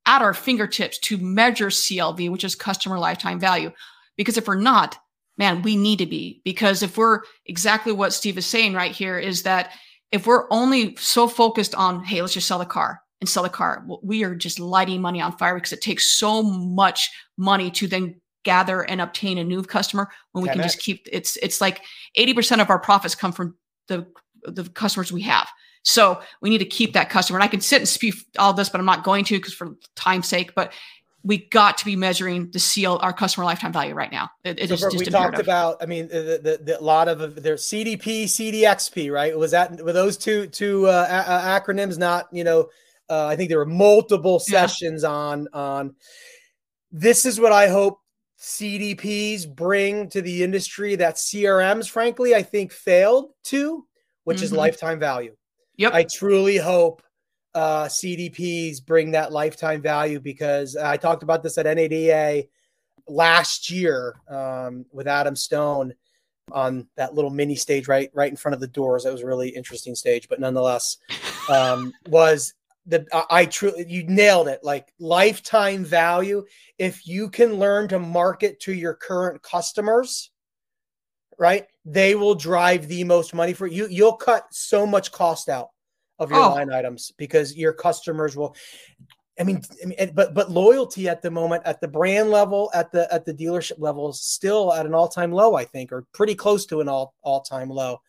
at 0.06 0.22
our 0.22 0.34
fingertips 0.34 0.98
to 0.98 1.18
measure 1.18 1.68
CLV, 1.68 2.30
which 2.30 2.44
is 2.44 2.54
customer 2.54 2.98
lifetime 2.98 3.40
value? 3.40 3.72
Because 4.16 4.36
if 4.36 4.46
we're 4.46 4.54
not, 4.56 4.98
man, 5.38 5.62
we 5.62 5.76
need 5.76 5.98
to 5.98 6.06
be, 6.06 6.42
because 6.44 6.82
if 6.82 6.96
we're 6.96 7.22
exactly 7.46 7.92
what 7.92 8.12
Steve 8.12 8.38
is 8.38 8.46
saying 8.46 8.74
right 8.74 8.92
here 8.92 9.18
is 9.18 9.42
that 9.42 9.72
if 10.12 10.26
we're 10.26 10.46
only 10.50 10.94
so 10.96 11.26
focused 11.26 11.74
on, 11.74 12.04
hey, 12.04 12.20
let's 12.20 12.34
just 12.34 12.46
sell 12.46 12.58
the 12.58 12.66
car, 12.66 13.00
and 13.24 13.28
sell 13.28 13.42
the 13.42 13.48
car. 13.48 13.86
We 14.02 14.22
are 14.22 14.34
just 14.34 14.60
lighting 14.60 15.00
money 15.00 15.20
on 15.22 15.36
fire 15.38 15.54
because 15.54 15.72
it 15.72 15.80
takes 15.80 16.12
so 16.12 16.42
much 16.42 17.10
money 17.38 17.70
to 17.70 17.86
then 17.86 18.20
gather 18.44 18.82
and 18.82 19.00
obtain 19.00 19.38
a 19.38 19.44
new 19.44 19.62
customer 19.62 20.08
when 20.32 20.42
we 20.42 20.48
can 20.48 20.62
just 20.62 20.78
keep 20.78 21.06
it's 21.10 21.36
it's 21.38 21.60
like 21.60 21.82
80% 22.16 22.60
of 22.60 22.70
our 22.70 22.78
profits 22.78 23.14
come 23.14 23.32
from 23.32 23.56
the 23.88 24.06
the 24.44 24.64
customers 24.64 25.12
we 25.12 25.22
have. 25.22 25.48
So 25.82 26.20
we 26.40 26.50
need 26.50 26.58
to 26.58 26.64
keep 26.64 26.94
that 26.94 27.10
customer. 27.10 27.38
And 27.38 27.44
I 27.44 27.48
can 27.48 27.60
sit 27.60 27.78
and 27.78 27.88
speak 27.88 28.14
all 28.38 28.54
this, 28.54 28.68
but 28.70 28.80
I'm 28.80 28.86
not 28.86 29.04
going 29.04 29.24
to 29.26 29.36
because 29.36 29.52
for 29.52 29.76
time's 29.96 30.26
sake. 30.26 30.54
But 30.54 30.72
we 31.22 31.38
got 31.48 31.78
to 31.78 31.84
be 31.84 31.96
measuring 31.96 32.50
the 32.50 32.58
seal 32.58 32.98
our 33.02 33.12
customer 33.12 33.44
lifetime 33.44 33.72
value 33.72 33.94
right 33.94 34.12
now. 34.12 34.30
It, 34.44 34.60
it 34.60 34.68
so 34.68 34.74
is 34.74 34.80
just 34.80 34.98
we 34.98 35.04
talked 35.06 35.38
about. 35.38 35.82
I 35.82 35.86
mean, 35.86 36.08
the, 36.08 36.40
the, 36.42 36.60
the, 36.62 36.80
a 36.80 36.82
lot 36.82 37.08
of 37.08 37.42
their 37.42 37.56
CDP, 37.56 38.24
CDXP, 38.24 39.10
right? 39.10 39.36
Was 39.36 39.50
that 39.52 39.82
were 39.82 39.92
those 39.92 40.16
two 40.16 40.46
two 40.46 40.86
uh, 40.86 41.06
a- 41.26 41.60
acronyms? 41.60 41.98
Not 41.98 42.28
you 42.32 42.44
know, 42.44 42.68
uh, 43.08 43.26
I 43.26 43.36
think 43.36 43.48
there 43.48 43.58
were 43.58 43.66
multiple 43.66 44.38
sessions 44.38 45.02
yeah. 45.02 45.10
on 45.10 45.48
on. 45.52 45.94
This 46.92 47.24
is 47.24 47.40
what 47.40 47.52
I 47.52 47.68
hope 47.68 48.00
CDPs 48.44 49.52
bring 49.52 50.10
to 50.10 50.20
the 50.20 50.42
industry 50.42 50.96
that 50.96 51.14
CRMs, 51.14 51.88
frankly, 51.88 52.34
I 52.34 52.42
think 52.42 52.72
failed 52.72 53.30
to, 53.44 53.86
which 54.24 54.36
mm-hmm. 54.36 54.44
is 54.44 54.52
lifetime 54.52 55.00
value. 55.00 55.34
Yep. 55.78 55.94
I 55.94 56.04
truly 56.04 56.58
hope 56.58 57.02
uh, 57.54 57.86
CDPs 57.86 58.84
bring 58.84 59.12
that 59.12 59.32
lifetime 59.32 59.80
value 59.80 60.20
because 60.20 60.76
I 60.76 60.98
talked 60.98 61.22
about 61.22 61.42
this 61.42 61.56
at 61.56 61.64
NADA 61.64 62.44
last 63.08 63.70
year 63.70 64.14
um, 64.28 64.84
with 64.92 65.08
Adam 65.08 65.36
Stone 65.36 65.94
on 66.52 66.86
that 66.96 67.14
little 67.14 67.30
mini 67.30 67.56
stage 67.56 67.88
right 67.88 68.10
right 68.12 68.30
in 68.30 68.36
front 68.36 68.54
of 68.54 68.60
the 68.60 68.68
doors. 68.68 69.04
That 69.04 69.12
was 69.12 69.22
a 69.22 69.26
really 69.26 69.48
interesting 69.48 69.94
stage, 69.94 70.28
but 70.28 70.38
nonetheless, 70.38 70.98
um, 71.48 71.92
was 72.08 72.52
the 72.86 73.06
I 73.30 73.46
truly 73.46 73.86
you 73.88 74.04
nailed 74.04 74.48
it. 74.48 74.60
Like 74.62 74.92
lifetime 74.98 75.84
value. 75.84 76.44
If 76.78 77.06
you 77.06 77.30
can 77.30 77.54
learn 77.54 77.88
to 77.88 77.98
market 77.98 78.60
to 78.60 78.72
your 78.72 78.94
current 78.94 79.42
customers, 79.42 80.30
right, 81.38 81.66
they 81.84 82.14
will 82.14 82.34
drive 82.34 82.88
the 82.88 83.04
most 83.04 83.34
money 83.34 83.52
for 83.52 83.66
you. 83.66 83.86
You'll 83.88 84.16
cut 84.16 84.46
so 84.50 84.86
much 84.86 85.12
cost 85.12 85.48
out 85.48 85.68
of 86.18 86.30
your 86.30 86.40
oh. 86.40 86.54
line 86.54 86.72
items 86.72 87.12
because 87.16 87.56
your 87.56 87.72
customers 87.72 88.36
will. 88.36 88.54
I 89.38 89.42
mean, 89.42 89.62
I 89.82 89.86
mean, 89.86 90.12
but 90.14 90.32
but 90.32 90.50
loyalty 90.50 91.08
at 91.08 91.22
the 91.22 91.30
moment 91.30 91.62
at 91.64 91.80
the 91.80 91.88
brand 91.88 92.30
level, 92.30 92.70
at 92.72 92.92
the 92.92 93.12
at 93.12 93.24
the 93.24 93.34
dealership 93.34 93.78
level, 93.80 94.10
is 94.10 94.22
still 94.22 94.72
at 94.72 94.86
an 94.86 94.94
all 94.94 95.08
time 95.08 95.32
low. 95.32 95.56
I 95.56 95.64
think, 95.64 95.90
or 95.90 96.06
pretty 96.12 96.34
close 96.34 96.66
to 96.66 96.80
an 96.80 96.88
all 96.88 97.14
all 97.22 97.40
time 97.40 97.68
low. 97.68 98.00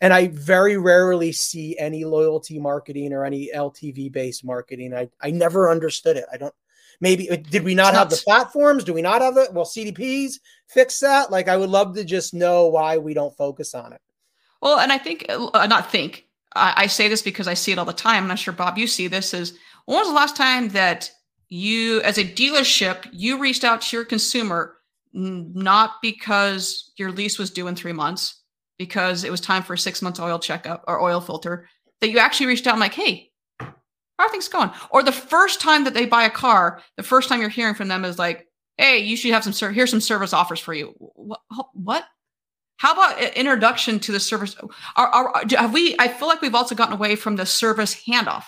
And 0.00 0.14
I 0.14 0.28
very 0.28 0.76
rarely 0.78 1.32
see 1.32 1.78
any 1.78 2.04
loyalty 2.04 2.58
marketing 2.58 3.12
or 3.12 3.24
any 3.24 3.50
LTV 3.54 4.10
based 4.10 4.44
marketing. 4.44 4.94
I, 4.94 5.10
I 5.20 5.30
never 5.30 5.70
understood 5.70 6.16
it. 6.16 6.24
I 6.32 6.38
don't, 6.38 6.54
maybe, 7.00 7.30
uh, 7.30 7.36
did 7.36 7.64
we 7.64 7.74
not 7.74 7.94
have 7.94 8.08
the 8.08 8.20
platforms? 8.24 8.84
Do 8.84 8.94
we 8.94 9.02
not 9.02 9.20
have 9.20 9.34
the, 9.34 9.48
well, 9.52 9.66
CDPs 9.66 10.34
fix 10.68 11.00
that? 11.00 11.30
Like, 11.30 11.48
I 11.48 11.56
would 11.56 11.70
love 11.70 11.94
to 11.96 12.04
just 12.04 12.32
know 12.32 12.68
why 12.68 12.96
we 12.98 13.12
don't 13.12 13.36
focus 13.36 13.74
on 13.74 13.92
it. 13.92 14.00
Well, 14.62 14.80
and 14.80 14.92
I 14.92 14.98
think, 14.98 15.26
uh, 15.28 15.66
not 15.66 15.90
think, 15.90 16.26
I, 16.54 16.74
I 16.76 16.86
say 16.86 17.08
this 17.08 17.22
because 17.22 17.48
I 17.48 17.54
see 17.54 17.72
it 17.72 17.78
all 17.78 17.84
the 17.84 17.92
time. 17.92 18.22
I'm 18.22 18.28
not 18.28 18.38
sure, 18.38 18.54
Bob, 18.54 18.78
you 18.78 18.86
see 18.86 19.06
this 19.06 19.34
is 19.34 19.58
when 19.84 19.98
was 19.98 20.08
the 20.08 20.14
last 20.14 20.36
time 20.36 20.68
that 20.70 21.10
you, 21.48 22.00
as 22.02 22.16
a 22.16 22.24
dealership, 22.24 23.08
you 23.12 23.38
reached 23.38 23.64
out 23.64 23.82
to 23.82 23.96
your 23.96 24.04
consumer 24.04 24.76
not 25.12 26.00
because 26.02 26.92
your 26.96 27.10
lease 27.10 27.38
was 27.38 27.50
due 27.50 27.66
in 27.66 27.74
three 27.74 27.92
months, 27.92 28.39
because 28.80 29.24
it 29.24 29.30
was 29.30 29.42
time 29.42 29.62
for 29.62 29.74
a 29.74 29.78
six 29.78 30.00
months 30.00 30.18
oil 30.18 30.38
checkup 30.38 30.82
or 30.88 31.02
oil 31.02 31.20
filter 31.20 31.68
that 32.00 32.08
you 32.08 32.18
actually 32.18 32.46
reached 32.46 32.66
out 32.66 32.72
and 32.72 32.80
like, 32.80 32.94
hey, 32.94 33.30
how 33.58 34.24
are 34.24 34.30
things 34.30 34.48
going? 34.48 34.70
Or 34.88 35.02
the 35.02 35.12
first 35.12 35.60
time 35.60 35.84
that 35.84 35.92
they 35.92 36.06
buy 36.06 36.22
a 36.22 36.30
car, 36.30 36.80
the 36.96 37.02
first 37.02 37.28
time 37.28 37.42
you're 37.42 37.50
hearing 37.50 37.74
from 37.74 37.88
them 37.88 38.06
is 38.06 38.18
like, 38.18 38.48
hey, 38.78 39.00
you 39.00 39.18
should 39.18 39.32
have 39.32 39.44
some, 39.44 39.74
here's 39.74 39.90
some 39.90 40.00
service 40.00 40.32
offers 40.32 40.60
for 40.60 40.72
you. 40.72 40.94
What? 41.74 42.04
How 42.78 42.94
about 42.94 43.20
introduction 43.34 44.00
to 44.00 44.12
the 44.12 44.20
service? 44.20 44.56
Are, 44.96 45.08
are, 45.08 45.42
have 45.50 45.74
we, 45.74 45.94
I 45.98 46.08
feel 46.08 46.28
like 46.28 46.40
we've 46.40 46.54
also 46.54 46.74
gotten 46.74 46.94
away 46.94 47.16
from 47.16 47.36
the 47.36 47.44
service 47.44 47.94
handoff. 48.08 48.44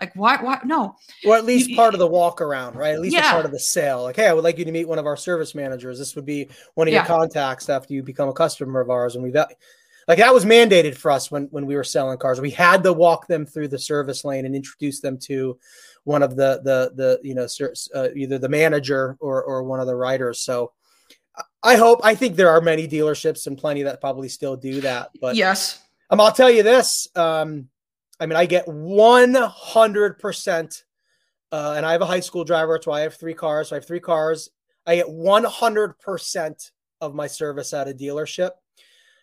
Like 0.00 0.14
why? 0.14 0.36
Why? 0.42 0.60
No. 0.64 0.96
Or 1.26 1.36
at 1.36 1.44
least 1.44 1.70
you, 1.70 1.76
part 1.76 1.94
of 1.94 2.00
the 2.00 2.06
walk 2.06 2.40
around, 2.40 2.76
right? 2.76 2.94
At 2.94 3.00
least 3.00 3.16
yeah. 3.16 3.32
part 3.32 3.44
of 3.44 3.50
the 3.50 3.58
sale. 3.58 4.02
Like, 4.02 4.16
hey, 4.16 4.28
I 4.28 4.32
would 4.32 4.44
like 4.44 4.58
you 4.58 4.64
to 4.64 4.72
meet 4.72 4.86
one 4.86 4.98
of 4.98 5.06
our 5.06 5.16
service 5.16 5.54
managers. 5.54 5.98
This 5.98 6.14
would 6.14 6.26
be 6.26 6.48
one 6.74 6.86
of 6.86 6.94
yeah. 6.94 7.00
your 7.00 7.06
contacts 7.06 7.68
after 7.68 7.94
you 7.94 8.02
become 8.02 8.28
a 8.28 8.32
customer 8.32 8.80
of 8.80 8.90
ours, 8.90 9.16
and 9.16 9.24
we've, 9.24 9.34
like 9.34 10.18
that 10.18 10.32
was 10.32 10.44
mandated 10.44 10.96
for 10.96 11.10
us 11.10 11.30
when 11.30 11.44
when 11.50 11.66
we 11.66 11.74
were 11.74 11.84
selling 11.84 12.18
cars. 12.18 12.40
We 12.40 12.50
had 12.50 12.82
to 12.84 12.92
walk 12.92 13.26
them 13.26 13.44
through 13.44 13.68
the 13.68 13.78
service 13.78 14.24
lane 14.24 14.46
and 14.46 14.54
introduce 14.54 15.00
them 15.00 15.18
to 15.22 15.58
one 16.04 16.22
of 16.22 16.36
the 16.36 16.60
the 16.62 16.92
the 16.94 17.20
you 17.22 17.34
know 17.34 17.48
uh, 17.94 18.08
either 18.14 18.38
the 18.38 18.48
manager 18.48 19.16
or 19.20 19.42
or 19.42 19.64
one 19.64 19.80
of 19.80 19.86
the 19.86 19.96
writers. 19.96 20.40
So. 20.40 20.72
I 21.62 21.76
hope. 21.76 22.00
I 22.02 22.16
think 22.16 22.34
there 22.34 22.50
are 22.50 22.60
many 22.60 22.88
dealerships 22.88 23.46
and 23.46 23.56
plenty 23.56 23.84
that 23.84 24.00
probably 24.00 24.28
still 24.28 24.56
do 24.56 24.80
that. 24.80 25.10
But 25.20 25.36
yes, 25.36 25.80
um, 26.10 26.20
I'll 26.20 26.32
tell 26.32 26.50
you 26.50 26.64
this. 26.64 27.06
Um, 27.14 27.68
I 28.20 28.26
mean, 28.26 28.36
I 28.36 28.46
get 28.46 28.66
100%. 28.66 30.82
Uh, 31.50 31.74
and 31.76 31.86
I 31.86 31.92
have 31.92 32.02
a 32.02 32.06
high 32.06 32.20
school 32.20 32.44
driver. 32.44 32.78
Why 32.84 32.98
I 32.98 33.02
have 33.02 33.14
three 33.14 33.34
cars. 33.34 33.68
So 33.68 33.76
I 33.76 33.78
have 33.78 33.86
three 33.86 34.00
cars. 34.00 34.50
I 34.86 34.96
get 34.96 35.06
100% 35.06 36.70
of 37.00 37.14
my 37.14 37.26
service 37.26 37.72
at 37.72 37.88
a 37.88 37.94
dealership. 37.94 38.50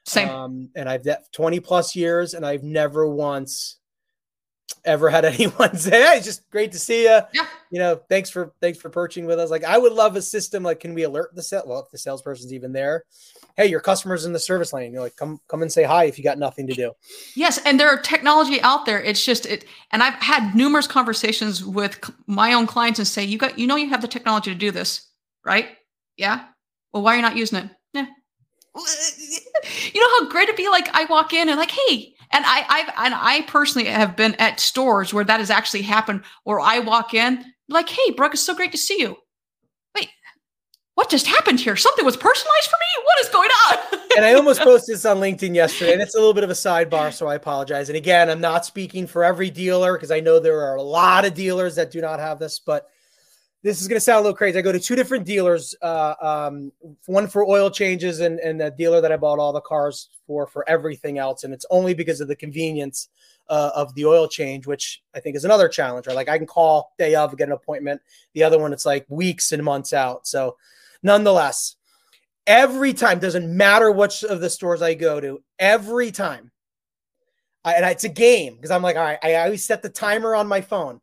Same. 0.06 0.30
Um, 0.30 0.70
and 0.76 0.88
I've 0.88 1.04
that 1.04 1.32
20 1.34 1.60
plus 1.60 1.96
years, 1.96 2.34
and 2.34 2.46
I've 2.46 2.64
never 2.64 3.08
once 3.08 3.80
ever 4.84 5.10
had 5.10 5.26
anyone 5.26 5.76
say, 5.78 6.02
"Hey, 6.02 6.18
it's 6.18 6.26
just 6.26 6.50
great 6.50 6.72
to 6.72 6.80
see 6.80 7.04
you." 7.04 7.20
Yeah. 7.34 7.48
You 7.72 7.80
know, 7.80 8.02
thanks 8.10 8.30
for 8.30 8.54
thanks 8.62 8.80
for 8.80 8.90
perching 8.90 9.26
with 9.26 9.40
us. 9.40 9.50
Like, 9.50 9.64
I 9.64 9.78
would 9.78 9.94
love 9.94 10.16
a 10.16 10.22
system 10.22 10.64
like, 10.64 10.80
can 10.80 10.94
we 10.94 11.04
alert 11.04 11.36
the 11.36 11.44
set? 11.44 11.68
Well, 11.68 11.80
if 11.80 11.90
the 11.90 11.98
salesperson's 11.98 12.54
even 12.54 12.72
there, 12.72 13.04
hey, 13.58 13.68
your 13.68 13.80
customers 13.80 14.26
in 14.26 14.34
the 14.34 14.40
service 14.40 14.74
lane. 14.74 14.94
You're 14.94 15.02
like, 15.02 15.16
come 15.16 15.40
come 15.48 15.62
and 15.62 15.72
say 15.72 15.84
hi 15.84 16.06
if 16.06 16.18
you 16.18 16.24
got 16.24 16.38
nothing 16.38 16.68
to 16.68 16.74
do. 16.74 16.92
Yes, 17.36 17.60
and 17.66 17.80
there 17.80 17.90
are 17.90 18.00
technology 18.00 18.62
out 18.62 18.86
there. 18.86 19.02
It's 19.02 19.24
just 19.24 19.46
it, 19.46 19.66
and 19.92 20.04
I've 20.04 20.16
had 20.16 20.56
numerous 20.56 20.88
conversations 20.88 21.64
with 21.64 22.00
my 22.28 22.54
own 22.54 22.68
clients 22.68 23.00
and 23.00 23.08
say, 23.08 23.24
you 23.24 23.38
got, 23.38 23.58
you 23.58 23.68
know, 23.68 23.76
you 23.76 23.90
have 23.90 24.02
the 24.02 24.08
technology 24.08 24.52
to 24.52 24.58
do 24.58 24.72
this, 24.72 25.08
right? 25.46 25.70
Yeah. 26.18 26.46
Well, 26.94 27.04
why 27.04 27.14
are 27.14 27.16
you 27.18 27.22
not 27.22 27.36
using 27.36 27.60
it? 27.60 27.70
Yeah. 27.94 28.06
You 29.94 30.02
know 30.02 30.10
how 30.20 30.30
great 30.30 30.44
it'd 30.44 30.58
be? 30.58 30.70
Like 30.70 30.90
I 30.94 31.06
walk 31.06 31.34
in 31.34 31.50
and 31.50 31.58
like, 31.58 31.72
hey, 31.72 32.14
and 32.32 32.46
I, 32.46 32.66
I've 32.68 33.06
and 33.06 33.14
I 33.16 33.42
personally 33.48 33.88
have 33.88 34.16
been 34.16 34.36
at 34.36 34.60
stores 34.60 35.14
where 35.14 35.24
that 35.24 35.40
has 35.40 35.50
actually 35.50 35.84
happened, 35.84 36.24
where 36.44 36.60
I 36.60 36.80
walk 36.80 37.14
in 37.14 37.44
like, 37.70 37.90
hey, 37.90 38.12
Brooke, 38.12 38.34
it's 38.34 38.44
so 38.44 38.56
great 38.56 38.72
to 38.72 38.78
see 38.78 39.00
you 39.00 39.18
Wait, 39.96 40.10
what 40.96 41.10
just 41.10 41.28
happened 41.28 41.60
here? 41.60 41.76
Something 41.76 42.06
was 42.06 42.18
personalized 42.18 42.68
for 42.68 42.78
me. 42.78 43.04
What 43.04 43.20
is 43.22 43.30
going 43.30 43.50
on? 43.50 44.00
and 44.18 44.26
I 44.26 44.34
almost 44.34 44.62
posted 44.64 44.96
this 44.96 45.06
on 45.06 45.18
LinkedIn 45.18 45.56
yesterday, 45.56 45.94
and 45.94 46.02
it's 46.02 46.16
a 46.16 46.18
little 46.18 46.34
bit 46.34 46.44
of 46.44 46.50
a 46.50 46.54
sidebar, 46.54 47.14
so 47.14 47.28
I 47.28 47.36
apologize. 47.36 47.90
And 47.90 47.98
again, 47.98 48.30
I'm 48.30 48.42
not 48.42 48.66
speaking 48.66 49.08
for 49.08 49.24
every 49.24 49.50
dealer 49.50 49.94
because 49.94 50.12
I 50.12 50.20
know 50.20 50.40
there 50.40 50.62
are 50.62 50.76
a 50.76 50.84
lot 50.84 51.26
of 51.26 51.34
dealers 51.34 51.76
that 51.76 51.92
do 51.92 52.02
not 52.02 52.20
have 52.20 52.40
this, 52.40 52.60
but 52.60 52.88
this 53.66 53.82
is 53.82 53.88
going 53.88 53.98
to 53.98 54.02
sound 54.02 54.20
a 54.20 54.22
little 54.22 54.38
crazy. 54.38 54.60
I 54.60 54.62
go 54.62 54.72
to 54.72 54.80
two 54.80 54.96
different 54.96 55.26
dealers, 55.26 55.74
uh, 55.82 56.14
um, 56.22 56.72
one 57.08 57.28
for 57.28 57.44
oil 57.44 57.72
changes 57.72 58.20
and, 58.20 58.40
and 58.40 58.62
the 58.62 58.70
dealer 58.70 59.02
that 59.02 59.12
I 59.12 59.18
bought 59.18 59.40
all 59.40 59.52
the 59.52 59.60
cars 59.60 60.10
for 60.28 60.46
for 60.46 60.70
everything 60.70 61.18
else, 61.18 61.44
and 61.44 61.52
it's 61.52 61.66
only 61.72 61.96
because 61.96 62.22
of 62.22 62.28
the 62.28 62.36
convenience 62.36 63.10
uh, 63.50 63.72
of 63.74 63.92
the 63.96 64.06
oil 64.06 64.28
change, 64.28 64.68
which 64.68 65.02
I 65.16 65.20
think 65.20 65.36
is 65.36 65.46
another 65.46 65.68
challenge. 65.68 66.06
Right, 66.06 66.16
like 66.16 66.30
I 66.30 66.38
can 66.38 66.46
call 66.46 66.94
day 67.00 67.16
of, 67.16 67.36
get 67.36 67.48
an 67.48 67.54
appointment. 67.54 68.02
The 68.34 68.44
other 68.44 68.60
one, 68.60 68.72
it's 68.72 68.86
like 68.86 69.04
weeks 69.10 69.52
and 69.52 69.64
months 69.64 69.94
out. 69.94 70.28
So 70.28 70.58
nonetheless, 71.02 71.76
every 72.46 72.94
time, 72.94 73.18
doesn't 73.18 73.58
matter 73.58 73.90
which 73.90 74.24
of 74.24 74.42
the 74.42 74.50
stores 74.52 74.84
I 74.84 74.94
go 74.94 75.20
to, 75.20 75.42
every 75.58 76.12
time, 76.12 76.52
I, 77.66 77.74
and 77.74 77.86
it's 77.86 78.04
a 78.04 78.10
game 78.10 78.56
because 78.56 78.70
I'm 78.72 78.84
like, 78.84 78.96
all 78.96 79.04
right, 79.04 79.18
I 79.24 79.36
always 79.36 79.66
set 79.66 79.82
the 79.82 79.90
timer 79.90 80.36
on 80.36 80.48
my 80.48 80.62
phone. 80.62 81.02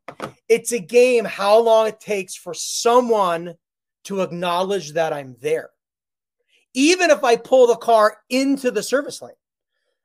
it's 0.48 0.72
a 0.72 0.78
game 0.78 1.24
how 1.24 1.58
long 1.58 1.88
it 1.88 2.00
takes 2.00 2.36
for 2.36 2.54
someone 2.54 3.54
to 4.04 4.20
acknowledge 4.20 4.92
that 4.92 5.12
I'm 5.12 5.36
there. 5.40 5.70
Even 6.74 7.10
if 7.10 7.24
I 7.24 7.36
pull 7.36 7.66
the 7.66 7.76
car 7.76 8.16
into 8.30 8.70
the 8.70 8.82
service 8.82 9.20
lane, 9.20 9.34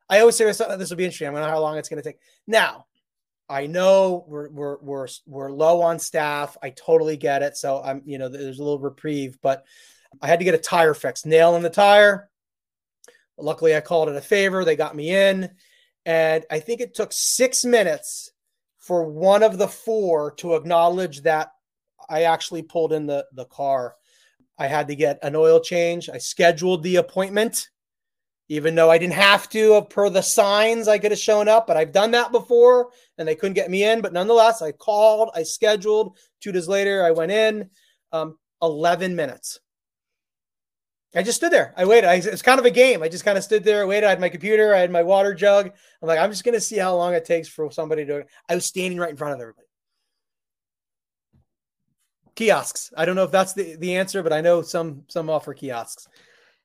I 0.09 0.19
always 0.19 0.35
say 0.35 0.45
this 0.45 0.59
will 0.59 0.97
be 0.97 1.05
interesting. 1.05 1.27
I 1.27 1.31
don't 1.31 1.41
know 1.41 1.49
how 1.49 1.61
long 1.61 1.77
it's 1.77 1.89
going 1.89 2.01
to 2.01 2.09
take. 2.09 2.19
Now, 2.47 2.87
I 3.49 3.67
know 3.67 4.25
we're 4.27 4.49
we're 4.49 4.77
we're 4.79 5.07
we're 5.25 5.51
low 5.51 5.81
on 5.81 5.99
staff. 5.99 6.57
I 6.61 6.71
totally 6.71 7.15
get 7.15 7.43
it. 7.43 7.55
So 7.55 7.81
I'm 7.81 8.01
you 8.05 8.17
know 8.17 8.27
there's 8.27 8.59
a 8.59 8.63
little 8.63 8.79
reprieve, 8.79 9.37
but 9.41 9.63
I 10.21 10.27
had 10.27 10.39
to 10.39 10.45
get 10.45 10.55
a 10.55 10.59
tire 10.59 10.93
fix, 10.93 11.25
nail 11.25 11.55
in 11.55 11.63
the 11.63 11.69
tire. 11.69 12.29
Luckily, 13.37 13.75
I 13.75 13.81
called 13.81 14.09
it 14.09 14.15
a 14.15 14.21
favor. 14.21 14.65
They 14.65 14.75
got 14.75 14.95
me 14.95 15.11
in, 15.11 15.51
and 16.07 16.43
I 16.49 16.59
think 16.59 16.81
it 16.81 16.95
took 16.95 17.11
six 17.11 17.63
minutes 17.63 18.31
for 18.79 19.05
one 19.05 19.43
of 19.43 19.59
the 19.59 19.67
four 19.67 20.31
to 20.35 20.55
acknowledge 20.55 21.21
that 21.21 21.51
I 22.09 22.23
actually 22.23 22.63
pulled 22.63 22.93
in 22.93 23.05
the 23.05 23.25
the 23.33 23.45
car. 23.45 23.95
I 24.57 24.65
had 24.65 24.87
to 24.87 24.95
get 24.95 25.19
an 25.21 25.35
oil 25.35 25.59
change. 25.59 26.09
I 26.09 26.17
scheduled 26.17 26.81
the 26.81 26.95
appointment 26.95 27.69
even 28.49 28.75
though 28.75 28.89
I 28.89 28.97
didn't 28.97 29.13
have 29.13 29.49
to 29.49 29.81
per 29.89 30.09
the 30.09 30.21
signs 30.21 30.87
I 30.87 30.97
could 30.97 31.11
have 31.11 31.19
shown 31.19 31.47
up, 31.47 31.67
but 31.67 31.75
I've 31.75 31.91
done 31.91 32.11
that 32.11 32.31
before 32.31 32.89
and 33.17 33.27
they 33.27 33.35
couldn't 33.35 33.55
get 33.55 33.69
me 33.69 33.83
in. 33.83 34.01
But 34.01 34.13
nonetheless, 34.13 34.61
I 34.61 34.71
called, 34.71 35.31
I 35.35 35.43
scheduled. 35.43 36.17
Two 36.39 36.51
days 36.51 36.67
later, 36.67 37.03
I 37.03 37.11
went 37.11 37.31
in. 37.31 37.69
Um, 38.13 38.37
11 38.61 39.15
minutes. 39.15 39.59
I 41.15 41.23
just 41.23 41.37
stood 41.37 41.51
there. 41.51 41.73
I 41.77 41.85
waited. 41.85 42.07
I, 42.07 42.15
it's 42.15 42.41
kind 42.41 42.59
of 42.59 42.65
a 42.65 42.71
game. 42.71 43.01
I 43.01 43.09
just 43.09 43.25
kind 43.25 43.37
of 43.37 43.43
stood 43.43 43.63
there, 43.63 43.81
I 43.81 43.85
waited. 43.85 44.05
I 44.05 44.09
had 44.09 44.19
my 44.19 44.29
computer, 44.29 44.73
I 44.73 44.79
had 44.79 44.91
my 44.91 45.03
water 45.03 45.33
jug. 45.33 45.71
I'm 46.01 46.07
like, 46.07 46.19
I'm 46.19 46.31
just 46.31 46.43
going 46.43 46.53
to 46.53 46.61
see 46.61 46.77
how 46.77 46.95
long 46.95 47.13
it 47.13 47.25
takes 47.25 47.47
for 47.47 47.71
somebody 47.71 48.05
to. 48.05 48.25
I 48.49 48.55
was 48.55 48.65
standing 48.65 48.99
right 48.99 49.09
in 49.09 49.17
front 49.17 49.33
of 49.33 49.39
everybody. 49.39 49.67
Kiosks. 52.35 52.91
I 52.95 53.05
don't 53.05 53.15
know 53.15 53.23
if 53.23 53.31
that's 53.31 53.53
the, 53.53 53.77
the 53.77 53.95
answer, 53.95 54.21
but 54.21 54.31
I 54.31 54.41
know 54.41 54.61
some 54.61 55.03
some 55.07 55.29
offer 55.29 55.53
kiosks. 55.53 56.07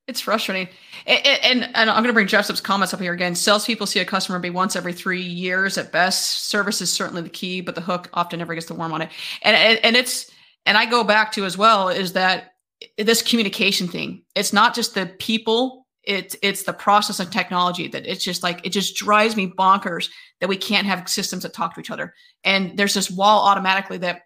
It's 0.09 0.21
frustrating. 0.21 0.69
And, 1.07 1.27
and, 1.27 1.63
and 1.77 1.89
I'm 1.91 2.03
going 2.03 2.09
to 2.09 2.13
bring 2.13 2.27
Jeff's 2.27 2.61
comments 2.61 2.93
up 2.93 3.01
here 3.01 3.13
again. 3.13 3.37
Salespeople 3.37 3.87
see 3.87 4.01
a 4.01 4.05
customer 4.05 4.41
be 4.41 4.51
once 4.51 4.75
every 4.75 4.93
three 4.93 5.23
years 5.23 5.79
at 5.79 5.93
best. 5.93 6.49
Service 6.49 6.81
is 6.81 6.93
certainly 6.93 7.23
the 7.23 7.29
key, 7.31 7.61
but 7.61 7.77
the 7.77 7.81
hook 7.81 8.11
often 8.13 8.41
never 8.41 8.55
gets 8.55 8.67
the 8.67 8.75
worm 8.75 8.93
on 8.93 9.03
it. 9.03 9.11
And, 9.43 9.57
and, 9.57 9.79
and 9.85 9.97
it's, 9.97 10.29
and 10.67 10.77
I 10.77 10.87
go 10.87 11.05
back 11.05 11.31
to 11.33 11.45
as 11.45 11.57
well 11.57 11.89
is 11.89 12.15
that 12.15 12.52
this 12.99 13.23
communication 13.23 13.89
thing, 13.89 14.23
it's 14.35 14.53
not 14.53 14.75
just 14.75 14.95
the 14.95 15.07
people, 15.19 15.87
it's, 16.05 16.37
it's 16.43 16.65
the 16.65 16.73
process 16.73 17.21
and 17.21 17.31
technology 17.31 17.89
that 17.89 18.07
it's 18.07 18.25
just 18.25 18.43
like, 18.43 18.65
it 18.65 18.71
just 18.71 18.97
drives 18.97 19.37
me 19.37 19.53
bonkers 19.57 20.09
that 20.41 20.49
we 20.49 20.57
can't 20.57 20.87
have 20.87 21.09
systems 21.09 21.43
that 21.43 21.55
talk 21.55 21.75
to 21.75 21.81
each 21.81 21.91
other. 21.91 22.15
And 22.45 22.77
there's 22.77 22.95
this 22.95 23.11
wall 23.11 23.47
automatically 23.47 23.99
that 23.99 24.23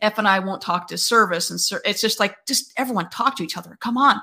F 0.00 0.18
and 0.18 0.26
I 0.26 0.38
won't 0.38 0.62
talk 0.62 0.88
to 0.88 0.98
service. 0.98 1.50
And 1.50 1.60
ser- 1.60 1.82
it's 1.84 2.00
just 2.00 2.18
like, 2.18 2.36
just 2.46 2.72
everyone 2.76 3.10
talk 3.10 3.36
to 3.36 3.44
each 3.44 3.56
other. 3.56 3.76
Come 3.80 3.96
on 3.96 4.20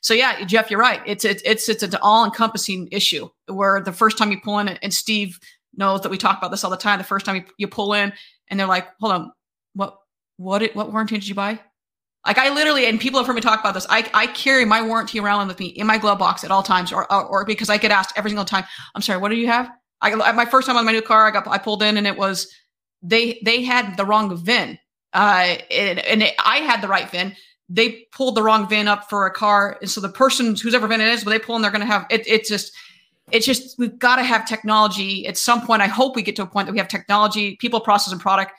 so 0.00 0.14
yeah, 0.14 0.44
Jeff, 0.44 0.70
you're 0.70 0.80
right. 0.80 1.00
It's 1.06 1.24
it's 1.24 1.42
it's 1.44 1.68
it's 1.68 1.82
an 1.82 1.96
all 2.00 2.24
encompassing 2.24 2.88
issue 2.92 3.28
where 3.46 3.80
the 3.80 3.92
first 3.92 4.16
time 4.16 4.30
you 4.30 4.40
pull 4.40 4.58
in, 4.58 4.68
and 4.68 4.94
Steve 4.94 5.38
knows 5.74 6.02
that 6.02 6.10
we 6.10 6.18
talk 6.18 6.38
about 6.38 6.50
this 6.50 6.64
all 6.64 6.70
the 6.70 6.76
time. 6.76 6.98
The 6.98 7.04
first 7.04 7.26
time 7.26 7.36
you, 7.36 7.44
you 7.58 7.68
pull 7.68 7.94
in, 7.94 8.12
and 8.48 8.58
they're 8.58 8.66
like, 8.66 8.88
"Hold 9.00 9.12
on, 9.12 9.32
what 9.74 9.98
what 10.36 10.74
what 10.74 10.92
warranty 10.92 11.16
did 11.16 11.28
you 11.28 11.34
buy?" 11.34 11.60
Like 12.26 12.38
I 12.38 12.52
literally, 12.52 12.86
and 12.86 13.00
people 13.00 13.18
have 13.18 13.26
heard 13.26 13.34
me 13.34 13.40
talk 13.40 13.60
about 13.60 13.74
this. 13.74 13.86
I, 13.88 14.08
I 14.12 14.26
carry 14.28 14.64
my 14.64 14.82
warranty 14.82 15.20
around 15.20 15.48
with 15.48 15.58
me 15.58 15.66
in 15.66 15.86
my 15.86 15.96
glove 15.96 16.18
box 16.18 16.44
at 16.44 16.50
all 16.50 16.62
times, 16.62 16.92
or, 16.92 17.10
or, 17.10 17.24
or 17.24 17.44
because 17.44 17.70
I 17.70 17.78
get 17.78 17.90
asked 17.90 18.12
every 18.16 18.30
single 18.30 18.44
time. 18.44 18.64
I'm 18.94 19.02
sorry, 19.02 19.18
what 19.18 19.30
do 19.30 19.36
you 19.36 19.46
have? 19.46 19.70
I 20.02 20.14
my 20.32 20.44
first 20.44 20.66
time 20.66 20.76
on 20.76 20.84
my 20.84 20.92
new 20.92 21.02
car, 21.02 21.26
I 21.26 21.30
got 21.30 21.46
I 21.48 21.58
pulled 21.58 21.82
in 21.82 21.96
and 21.96 22.06
it 22.06 22.16
was 22.16 22.50
they 23.02 23.40
they 23.44 23.62
had 23.62 23.96
the 23.96 24.04
wrong 24.04 24.34
VIN, 24.36 24.78
uh, 25.12 25.56
and, 25.70 25.98
and 26.00 26.22
it, 26.22 26.34
I 26.44 26.58
had 26.58 26.82
the 26.82 26.88
right 26.88 27.10
VIN 27.10 27.34
they 27.70 28.04
pulled 28.12 28.34
the 28.34 28.42
wrong 28.42 28.68
VIN 28.68 28.88
up 28.88 29.08
for 29.08 29.26
a 29.26 29.30
car. 29.30 29.78
And 29.80 29.88
so 29.88 30.00
the 30.00 30.08
person 30.08 30.56
who's 30.56 30.74
ever 30.74 30.88
VIN 30.88 31.00
it 31.00 31.06
is, 31.06 31.24
when 31.24 31.32
they 31.32 31.38
pull 31.38 31.54
in, 31.54 31.62
they're 31.62 31.70
going 31.70 31.80
to 31.80 31.86
have 31.86 32.04
it. 32.10 32.26
It's 32.26 32.48
just, 32.48 32.72
it's 33.30 33.46
just, 33.46 33.78
we've 33.78 33.96
got 33.96 34.16
to 34.16 34.24
have 34.24 34.44
technology 34.44 35.24
at 35.28 35.38
some 35.38 35.64
point. 35.64 35.80
I 35.80 35.86
hope 35.86 36.16
we 36.16 36.22
get 36.22 36.34
to 36.36 36.42
a 36.42 36.46
point 36.46 36.66
that 36.66 36.72
we 36.72 36.78
have 36.78 36.88
technology, 36.88 37.56
people, 37.56 37.78
process, 37.78 38.12
and 38.12 38.20
product 38.20 38.52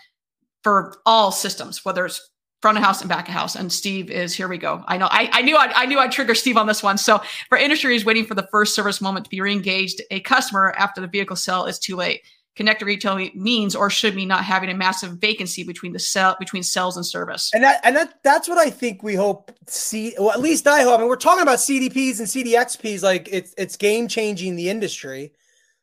for 0.64 0.96
all 1.06 1.32
systems, 1.34 1.84
whether 1.84 2.06
it's 2.06 2.31
front 2.62 2.78
of 2.78 2.84
house 2.84 3.02
and 3.02 3.10
back 3.10 3.28
of 3.28 3.34
house. 3.34 3.56
And 3.56 3.72
Steve 3.72 4.10
is 4.10 4.34
here 4.34 4.48
we 4.48 4.58
go. 4.58 4.84
I 4.88 4.98
know 4.98 5.08
I, 5.10 5.30
I 5.32 5.42
knew 5.42 5.56
I, 5.56 5.72
I 5.76 5.86
knew 5.86 6.00
I'd 6.00 6.12
trigger 6.12 6.36
Steve 6.36 6.58
on 6.58 6.68
this 6.68 6.84
one. 6.84 6.98
So 6.98 7.22
for 7.50 7.58
industry 7.58 7.96
is 7.96 8.06
waiting 8.06 8.26
for 8.26 8.36
the 8.36 8.48
first 8.52 8.76
service 8.76 9.02
moment 9.02 9.26
to 9.26 9.30
be 9.30 9.42
re-engaged. 9.42 10.02
A 10.12 10.20
customer 10.22 10.74
after 10.78 11.02
the 11.02 11.08
vehicle 11.08 11.36
sale 11.36 11.66
is 11.66 11.80
too 11.80 11.96
late 11.96 12.22
connected 12.56 12.86
retail 12.86 13.16
means 13.34 13.76
or 13.76 13.90
should 13.90 14.14
mean 14.14 14.28
not 14.28 14.44
having 14.44 14.70
a 14.70 14.74
massive 14.74 15.14
vacancy 15.14 15.64
between 15.64 15.94
the 15.94 16.00
sell 16.00 16.36
between 16.38 16.62
sales 16.62 16.98
and 16.98 17.06
service. 17.06 17.50
And 17.54 17.64
that 17.64 17.82
and 17.84 17.96
that 17.96 18.22
that's 18.24 18.50
what 18.50 18.58
I 18.58 18.70
think 18.70 19.04
we 19.04 19.16
hope 19.16 19.52
see 19.68 20.14
well 20.18 20.32
at 20.32 20.42
least 20.42 20.68
I 20.68 20.82
hope. 20.82 20.96
I 20.96 20.98
mean 21.00 21.08
we're 21.08 21.16
talking 21.16 21.44
about 21.44 21.60
CDPs 21.60 22.20
and 22.20 22.28
CDXPs 22.28 23.02
like 23.02 23.30
it's 23.32 23.54
it's 23.58 23.78
game 23.78 24.08
changing 24.08 24.56
the 24.56 24.70
industry. 24.70 25.32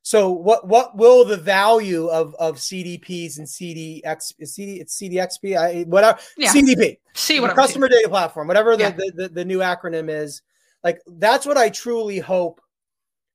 So 0.09 0.31
what 0.31 0.67
what 0.67 0.97
will 0.97 1.23
the 1.27 1.37
value 1.37 2.07
of 2.07 2.35
of 2.37 2.57
CDPs 2.57 3.37
and 3.37 3.47
CDX 3.47 4.33
CD 4.43 4.81
it's 4.81 4.99
CDXP 4.99 5.55
I 5.55 5.83
whatever 5.83 6.19
yeah. 6.39 6.51
CDP 6.51 6.97
see 7.13 7.41
what 7.41 7.55
customer 7.55 7.91
data 7.91 8.09
platform 8.09 8.49
whatever 8.49 8.75
the, 8.75 8.85
yeah. 8.85 8.91
the, 8.93 9.13
the 9.15 9.29
the 9.29 9.45
new 9.45 9.59
acronym 9.59 10.09
is 10.09 10.41
like 10.83 11.03
that's 11.19 11.45
what 11.45 11.59
I 11.59 11.69
truly 11.69 12.19
hope 12.19 12.59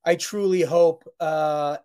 I 0.04 0.16
truly 0.16 0.64
hope 0.64 1.04
uh 1.20 1.78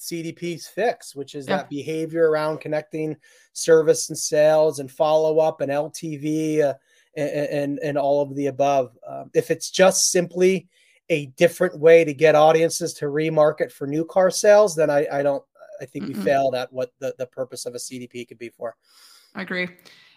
CDP's 0.00 0.66
fix, 0.66 1.14
which 1.14 1.36
is 1.36 1.46
yeah. 1.46 1.58
that 1.58 1.70
behavior 1.70 2.28
around 2.28 2.60
connecting 2.60 3.16
service 3.52 4.08
and 4.08 4.18
sales 4.18 4.80
and 4.80 4.90
follow 4.90 5.38
up 5.38 5.60
and 5.60 5.70
LTV 5.70 6.64
uh, 6.64 6.74
and, 7.16 7.30
and, 7.30 7.78
and 7.84 7.98
all 7.98 8.20
of 8.20 8.34
the 8.34 8.46
above. 8.46 8.96
Um, 9.08 9.30
if 9.32 9.52
it's 9.52 9.70
just 9.70 10.10
simply 10.10 10.66
a 11.10 11.26
different 11.26 11.78
way 11.78 12.04
to 12.04 12.12
get 12.12 12.34
audiences 12.34 12.92
to 12.94 13.06
remarket 13.06 13.72
for 13.72 13.86
new 13.86 14.04
car 14.04 14.30
sales, 14.30 14.74
then 14.74 14.90
I, 14.90 15.06
I 15.12 15.22
don't. 15.22 15.42
I 15.80 15.84
think 15.84 16.06
mm 16.06 16.08
we 16.08 16.14
failed 16.14 16.56
at 16.56 16.72
what 16.72 16.92
the, 16.98 17.14
the 17.18 17.26
purpose 17.26 17.64
of 17.64 17.74
a 17.76 17.78
CDP 17.78 18.26
could 18.26 18.38
be 18.38 18.48
for. 18.48 18.74
I 19.36 19.42
agree. 19.42 19.68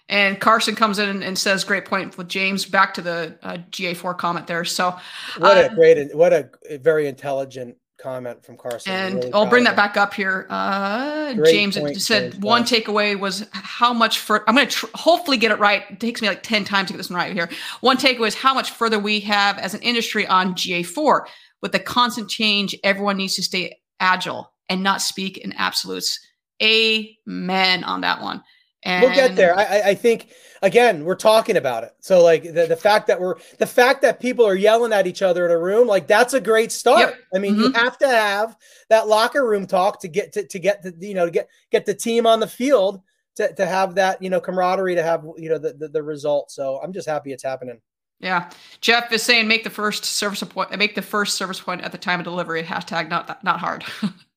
And 0.10 0.39
Carson 0.39 0.76
comes 0.76 0.98
in 0.98 1.22
and 1.22 1.38
says, 1.38 1.64
"Great 1.64 1.86
point 1.86 2.18
with 2.18 2.28
James." 2.28 2.66
Back 2.66 2.94
to 2.96 3.02
the 3.02 3.38
uh, 3.44 3.58
GA4 3.70 4.18
comment 4.18 4.48
there. 4.48 4.66
So, 4.66 4.98
what 5.38 5.58
a 5.58 5.72
uh, 5.72 5.76
great, 5.76 6.16
what 6.16 6.34
a 6.34 6.50
very 6.80 7.08
intelligent 7.08 7.78
comment 8.02 8.43
from 8.43 8.58
Carson. 8.58 8.91
And 8.91 9.16
really 9.16 9.34
I'll 9.34 9.45
bring 9.45 9.64
that 9.66 9.76
back 9.76 9.97
up 9.97 10.14
here. 10.14 10.47
Uh, 10.49 11.34
James 11.45 11.78
point, 11.78 12.02
said 12.02 12.34
James 12.34 12.43
one 12.43 12.64
takeaway 12.64 13.20
was 13.20 13.45
how 13.52 13.93
much 13.93 14.20
for 14.20 14.47
I'm 14.49 14.56
going 14.56 14.68
to 14.68 14.74
tr- 14.74 14.86
hopefully 14.95 15.38
get 15.38 15.52
it 15.52 15.60
right. 15.60 15.84
It 15.89 15.99
takes 15.99 16.22
me 16.22 16.28
like 16.28 16.43
10 16.43 16.66
times 16.66 16.88
to 16.88 16.93
get 16.93 16.97
this 16.97 17.10
one 17.10 17.18
right 17.18 17.34
here. 17.34 17.49
One 17.82 17.97
takeaway 17.97 18.28
is 18.28 18.36
how 18.36 18.54
much 18.54 18.72
further 18.72 18.99
we 18.99 19.20
have 19.22 19.58
as 19.58 19.74
an 19.74 19.82
industry 19.82 20.26
on 20.26 20.56
GA4 20.56 21.26
with 21.62 21.72
the 21.72 21.80
constant 21.80 22.30
change. 22.30 22.76
Everyone 22.84 23.18
needs 23.18 23.36
to 23.36 23.43
stay 23.43 23.80
agile 23.99 24.52
and 24.68 24.84
not 24.84 25.02
speak 25.02 25.38
in 25.38 25.54
absolutes. 25.54 26.20
Amen 26.62 27.84
on 27.84 28.02
that 28.02 28.22
one. 28.22 28.43
And 28.84 29.04
we'll 29.04 29.14
get 29.14 29.36
there. 29.36 29.56
I, 29.58 29.90
I 29.90 29.96
think 29.96 30.30
again, 30.62 31.06
we're 31.06 31.16
talking 31.16 31.58
about 31.58 31.84
it. 31.84 31.94
So 32.00 32.24
like 32.24 32.44
the, 32.44 32.66
the 32.68 32.76
fact 32.76 33.08
that 33.08 33.20
we're 33.20 33.36
the 33.60 33.68
fact 33.68 34.02
that 34.02 34.20
people 34.20 34.46
are 34.46 34.56
yelling 34.56 34.94
at 34.94 35.08
each 35.08 35.22
other 35.22 35.46
in 35.46 35.52
a 35.52 35.58
room, 35.58 35.88
like 35.88 36.08
that's 36.08 36.34
a 36.34 36.42
great 36.42 36.72
start. 36.72 37.00
Yep. 37.00 37.20
I 37.36 37.40
mean, 37.40 37.54
mm-hmm. 37.54 37.62
you 37.62 37.72
have 37.74 37.98
to 38.00 38.08
have 38.08 38.56
that 38.90 39.08
locker 39.08 39.48
room 39.48 39.68
talk 39.68 40.02
to 40.02 40.08
get 40.08 40.34
to, 40.34 40.48
to 40.48 40.60
get 40.60 40.82
the 40.82 40.96
you 41.00 41.14
know 41.14 41.26
to 41.26 41.32
get 41.32 41.50
get 41.72 41.86
the 41.86 41.94
team 41.94 42.26
on 42.26 42.40
the 42.40 42.48
field 42.48 43.02
to, 43.36 43.54
to 43.54 43.66
have 43.66 43.96
that 43.96 44.22
you 44.22 44.30
know 44.30 44.40
camaraderie 44.40 44.96
to 44.96 45.04
have 45.04 45.26
you 45.38 45.50
know 45.50 45.58
the, 45.58 45.74
the, 45.74 45.88
the 45.90 46.04
result. 46.04 46.52
So 46.52 46.80
I'm 46.84 46.94
just 46.94 47.08
happy 47.08 47.34
it's 47.34 47.44
happening. 47.44 47.80
Yeah, 48.20 48.52
Jeff 48.82 49.12
is 49.12 49.24
saying 49.24 49.48
make 49.48 49.64
the 49.64 49.70
first 49.70 50.06
service 50.06 50.44
point 50.44 50.76
make 50.78 50.96
the 50.96 51.02
first 51.02 51.36
service 51.36 51.60
point 51.60 51.82
at 51.82 51.92
the 51.92 51.98
time 51.98 52.20
of 52.20 52.24
delivery. 52.24 52.64
Hashtag 52.64 53.10
not 53.10 53.44
not 53.44 53.60
hard. 53.60 53.84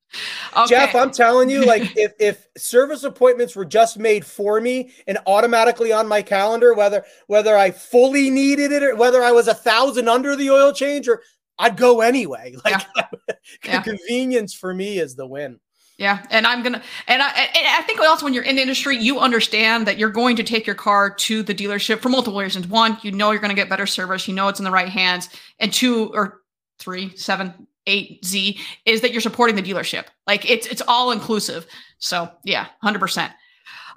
Okay. 0.55 0.67
Jeff, 0.67 0.95
I'm 0.95 1.11
telling 1.11 1.49
you, 1.49 1.65
like 1.65 1.83
if 1.97 2.13
if 2.19 2.47
service 2.57 3.03
appointments 3.03 3.55
were 3.55 3.65
just 3.65 3.97
made 3.97 4.25
for 4.25 4.61
me 4.61 4.91
and 5.07 5.17
automatically 5.27 5.91
on 5.91 6.07
my 6.07 6.21
calendar, 6.21 6.73
whether 6.73 7.03
whether 7.27 7.57
I 7.57 7.71
fully 7.71 8.29
needed 8.29 8.71
it 8.71 8.83
or 8.83 8.95
whether 8.95 9.23
I 9.23 9.31
was 9.31 9.47
a 9.47 9.53
thousand 9.53 10.07
under 10.07 10.35
the 10.35 10.49
oil 10.49 10.71
change, 10.71 11.07
or 11.07 11.21
I'd 11.57 11.77
go 11.77 12.01
anyway. 12.01 12.55
Like 12.65 12.85
yeah. 13.65 13.81
convenience 13.81 14.53
for 14.53 14.73
me 14.73 14.99
is 14.99 15.15
the 15.15 15.27
win. 15.27 15.59
Yeah, 15.97 16.25
and 16.29 16.45
I'm 16.45 16.61
gonna, 16.61 16.81
and 17.07 17.21
I, 17.21 17.29
and 17.29 17.67
I 17.67 17.81
think 17.83 18.01
also 18.01 18.25
when 18.25 18.33
you're 18.33 18.43
in 18.43 18.57
the 18.57 18.61
industry, 18.61 18.97
you 18.97 19.19
understand 19.19 19.87
that 19.87 19.97
you're 19.97 20.09
going 20.09 20.35
to 20.35 20.43
take 20.43 20.65
your 20.65 20.75
car 20.75 21.09
to 21.09 21.41
the 21.41 21.55
dealership 21.55 21.99
for 21.99 22.09
multiple 22.09 22.39
reasons. 22.39 22.67
One, 22.67 22.97
you 23.01 23.11
know 23.11 23.31
you're 23.31 23.39
going 23.39 23.55
to 23.55 23.55
get 23.55 23.69
better 23.69 23.85
service, 23.85 24.27
you 24.27 24.33
know 24.33 24.49
it's 24.49 24.59
in 24.59 24.65
the 24.65 24.71
right 24.71 24.89
hands, 24.89 25.29
and 25.59 25.71
two 25.71 26.11
or 26.13 26.41
three, 26.79 27.15
seven, 27.15 27.67
eight 27.87 28.23
Z 28.25 28.59
is 28.85 29.01
that 29.01 29.11
you're 29.11 29.21
supporting 29.21 29.55
the 29.55 29.63
dealership. 29.63 30.05
Like 30.27 30.49
it's 30.49 30.67
it's 30.67 30.81
all 30.87 31.11
inclusive. 31.11 31.67
So 31.99 32.29
yeah, 32.43 32.67
hundred 32.81 32.99
percent. 32.99 33.31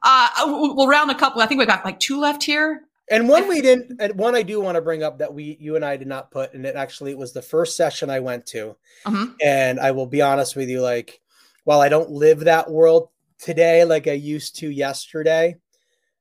Uh, 0.02 0.28
we'll 0.46 0.86
round 0.86 1.10
a 1.10 1.14
couple. 1.14 1.42
I 1.42 1.46
think 1.46 1.58
we've 1.58 1.68
got 1.68 1.84
like 1.84 1.98
two 1.98 2.20
left 2.20 2.42
here. 2.42 2.82
And 3.10 3.26
one 3.26 3.48
we 3.48 3.62
didn't, 3.62 4.00
and 4.00 4.14
one 4.18 4.34
I 4.34 4.42
do 4.42 4.60
want 4.60 4.76
to 4.76 4.82
bring 4.82 5.02
up 5.02 5.18
that 5.18 5.32
we, 5.32 5.56
you 5.58 5.76
and 5.76 5.84
I 5.84 5.96
did 5.96 6.08
not 6.08 6.30
put, 6.30 6.52
and 6.52 6.66
it 6.66 6.76
actually 6.76 7.14
was 7.14 7.32
the 7.32 7.40
first 7.40 7.74
session 7.74 8.10
I 8.10 8.20
went 8.20 8.44
to. 8.46 8.76
Uh-huh. 9.06 9.28
And 9.42 9.80
I 9.80 9.92
will 9.92 10.06
be 10.06 10.20
honest 10.20 10.56
with 10.56 10.68
you, 10.68 10.82
like, 10.82 11.18
while 11.64 11.80
I 11.80 11.88
don't 11.88 12.10
live 12.10 12.40
that 12.40 12.70
world 12.70 13.08
today 13.38 13.84
like 13.84 14.08
I 14.08 14.12
used 14.12 14.56
to 14.56 14.68
yesterday. 14.68 15.56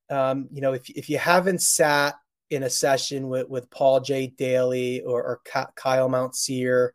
Um, 0.09 0.47
you 0.49 0.61
know, 0.61 0.71
if 0.71 0.89
if 0.89 1.09
you 1.09 1.17
haven't 1.17 1.61
sat 1.61 2.15
in 2.49 2.63
a 2.63 2.69
session 2.69 3.27
with 3.27 3.49
with 3.49 3.69
Paul 3.69 3.99
J. 3.99 4.27
Daly 4.27 5.01
or, 5.01 5.21
or 5.21 5.41
Kyle 5.75 6.09
Mountsier, 6.09 6.91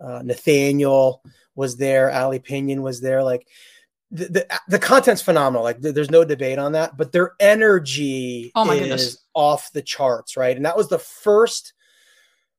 uh, 0.00 0.22
Nathaniel 0.22 1.22
was 1.54 1.76
there, 1.76 2.10
Ali 2.10 2.38
Pinion 2.38 2.82
was 2.82 3.00
there, 3.00 3.22
like 3.22 3.46
the, 4.10 4.24
the, 4.26 4.60
the 4.68 4.78
content's 4.78 5.22
phenomenal. 5.22 5.64
Like 5.64 5.80
there's 5.80 6.10
no 6.10 6.24
debate 6.24 6.58
on 6.58 6.72
that, 6.72 6.96
but 6.96 7.12
their 7.12 7.32
energy 7.40 8.52
oh 8.54 8.64
my 8.64 8.74
is 8.74 8.80
goodness. 8.80 9.18
off 9.34 9.72
the 9.72 9.82
charts, 9.82 10.36
right? 10.36 10.56
And 10.56 10.64
that 10.64 10.76
was 10.76 10.88
the 10.88 10.98
first 10.98 11.74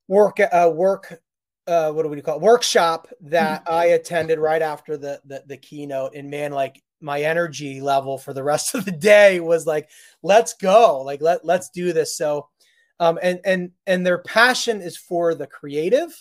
work 0.07 0.39
uh, 0.39 0.71
work 0.73 1.21
uh, 1.69 1.91
what 1.91 2.01
do 2.01 2.09
we 2.09 2.21
call 2.21 2.37
it? 2.37 2.41
workshop 2.41 3.07
that 3.21 3.63
mm-hmm. 3.63 3.73
I 3.73 3.85
attended 3.85 4.39
right 4.39 4.61
after 4.61 4.97
the, 4.97 5.21
the 5.25 5.43
the 5.45 5.57
keynote. 5.57 6.15
And 6.15 6.29
man, 6.29 6.51
like 6.51 6.81
my 6.99 7.21
energy 7.21 7.79
level 7.79 8.17
for 8.17 8.33
the 8.33 8.43
rest 8.43 8.75
of 8.75 8.85
the 8.85 8.91
day 8.91 9.39
was 9.39 9.67
like, 9.67 9.89
let's 10.23 10.53
go, 10.55 11.01
like 11.01 11.21
let 11.21 11.45
let's 11.45 11.69
do 11.69 11.93
this. 11.93 12.17
So, 12.17 12.49
um, 12.99 13.19
and 13.21 13.39
and 13.45 13.71
and 13.85 14.05
their 14.05 14.17
passion 14.17 14.81
is 14.81 14.97
for 14.97 15.35
the 15.35 15.47
creative, 15.47 16.11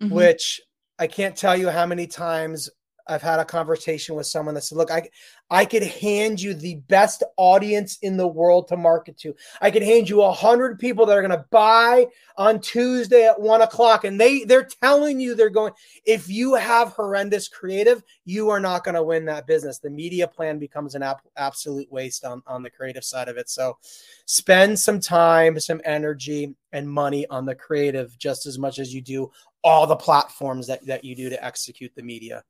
mm-hmm. 0.00 0.14
which 0.14 0.60
I 0.98 1.06
can't 1.06 1.36
tell 1.36 1.56
you 1.56 1.68
how 1.70 1.86
many 1.86 2.06
times 2.06 2.68
I've 3.08 3.22
had 3.22 3.40
a 3.40 3.44
conversation 3.44 4.14
with 4.14 4.26
someone 4.26 4.54
that 4.54 4.62
said, 4.62 4.78
"Look, 4.78 4.90
I 4.90 5.08
I 5.50 5.64
could 5.64 5.82
hand 5.82 6.40
you 6.40 6.52
the 6.52 6.76
best 6.88 7.22
audience 7.36 7.98
in 8.02 8.16
the 8.16 8.28
world 8.28 8.68
to 8.68 8.76
market 8.76 9.16
to. 9.18 9.34
I 9.62 9.70
could 9.70 9.82
hand 9.82 10.08
you 10.08 10.22
a 10.22 10.32
hundred 10.32 10.78
people 10.78 11.06
that 11.06 11.16
are 11.16 11.22
going 11.22 11.38
to 11.38 11.46
buy 11.50 12.08
on 12.36 12.60
Tuesday 12.60 13.26
at 13.26 13.40
one 13.40 13.62
o'clock, 13.62 14.04
and 14.04 14.20
they 14.20 14.44
they're 14.44 14.68
telling 14.82 15.20
you 15.20 15.34
they're 15.34 15.48
going. 15.48 15.72
If 16.04 16.28
you 16.28 16.54
have 16.54 16.90
horrendous 16.90 17.48
creative, 17.48 18.02
you 18.24 18.50
are 18.50 18.60
not 18.60 18.84
going 18.84 18.94
to 18.94 19.02
win 19.02 19.24
that 19.26 19.46
business. 19.46 19.78
The 19.78 19.90
media 19.90 20.28
plan 20.28 20.58
becomes 20.58 20.94
an 20.94 21.02
ap- 21.02 21.26
absolute 21.36 21.90
waste 21.90 22.24
on 22.24 22.42
on 22.46 22.62
the 22.62 22.70
creative 22.70 23.04
side 23.04 23.28
of 23.28 23.38
it. 23.38 23.48
So, 23.48 23.78
spend 24.26 24.78
some 24.78 25.00
time, 25.00 25.58
some 25.60 25.80
energy, 25.84 26.54
and 26.72 26.88
money 26.88 27.26
on 27.28 27.46
the 27.46 27.54
creative 27.54 28.18
just 28.18 28.44
as 28.46 28.58
much 28.58 28.78
as 28.78 28.92
you 28.92 29.00
do 29.00 29.30
all 29.64 29.86
the 29.86 29.96
platforms 29.96 30.66
that 30.66 30.84
that 30.86 31.04
you 31.04 31.14
do 31.14 31.28
to 31.30 31.44
execute 31.44 31.92
the 31.94 32.02
media. 32.02 32.44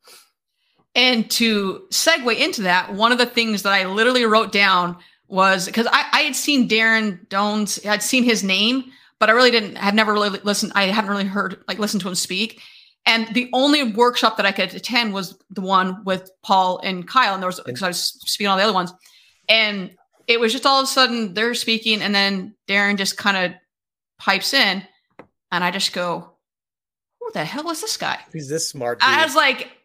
And 0.99 1.31
to 1.31 1.87
segue 1.91 2.37
into 2.37 2.63
that, 2.63 2.93
one 2.93 3.13
of 3.13 3.19
the 3.19 3.27
things 3.27 3.63
that 3.63 3.73
I 3.73 3.87
literally 3.87 4.25
wrote 4.25 4.51
down 4.51 4.97
was 5.29 5.67
because 5.67 5.87
I, 5.87 6.05
I, 6.13 6.21
had 6.23 6.35
seen 6.35 6.69
Darren 6.69 7.29
Dones, 7.29 7.79
I'd 7.87 8.03
seen 8.03 8.25
his 8.25 8.43
name, 8.43 8.83
but 9.21 9.31
I 9.31 9.33
really 9.33 9.53
didn't 9.53 9.77
have 9.77 9.95
never 9.95 10.13
really 10.13 10.31
listened. 10.43 10.73
I 10.75 10.87
haven't 10.87 11.11
really 11.11 11.25
heard 11.25 11.63
like 11.69 11.79
listened 11.79 12.01
to 12.01 12.09
him 12.09 12.17
speak. 12.17 12.61
And 13.07 13.33
the 13.33 13.49
only 13.53 13.93
workshop 13.93 14.39
that 14.39 14.47
I 14.47 14.51
could 14.51 14.75
attend 14.75 15.15
was 15.15 15.39
the 15.51 15.61
one 15.61 16.03
with 16.05 16.33
Paul 16.43 16.81
and 16.83 17.07
Kyle. 17.07 17.33
And 17.33 17.41
there 17.41 17.49
was 17.49 17.61
because 17.65 17.83
I 17.85 17.89
was 17.89 18.01
speaking 18.01 18.49
all 18.49 18.57
the 18.57 18.65
other 18.65 18.73
ones. 18.73 18.93
And 19.49 19.93
it 20.27 20.41
was 20.41 20.53
just 20.53 20.67
all 20.67 20.81
of 20.81 20.85
a 20.85 20.89
sudden 20.89 21.33
they're 21.33 21.55
speaking, 21.55 22.03
and 22.03 22.13
then 22.13 22.57
Darren 22.69 22.99
just 22.99 23.17
kind 23.17 23.37
of 23.37 23.59
pipes 24.19 24.53
in, 24.53 24.83
and 25.53 25.63
I 25.63 25.71
just 25.71 25.93
go, 25.93 26.33
Who 27.21 27.31
the 27.33 27.45
hell 27.45 27.71
is 27.71 27.83
this 27.83 27.97
guy? 27.97 28.19
Who's 28.33 28.49
this 28.49 28.69
smart? 28.69 28.99
Dude? 28.99 29.09
I 29.09 29.25
was 29.25 29.37
like, 29.37 29.78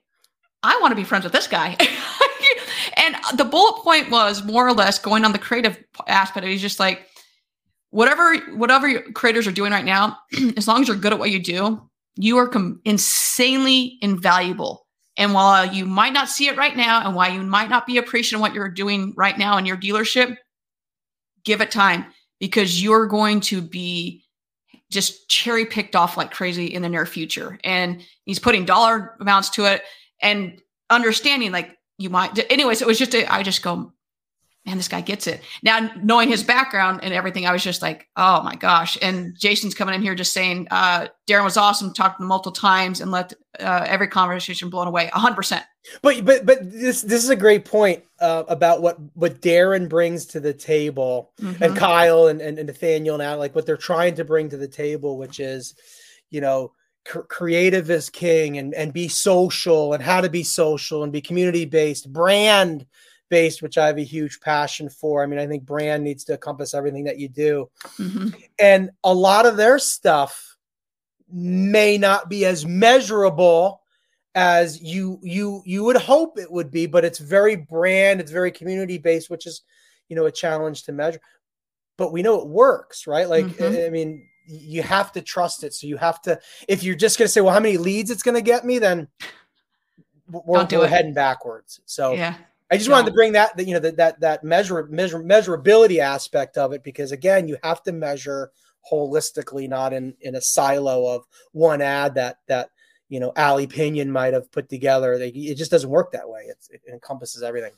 I 0.64 0.80
want 0.82 0.92
to 0.92 0.96
be 0.96 1.04
friends 1.04 1.26
with 1.26 1.34
this 1.34 1.48
guy. 1.48 1.78
and 2.98 3.16
the 3.36 3.44
bullet 3.44 3.84
point 3.84 4.10
was 4.10 4.44
more 4.44 4.66
or 4.68 4.74
less 4.74 4.98
going 4.98 5.26
on 5.26 5.34
the 5.34 5.40
creative 5.40 5.78
aspect. 6.08 6.48
He's 6.48 6.62
just 6.62 6.80
like, 6.80 7.06
whatever 7.90 8.36
whatever 8.56 9.02
creators 9.14 9.46
are 9.46 9.52
doing 9.52 9.72
right 9.72 9.86
now, 9.86 10.18
as 10.58 10.68
long 10.68 10.82
as 10.82 10.88
you're 10.88 10.98
good 10.98 11.14
at 11.14 11.20
what 11.20 11.32
you 11.32 11.40
do, 11.40 11.82
you 12.16 12.38
are 12.38 12.48
com- 12.48 12.82
insanely 12.86 13.98
invaluable. 14.02 14.88
And 15.16 15.34
while 15.34 15.72
you 15.72 15.86
might 15.86 16.14
not 16.14 16.30
see 16.30 16.48
it 16.48 16.58
right 16.58 16.76
now, 16.76 17.06
and 17.06 17.16
while 17.16 17.32
you 17.32 17.42
might 17.44 17.70
not 17.70 17.86
be 17.86 17.98
appreciating 17.98 18.42
what 18.42 18.54
you're 18.54 18.70
doing 18.70 19.14
right 19.16 19.38
now 19.38 19.58
in 19.58 19.66
your 19.66 19.78
dealership, 19.78 20.38
give 21.44 21.62
it 21.62 21.70
time 21.70 22.06
because 22.40 22.82
you're 22.82 23.06
going 23.06 23.42
to 23.42 23.62
be 23.62 24.24
just 24.90 25.30
cherry 25.30 25.66
picked 25.66 25.96
off 25.96 26.18
like 26.18 26.32
crazy 26.32 26.66
in 26.66 26.82
the 26.82 26.90
near 26.90 27.06
future. 27.06 27.60
And 27.64 28.04
he's 28.26 28.40
putting 28.40 28.66
dollar 28.66 29.16
amounts 29.20 29.50
to 29.52 29.66
it 29.66 29.84
and 30.24 30.62
understanding 30.90 31.52
like 31.52 31.78
you 31.98 32.10
might 32.10 32.38
anyways 32.52 32.82
it 32.82 32.88
was 32.88 32.98
just 32.98 33.14
a, 33.14 33.32
I 33.32 33.44
just 33.44 33.62
go 33.62 33.92
man 34.66 34.78
this 34.78 34.88
guy 34.88 35.02
gets 35.02 35.28
it. 35.28 35.42
Now 35.62 35.92
knowing 36.02 36.30
his 36.30 36.42
background 36.42 37.02
and 37.04 37.14
everything 37.14 37.46
i 37.46 37.52
was 37.52 37.64
just 37.64 37.82
like 37.82 38.08
oh 38.16 38.42
my 38.44 38.56
gosh. 38.56 38.98
And 39.02 39.38
jason's 39.38 39.76
coming 39.76 39.96
in 39.96 40.02
here 40.02 40.16
just 40.16 40.34
saying 40.34 40.68
uh 40.72 41.08
darren 41.28 41.44
was 41.44 41.58
awesome 41.58 41.94
talked 41.94 42.18
to 42.18 42.24
him 42.24 42.30
multiple 42.30 42.52
times 42.54 43.02
and 43.02 43.12
let 43.12 43.34
uh, 43.60 43.86
every 43.88 44.08
conversation 44.08 44.70
blown 44.70 44.88
away. 44.88 45.10
100% 45.14 45.64
but 46.02 46.24
but 46.24 46.46
but 46.46 46.72
this 46.72 47.02
this 47.02 47.24
is 47.24 47.30
a 47.30 47.36
great 47.36 47.66
point 47.66 48.04
uh, 48.20 48.44
about 48.48 48.82
what 48.82 48.98
what 49.16 49.42
darren 49.42 49.90
brings 49.90 50.26
to 50.26 50.40
the 50.40 50.54
table 50.54 51.34
mm-hmm. 51.42 51.62
and 51.62 51.76
kyle 51.76 52.28
and, 52.28 52.40
and, 52.40 52.58
and 52.58 52.68
nathaniel 52.68 53.18
now 53.18 53.36
like 53.36 53.54
what 53.54 53.66
they're 53.66 53.76
trying 53.76 54.16
to 54.16 54.24
bring 54.24 54.50
to 54.50 54.56
the 54.56 54.68
table 54.68 55.18
which 55.18 55.42
is 55.42 55.76
you 56.30 56.40
know 56.40 56.72
creative 57.06 57.90
is 57.90 58.10
king 58.10 58.58
and, 58.58 58.74
and 58.74 58.94
be 58.94 59.08
social 59.08 59.94
and 59.94 60.02
how 60.02 60.22
to 60.22 60.30
be 60.30 60.44
social 60.44 61.04
and 61.04 61.12
be 61.12 61.22
community 61.22 61.66
based, 61.66 62.12
brand 62.12 62.86
based, 63.30 63.62
which 63.62 63.78
I 63.78 63.88
have 63.88 63.98
a 63.98 64.04
huge 64.04 64.40
passion 64.40 64.90
for. 64.90 65.24
I 65.24 65.26
mean, 65.26 65.40
I 65.40 65.48
think 65.48 65.66
brand 65.66 66.04
needs 66.04 66.24
to 66.26 66.34
encompass 66.34 66.74
everything 66.74 67.06
that 67.06 67.20
you 67.20 67.28
do. 67.28 67.70
Mm-hmm. 67.98 68.30
And 68.60 68.92
a 69.04 69.14
lot 69.14 69.46
of 69.46 69.58
their 69.58 69.80
stuff 69.80 70.56
may 71.32 71.98
not 71.98 72.30
be 72.30 72.46
as 72.46 72.66
measurable 72.66 73.82
as 74.36 74.82
you 74.82 75.20
you 75.22 75.62
you 75.66 75.84
would 75.84 75.96
hope 75.96 76.40
it 76.40 76.52
would 76.52 76.72
be 76.72 76.88
but 76.88 77.06
it's 77.06 77.20
very 77.20 77.56
brand 77.56 78.20
it's 78.20 78.32
very 78.32 78.52
community 78.52 78.98
based 78.98 79.30
which 79.30 79.46
is 79.46 79.62
you 80.10 80.16
know 80.16 80.26
a 80.26 80.32
challenge 80.32 80.84
to 80.84 80.92
measure 80.92 81.20
but 81.98 82.12
we 82.12 82.24
know 82.24 82.42
it 82.42 82.48
works 82.48 83.06
right 83.06 83.30
like 83.30 83.46
mm-hmm. 83.46 83.86
i 83.86 83.90
mean 83.90 84.28
you 84.46 84.82
have 84.84 85.12
to 85.14 85.22
trust 85.22 85.64
it. 85.64 85.74
So 85.74 85.88
you 85.88 85.98
have 85.98 86.22
to, 86.24 86.40
if 86.68 86.84
you're 86.84 86.96
just 86.96 87.18
going 87.18 87.28
to 87.28 87.32
say, 87.32 87.42
well, 87.42 87.54
how 87.54 87.60
many 87.60 87.78
leads 87.78 88.12
it's 88.12 88.24
going 88.24 88.36
to 88.36 88.42
get 88.42 88.66
me, 88.66 88.80
then 88.80 89.08
we're, 90.30 90.66
we're 90.66 90.88
heading 90.88 91.14
backwards. 91.14 91.82
So 91.86 92.14
yeah. 92.14 92.36
I 92.72 92.78
just 92.78 92.90
wanted 92.90 93.08
to 93.08 93.14
bring 93.14 93.34
that, 93.34 93.56
that 93.58 93.68
you 93.68 93.74
know, 93.74 93.80
that, 93.80 93.98
that, 93.98 94.20
that 94.22 94.44
measure, 94.44 94.88
measure, 94.88 95.20
measurability 95.20 96.00
aspect 96.00 96.58
of 96.58 96.74
it, 96.74 96.84
because 96.84 97.12
again, 97.12 97.48
you 97.48 97.58
have 97.64 97.84
to 97.84 97.92
measure 97.92 98.52
holistically, 98.92 99.70
not 99.70 99.94
in, 99.94 100.16
in 100.22 100.36
a 100.36 100.42
silo 100.42 101.08
of 101.16 101.26
one 101.52 101.82
ad 101.82 102.16
that, 102.16 102.40
that, 102.48 102.70
you 103.10 103.20
know, 103.20 103.32
Ali 103.38 103.68
Pinion 103.68 104.10
might 104.10 104.34
have 104.34 104.52
put 104.52 104.70
together. 104.70 105.14
It 105.14 105.56
just 105.56 105.72
doesn't 105.72 105.90
work 105.90 106.12
that 106.14 106.28
way. 106.28 106.46
It's, 106.48 106.70
it 106.70 106.82
encompasses 106.92 107.44
everything. 107.44 107.74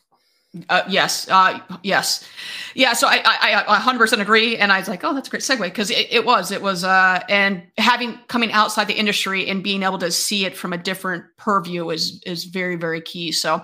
Uh, 0.69 0.83
yes, 0.87 1.27
uh, 1.29 1.59
yes, 1.83 2.27
yeah. 2.75 2.93
So 2.93 3.07
I, 3.07 3.21
I, 3.25 3.63
I 3.67 3.79
100% 3.79 4.21
agree, 4.21 4.57
and 4.57 4.71
I 4.71 4.79
was 4.79 4.87
like, 4.87 5.03
oh, 5.03 5.13
that's 5.13 5.27
a 5.27 5.31
great 5.31 5.43
segue 5.43 5.59
because 5.59 5.91
it, 5.91 6.07
it, 6.09 6.25
was, 6.25 6.51
it 6.51 6.61
was, 6.61 6.83
uh, 6.83 7.21
and 7.27 7.63
having 7.77 8.17
coming 8.27 8.51
outside 8.53 8.87
the 8.87 8.93
industry 8.93 9.47
and 9.49 9.63
being 9.63 9.83
able 9.83 9.97
to 9.97 10.11
see 10.11 10.45
it 10.45 10.55
from 10.55 10.71
a 10.71 10.77
different 10.77 11.25
purview 11.37 11.89
is 11.89 12.21
is 12.25 12.45
very, 12.45 12.75
very 12.75 13.01
key. 13.01 13.31
So 13.31 13.61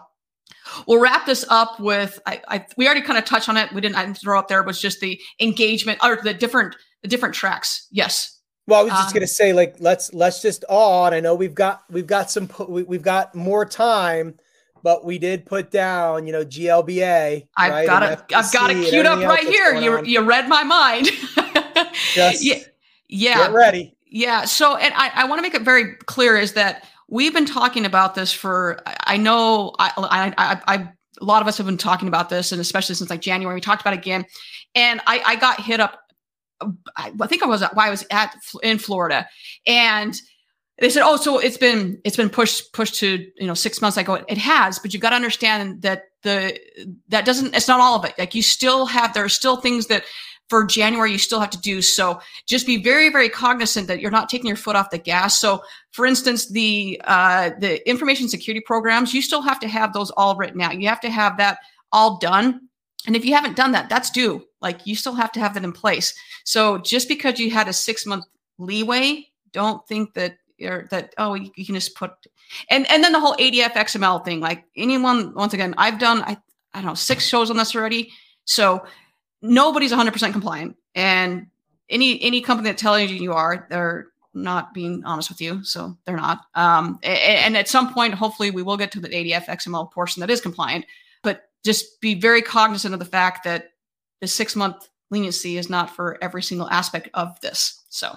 we'll 0.88 1.00
wrap 1.00 1.26
this 1.26 1.46
up 1.50 1.80
with, 1.80 2.20
I, 2.26 2.42
I 2.48 2.66
we 2.78 2.86
already 2.86 3.02
kind 3.02 3.18
of 3.18 3.26
touched 3.26 3.48
on 3.48 3.58
it. 3.58 3.72
We 3.74 3.82
didn't 3.82 3.96
I 3.96 4.06
didn't 4.06 4.18
throw 4.18 4.38
up 4.38 4.48
there 4.48 4.64
was 4.64 4.82
just 4.82 5.00
the 5.00 5.20
engagement 5.40 6.00
or 6.04 6.20
the 6.22 6.34
different 6.34 6.76
the 7.02 7.08
different 7.08 7.36
tracks. 7.36 7.88
Yes. 7.92 8.38
Well, 8.68 8.82
I 8.82 8.84
was 8.84 8.94
just 8.94 9.08
um, 9.08 9.14
gonna 9.14 9.28
say, 9.28 9.54
like, 9.54 9.76
let's 9.80 10.14
let's 10.14 10.42
just 10.42 10.64
all, 10.70 11.06
and 11.06 11.16
I 11.16 11.20
know 11.20 11.36
we've 11.36 11.56
got 11.56 11.84
we've 11.90 12.08
got 12.08 12.30
some 12.30 12.50
we've 12.68 13.02
got 13.02 13.34
more 13.34 13.66
time 13.66 14.36
but 14.84 15.06
we 15.06 15.20
did 15.20 15.46
put 15.46 15.72
down, 15.72 16.26
you 16.26 16.34
know, 16.34 16.44
GLBA. 16.44 17.48
I've 17.56 17.72
right? 17.72 17.86
got 17.86 18.04
it. 18.04 18.20
I've 18.34 18.52
got 18.52 18.72
it 18.72 18.88
queued 18.88 19.06
up 19.06 19.20
right 19.20 19.48
here. 19.48 19.76
You 19.76 20.04
you 20.04 20.22
read 20.22 20.48
my 20.48 20.64
mind. 20.64 21.08
Just 22.14 22.44
yeah, 22.44 22.60
yeah. 23.08 23.38
Get 23.38 23.54
ready. 23.54 23.96
Yeah. 24.06 24.46
So, 24.46 24.76
and 24.76 24.94
I, 24.96 25.12
I 25.16 25.26
want 25.26 25.40
to 25.40 25.44
make 25.44 25.56
it 25.56 25.62
very 25.62 25.96
clear 26.06 26.38
is 26.38 26.54
that 26.54 26.88
we've 27.08 27.34
been 27.34 27.46
talking 27.46 27.86
about 27.86 28.16
this 28.16 28.32
for. 28.32 28.82
I 29.06 29.18
know. 29.18 29.74
I, 29.80 29.92
I, 29.98 30.34
I, 30.38 30.62
I 30.68 30.92
a 31.22 31.26
lot 31.26 31.42
of 31.42 31.48
us 31.48 31.58
have 31.58 31.66
been 31.66 31.78
talking 31.78 32.08
about 32.08 32.30
this, 32.30 32.52
and 32.52 32.60
especially 32.60 32.96
since 32.96 33.10
like 33.10 33.22
January, 33.22 33.56
we 33.56 33.62
talked 33.62 33.82
about 33.82 33.94
it 33.94 34.00
again. 34.00 34.26
And 34.76 35.02
I, 35.06 35.22
I 35.26 35.36
got 35.36 35.62
hit 35.62 35.80
up. 35.80 36.00
I, 36.98 37.12
I 37.20 37.28
think 37.28 37.44
I 37.44 37.48
was 37.48 37.64
why 37.74 37.88
I 37.88 37.90
was 37.90 38.06
at 38.12 38.36
in 38.64 38.78
Florida, 38.78 39.28
and 39.66 40.16
they 40.82 40.90
said, 40.90 41.04
"Oh, 41.06 41.16
so 41.16 41.38
it's 41.38 41.58
been 41.58 42.02
it's 42.04 42.18
been 42.18 42.30
pushed 42.30 42.74
pushed 42.74 42.96
to 42.96 43.32
you 43.38 43.46
know 43.46 43.54
six 43.54 43.82
months." 43.82 44.00
I 44.00 44.04
go, 44.04 44.16
"It 44.16 44.40
has," 44.40 44.80
but 44.80 44.94
you've 44.94 45.02
got 45.02 45.12
to 45.12 45.16
understand 45.16 45.84
that 45.84 46.06
the 46.24 46.60
that 47.10 47.24
doesn't 47.24 47.56
it's 47.56 47.68
not 47.68 47.80
all 47.80 47.96
of 47.96 48.04
it. 48.04 48.16
Like 48.18 48.34
you 48.34 48.42
still 48.42 48.88
have 48.88 49.14
there 49.14 49.24
are 49.24 49.30
still 49.30 49.58
things 49.58 49.86
that 49.88 50.04
for 50.50 50.66
January 50.66 51.12
you 51.12 51.20
still 51.20 51.40
have 51.40 51.52
to 51.52 51.62
do. 51.62 51.84
So 51.84 52.20
just 52.48 52.66
be 52.66 52.82
very 52.82 53.10
very 53.10 53.30
cognizant 53.30 53.88
that 53.90 54.02
you're 54.02 54.10
not 54.10 54.28
taking 54.28 54.48
your 54.48 54.58
foot 54.58 54.76
off 54.76 54.90
the 54.90 54.98
gas. 54.98 55.40
So 55.40 55.62
for 55.92 56.08
instance, 56.08 56.50
the 56.50 57.00
uh, 57.04 57.52
the 57.60 57.88
information 57.88 58.28
security 58.28 58.64
programs 58.66 59.14
you 59.14 59.22
still 59.22 59.44
have 59.44 59.60
to 59.60 59.68
have 59.68 59.94
those 59.94 60.10
all 60.12 60.36
written 60.36 60.62
out. 60.62 60.82
You 60.82 60.88
have 60.88 61.02
to 61.02 61.12
have 61.12 61.38
that 61.38 61.60
all 61.92 62.18
done. 62.18 62.60
And 63.06 63.16
if 63.16 63.24
you 63.24 63.36
haven't 63.36 63.56
done 63.56 63.72
that, 63.74 63.88
that's 63.88 64.10
due. 64.10 64.44
Like 64.62 64.88
you 64.88 64.96
still 64.96 65.14
have 65.14 65.32
to 65.34 65.40
have 65.40 65.54
that 65.54 65.64
in 65.64 65.74
place. 65.74 66.16
So 66.44 66.80
just 66.80 67.08
because 67.08 67.40
you 67.40 67.52
had 67.52 67.68
a 67.68 67.74
six 67.74 68.08
month 68.08 68.26
leeway, 68.58 69.28
don't 69.54 69.86
think 69.88 70.14
that 70.14 70.38
or 70.64 70.88
that 70.92 71.14
oh 71.18 71.34
you, 71.34 71.52
you, 71.56 71.66
can 71.66 71.76
just 71.76 71.96
put 71.96 72.12
and 72.70 72.90
and 72.92 73.04
then 73.04 73.12
the 73.12 73.20
whole 73.20 73.36
ADF 73.36 73.74
XML 73.74 74.24
thing. 74.24 74.40
Like 74.40 74.66
anyone, 74.76 75.34
once 75.34 75.54
again, 75.54 75.74
I've 75.78 76.00
done 76.00 76.22
I 76.22 76.38
I 76.74 76.80
don't 76.80 76.88
know 76.88 76.94
six 76.96 77.26
shows 77.26 77.50
on 77.50 77.58
this 77.58 77.76
already, 77.76 78.12
so 78.46 78.86
nobody's 79.42 79.92
100 79.92 80.12
percent 80.12 80.34
compliant, 80.34 80.76
and 80.96 81.48
any 81.90 82.22
any 82.22 82.42
company 82.42 82.70
that 82.70 82.78
tells 82.78 83.10
you 83.10 83.18
you 83.18 83.34
are, 83.34 83.68
they're 83.70 84.08
not 84.34 84.74
being 84.74 85.04
honest 85.06 85.30
with 85.30 85.42
you, 85.42 85.64
so 85.64 85.98
they're 86.06 86.16
not. 86.16 86.46
Um, 86.56 87.00
and, 87.04 87.18
and 87.18 87.58
at 87.58 87.68
some 87.68 87.94
point, 87.94 88.14
hopefully, 88.14 88.52
we 88.52 88.64
will 88.64 88.78
get 88.78 88.92
to 88.94 89.00
the 89.00 89.10
ADF 89.10 89.46
XML 89.46 89.92
portion 89.92 90.22
that 90.22 90.30
is 90.30 90.42
compliant, 90.42 90.86
but 91.24 91.50
just 91.64 92.00
be 92.02 92.16
very 92.16 92.42
cognizant 92.42 92.94
of 92.94 93.00
the 93.00 93.06
fact 93.06 93.44
that 93.44 93.72
the 94.22 94.28
six 94.28 94.56
month 94.56 94.90
leniency 95.10 95.58
is 95.58 95.70
not 95.70 95.90
for 95.90 96.18
every 96.24 96.42
single 96.42 96.70
aspect 96.70 97.10
of 97.14 97.40
this. 97.42 97.84
So, 97.90 98.16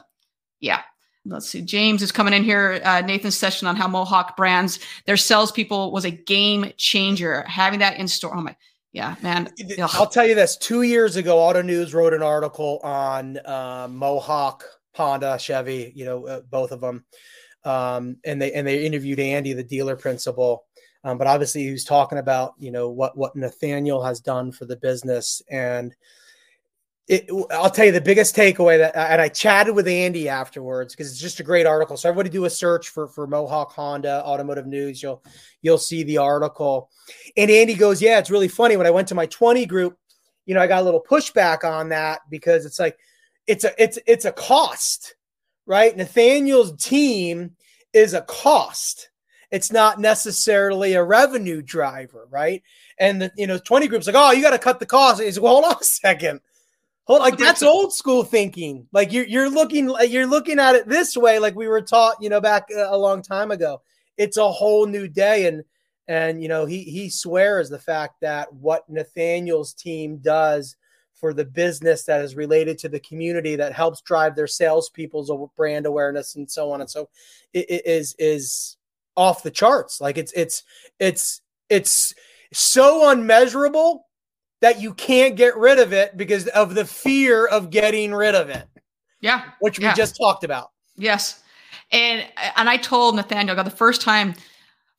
yeah. 0.61 0.83
Let's 1.27 1.49
see. 1.49 1.63
James 1.63 2.03
is 2.03 2.13
coming 2.13 2.35
in 2.35 2.45
here. 2.45 2.81
Uh, 2.85 3.01
Nathan's 3.01 3.37
session 3.37 3.67
on 3.67 3.77
how 3.77 3.89
Mohawk 3.89 4.37
brands 4.37 4.79
their 5.07 5.17
salespeople 5.17 5.91
was 5.91 6.05
a 6.05 6.11
game 6.11 6.73
changer. 6.77 7.43
Having 7.49 7.79
that 7.79 7.99
in 7.99 8.09
store. 8.09 8.37
Oh 8.37 8.43
my, 8.43 8.55
yeah, 8.93 9.17
man. 9.23 9.51
Ugh. 9.79 9.91
I'll 9.95 10.07
tell 10.07 10.27
you 10.27 10.35
this. 10.35 10.57
Two 10.59 10.83
years 10.83 11.17
ago, 11.17 11.39
Auto 11.39 11.63
News 11.63 11.95
wrote 11.95 12.13
an 12.13 12.23
article 12.23 12.79
on 12.85 13.39
uh, 13.39 13.89
Mohawk, 13.91 14.65
Honda, 14.95 15.39
Chevy. 15.39 15.93
You 15.95 16.05
know, 16.05 16.27
uh, 16.27 16.41
both 16.43 16.73
of 16.73 16.83
them, 16.83 17.07
um, 17.65 18.19
and 18.25 18.41
they 18.41 18.53
and 18.53 18.67
they 18.67 18.85
interviewed 18.85 19.19
Andy, 19.19 19.55
the 19.55 19.65
dealer 19.65 19.97
principal. 19.97 20.67
Um, 21.05 21.17
but 21.17 21.27
obviously, 21.27 21.65
he 21.65 21.73
was 21.73 21.85
talking 21.85 22.19
about 22.19 22.53
you 22.59 22.71
know 22.71 22.91
what 22.91 23.17
what 23.17 23.35
Nathaniel 23.35 24.03
has 24.03 24.21
done 24.21 24.53
for 24.53 24.67
the 24.67 24.77
business 24.77 25.41
and 25.51 25.95
it, 27.07 27.29
I'll 27.51 27.71
tell 27.71 27.85
you 27.85 27.93
the 27.93 28.01
biggest 28.01 28.35
takeaway 28.35 28.79
that, 28.79 28.97
and 28.97 29.21
I 29.21 29.29
chatted 29.29 29.75
with 29.75 29.87
Andy 29.87 30.27
afterwards 30.27 30.95
because 30.95 31.13
it's 31.13 31.21
just 31.21 31.39
a 31.39 31.43
great 31.43 31.67
article. 31.67 31.99
So 31.99 32.09
everybody 32.09 32.31
do 32.31 32.47
a 32.47 32.51
search 32.51 32.89
for 32.89 33.09
for 33.09 33.27
Mohawk 33.27 33.73
Honda 33.73 34.25
Automotive 34.25 34.67
News. 34.67 35.03
You'll 35.03 35.23
you'll 35.61 35.77
see 35.77 36.03
the 36.03 36.17
article. 36.17 36.91
And 37.37 37.51
Andy 37.51 37.75
goes, 37.75 38.01
"Yeah, 38.01 38.19
it's 38.19 38.31
really 38.31 38.49
funny. 38.49 38.79
When 38.79 38.87
I 38.87 38.91
went 38.91 39.09
to 39.09 39.15
my 39.15 39.27
20 39.27 39.67
group, 39.67 39.99
you 40.47 40.55
know, 40.55 40.63
I 40.63 40.67
got 40.67 40.81
a 40.81 40.85
little 40.85 41.03
pushback 41.03 41.63
on 41.63 41.91
that 41.91 42.21
because 42.31 42.65
it's 42.65 42.79
like 42.79 42.99
it's 43.47 43.65
a 43.65 43.83
it's 43.83 43.99
it's 44.07 44.25
a 44.25 44.33
cost, 44.33 45.15
right? 45.67 45.95
Nathaniel's 45.95 46.83
team 46.83 47.55
is 47.93 48.15
a 48.15 48.23
cost. 48.23 49.11
It's 49.51 49.71
not 49.71 50.01
necessarily 50.01 50.95
a 50.95 51.05
revenue 51.05 51.61
driver, 51.61 52.27
right? 52.31 52.63
And 52.99 53.21
the 53.21 53.33
you 53.37 53.47
know 53.47 53.59
20 53.59 53.89
groups 53.89 54.07
like, 54.07 54.17
oh, 54.17 54.33
you 54.33 54.41
got 54.41 54.53
to 54.53 54.59
cut 54.59 54.81
the 54.81 54.87
cost. 54.87 55.21
He's 55.21 55.37
like, 55.37 55.45
well, 55.45 55.61
hold 55.61 55.67
on 55.67 55.77
a 55.79 55.85
second 55.85 56.41
Hold 57.07 57.21
like 57.21 57.37
that's 57.37 57.63
old 57.63 57.93
school 57.93 58.25
thinking. 58.25 58.87
Like 58.93 59.13
you're 59.13 59.27
you're 59.27 59.51
looking 59.51 59.95
you're 60.09 60.27
looking 60.27 60.59
at 60.59 60.75
it 60.75 60.89
this 60.89 61.17
way, 61.17 61.39
like 61.39 61.55
we 61.55 61.69
were 61.69 61.83
taught, 61.83 62.17
you 62.21 62.31
know, 62.31 62.41
back 62.41 62.69
uh, 62.75 62.89
a 62.89 62.97
long 62.97 63.21
time 63.21 63.51
ago. 63.51 63.83
It's 64.17 64.39
a 64.39 64.51
whole 64.51 64.87
new 64.87 65.07
day, 65.07 65.47
and 65.47 65.65
and 66.09 66.43
you 66.43 66.49
know 66.49 66.65
he 66.65 66.83
he 66.83 67.11
swears 67.11 67.69
the 67.69 67.79
fact 67.79 68.21
that 68.23 68.53
what 68.55 68.89
Nathaniel's 68.89 69.75
team 69.75 70.19
does 70.19 70.77
for 71.13 71.35
the 71.35 71.45
business 71.45 72.05
that 72.05 72.23
is 72.23 72.37
related 72.37 72.79
to 72.79 72.89
the 72.89 73.01
community 73.01 73.57
that 73.57 73.73
helps 73.73 74.01
drive 74.01 74.35
their 74.35 74.47
salespeople's 74.47 75.31
brand 75.57 75.87
awareness 75.87 76.35
and 76.35 76.51
so 76.51 76.73
on 76.73 76.81
and 76.81 76.91
so 76.91 77.09
it, 77.53 77.71
it 77.71 77.87
is 77.87 78.15
is 78.19 78.77
off 79.17 79.43
the 79.43 79.51
charts. 79.51 80.01
Like 80.01 80.19
it's 80.19 80.33
it's 80.33 80.63
it's 80.99 81.41
it's 81.69 82.15
so 82.53 83.11
unmeasurable 83.11 84.07
that 84.65 84.81
you 84.81 84.95
can't 84.95 85.37
get 85.37 85.59
rid 85.59 85.79
of 85.79 85.93
it 85.93 86.17
because 86.17 86.47
of 86.47 86.75
the 86.75 86.87
fear 86.87 87.45
of 87.45 87.69
getting 87.69 88.15
rid 88.15 88.35
of 88.35 88.49
it. 88.49 88.67
Yeah. 89.21 89.43
Which 89.61 89.79
we 89.79 89.85
yeah. 89.85 89.93
just 89.93 90.17
talked 90.17 90.43
about. 90.43 90.71
Yes. 90.97 91.43
And 91.93 92.27
and 92.57 92.71
I 92.71 92.79
told 92.79 93.15
Nathaniel 93.15 93.63
the 93.63 93.69
first 93.69 94.01
time 94.01 94.35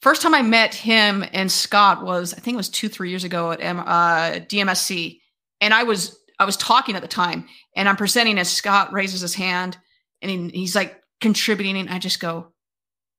first 0.03 0.21
time 0.21 0.35
I 0.35 0.43
met 0.43 0.75
him 0.75 1.25
and 1.33 1.51
Scott 1.51 2.05
was 2.05 2.31
I 2.35 2.41
think 2.41 2.53
it 2.53 2.57
was 2.57 2.69
2 2.69 2.89
3 2.89 3.09
years 3.09 3.23
ago 3.23 3.53
at 3.53 3.59
M, 3.59 3.79
uh, 3.79 4.33
DMSC 4.47 5.19
and 5.61 5.73
I 5.73 5.81
was 5.81 6.15
I 6.37 6.45
was 6.45 6.57
talking 6.57 6.95
at 6.95 7.01
the 7.01 7.07
time 7.07 7.47
and 7.75 7.89
I'm 7.89 7.95
presenting 7.95 8.37
as 8.37 8.51
Scott 8.51 8.93
raises 8.93 9.21
his 9.21 9.33
hand 9.33 9.79
and 10.21 10.29
he, 10.29 10.59
he's 10.59 10.75
like 10.75 11.01
contributing 11.21 11.75
and 11.75 11.89
I 11.89 11.97
just 11.97 12.19
go 12.19 12.53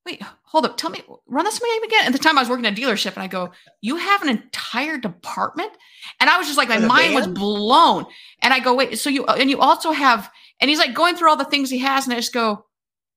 wait, 0.07 0.23
hold 0.45 0.65
up, 0.65 0.77
tell 0.77 0.89
me, 0.89 1.03
run 1.27 1.45
this 1.45 1.61
name 1.61 1.83
again. 1.83 2.07
At 2.07 2.13
the 2.13 2.19
time 2.19 2.39
I 2.39 2.43
was 2.43 2.49
working 2.49 2.65
at 2.65 2.79
a 2.79 2.81
dealership 2.81 3.15
and 3.15 3.23
I 3.23 3.27
go, 3.27 3.51
you 3.83 3.97
have 3.97 4.23
an 4.23 4.29
entire 4.29 4.97
department? 4.97 5.73
And 6.21 6.31
I 6.31 6.39
was 6.39 6.47
just 6.47 6.57
like, 6.57 6.69
my 6.69 6.79
mind 6.79 7.15
was 7.15 7.27
blown. 7.27 8.07
And 8.41 8.55
I 8.55 8.61
go, 8.61 8.75
wait, 8.75 8.99
so 8.99 9.11
you, 9.11 9.27
and 9.27 9.51
you 9.51 9.59
also 9.59 9.91
have, 9.91 10.31
and 10.61 10.71
he's 10.71 10.79
like 10.79 10.95
going 10.95 11.17
through 11.17 11.29
all 11.29 11.37
the 11.37 11.45
things 11.45 11.69
he 11.69 11.79
has. 11.81 12.07
And 12.07 12.15
I 12.15 12.17
just 12.17 12.33
go, 12.33 12.65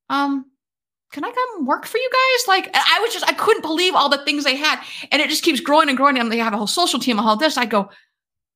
um, 0.09 0.45
can 1.11 1.23
I 1.23 1.31
come 1.31 1.65
work 1.65 1.85
for 1.85 1.97
you 1.97 2.09
guys? 2.11 2.47
Like, 2.47 2.69
I 2.73 2.99
was 3.01 3.13
just, 3.13 3.27
I 3.27 3.33
couldn't 3.33 3.61
believe 3.61 3.95
all 3.95 4.09
the 4.09 4.23
things 4.25 4.43
they 4.43 4.55
had. 4.55 4.81
And 5.11 5.21
it 5.21 5.29
just 5.29 5.43
keeps 5.43 5.59
growing 5.59 5.89
and 5.89 5.97
growing. 5.97 6.17
And 6.17 6.31
they 6.31 6.37
have 6.39 6.53
a 6.53 6.57
whole 6.57 6.67
social 6.67 6.99
team, 6.99 7.19
a 7.19 7.21
whole 7.21 7.35
this. 7.35 7.57
I 7.57 7.65
go, 7.65 7.89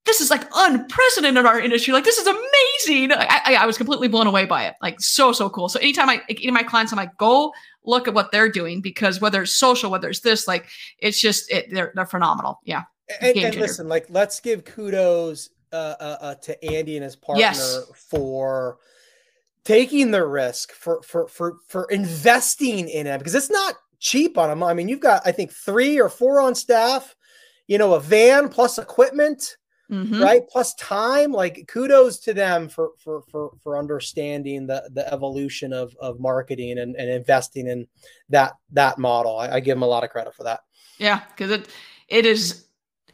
this 0.05 0.19
is 0.19 0.29
like 0.29 0.43
unprecedented 0.53 1.39
in 1.39 1.45
our 1.45 1.59
industry. 1.59 1.93
Like, 1.93 2.03
this 2.03 2.17
is 2.17 2.27
amazing. 2.27 3.11
I, 3.13 3.41
I, 3.45 3.55
I 3.55 3.65
was 3.65 3.77
completely 3.77 4.07
blown 4.07 4.27
away 4.27 4.45
by 4.45 4.65
it. 4.65 4.75
Like, 4.81 4.99
so, 4.99 5.31
so 5.31 5.49
cool. 5.49 5.69
So 5.69 5.79
anytime 5.79 6.09
I, 6.09 6.21
any 6.29 6.47
of 6.47 6.53
my 6.53 6.63
clients, 6.63 6.91
I'm 6.91 6.97
like, 6.97 7.15
go 7.17 7.53
look 7.86 8.07
at 8.07 8.13
what 8.13 8.31
they're 8.31 8.51
doing 8.51 8.81
because 8.81 9.21
whether 9.21 9.41
it's 9.41 9.53
social, 9.53 9.91
whether 9.91 10.09
it's 10.09 10.21
this, 10.21 10.47
like 10.47 10.67
it's 10.99 11.19
just 11.19 11.51
it, 11.51 11.67
they're 11.71 11.91
they're 11.95 12.05
phenomenal. 12.05 12.59
Yeah. 12.63 12.84
And, 13.21 13.38
and 13.38 13.55
listen, 13.55 13.88
like 13.88 14.05
let's 14.09 14.39
give 14.39 14.65
kudos 14.65 15.49
uh, 15.71 15.95
uh, 15.99 16.17
uh, 16.21 16.36
to 16.36 16.65
Andy 16.65 16.95
and 16.95 17.03
his 17.03 17.15
partner 17.15 17.41
yes. 17.41 17.79
for 17.95 18.77
taking 19.65 20.11
the 20.11 20.25
risk 20.25 20.71
for 20.71 21.01
for 21.03 21.27
for 21.27 21.57
for 21.67 21.86
investing 21.89 22.89
in 22.89 23.07
it 23.07 23.17
because 23.17 23.36
it's 23.36 23.49
not 23.49 23.75
cheap 23.99 24.38
on 24.38 24.49
them. 24.49 24.63
I 24.63 24.73
mean, 24.73 24.88
you've 24.88 24.99
got 24.99 25.21
I 25.25 25.31
think 25.31 25.51
three 25.51 25.99
or 25.99 26.09
four 26.09 26.39
on 26.39 26.55
staff, 26.55 27.15
you 27.67 27.77
know, 27.77 27.93
a 27.93 27.99
van 27.99 28.49
plus 28.49 28.77
equipment 28.77 29.57
mm-hmm. 29.91 30.21
right? 30.21 30.47
Plus 30.49 30.73
time. 30.75 31.31
Like 31.31 31.65
kudos 31.67 32.19
to 32.19 32.34
them 32.34 32.69
for 32.69 32.91
for 32.97 33.21
for 33.29 33.51
for 33.61 33.77
understanding 33.77 34.67
the 34.67 34.89
the 34.93 35.11
evolution 35.11 35.73
of 35.73 35.95
of 35.99 36.19
marketing 36.19 36.79
and, 36.79 36.95
and 36.95 37.09
investing 37.09 37.67
in 37.67 37.88
that 38.29 38.53
that 38.71 38.97
model. 38.97 39.38
I, 39.38 39.55
I 39.55 39.59
give 39.59 39.75
them 39.75 39.84
a 39.84 39.88
lot 39.88 40.03
of 40.03 40.09
credit 40.09 40.34
for 40.36 40.43
that. 40.43 40.61
Yeah, 40.97 41.21
because 41.29 41.51
it 41.51 41.69
it 42.07 42.25
is 42.25 42.65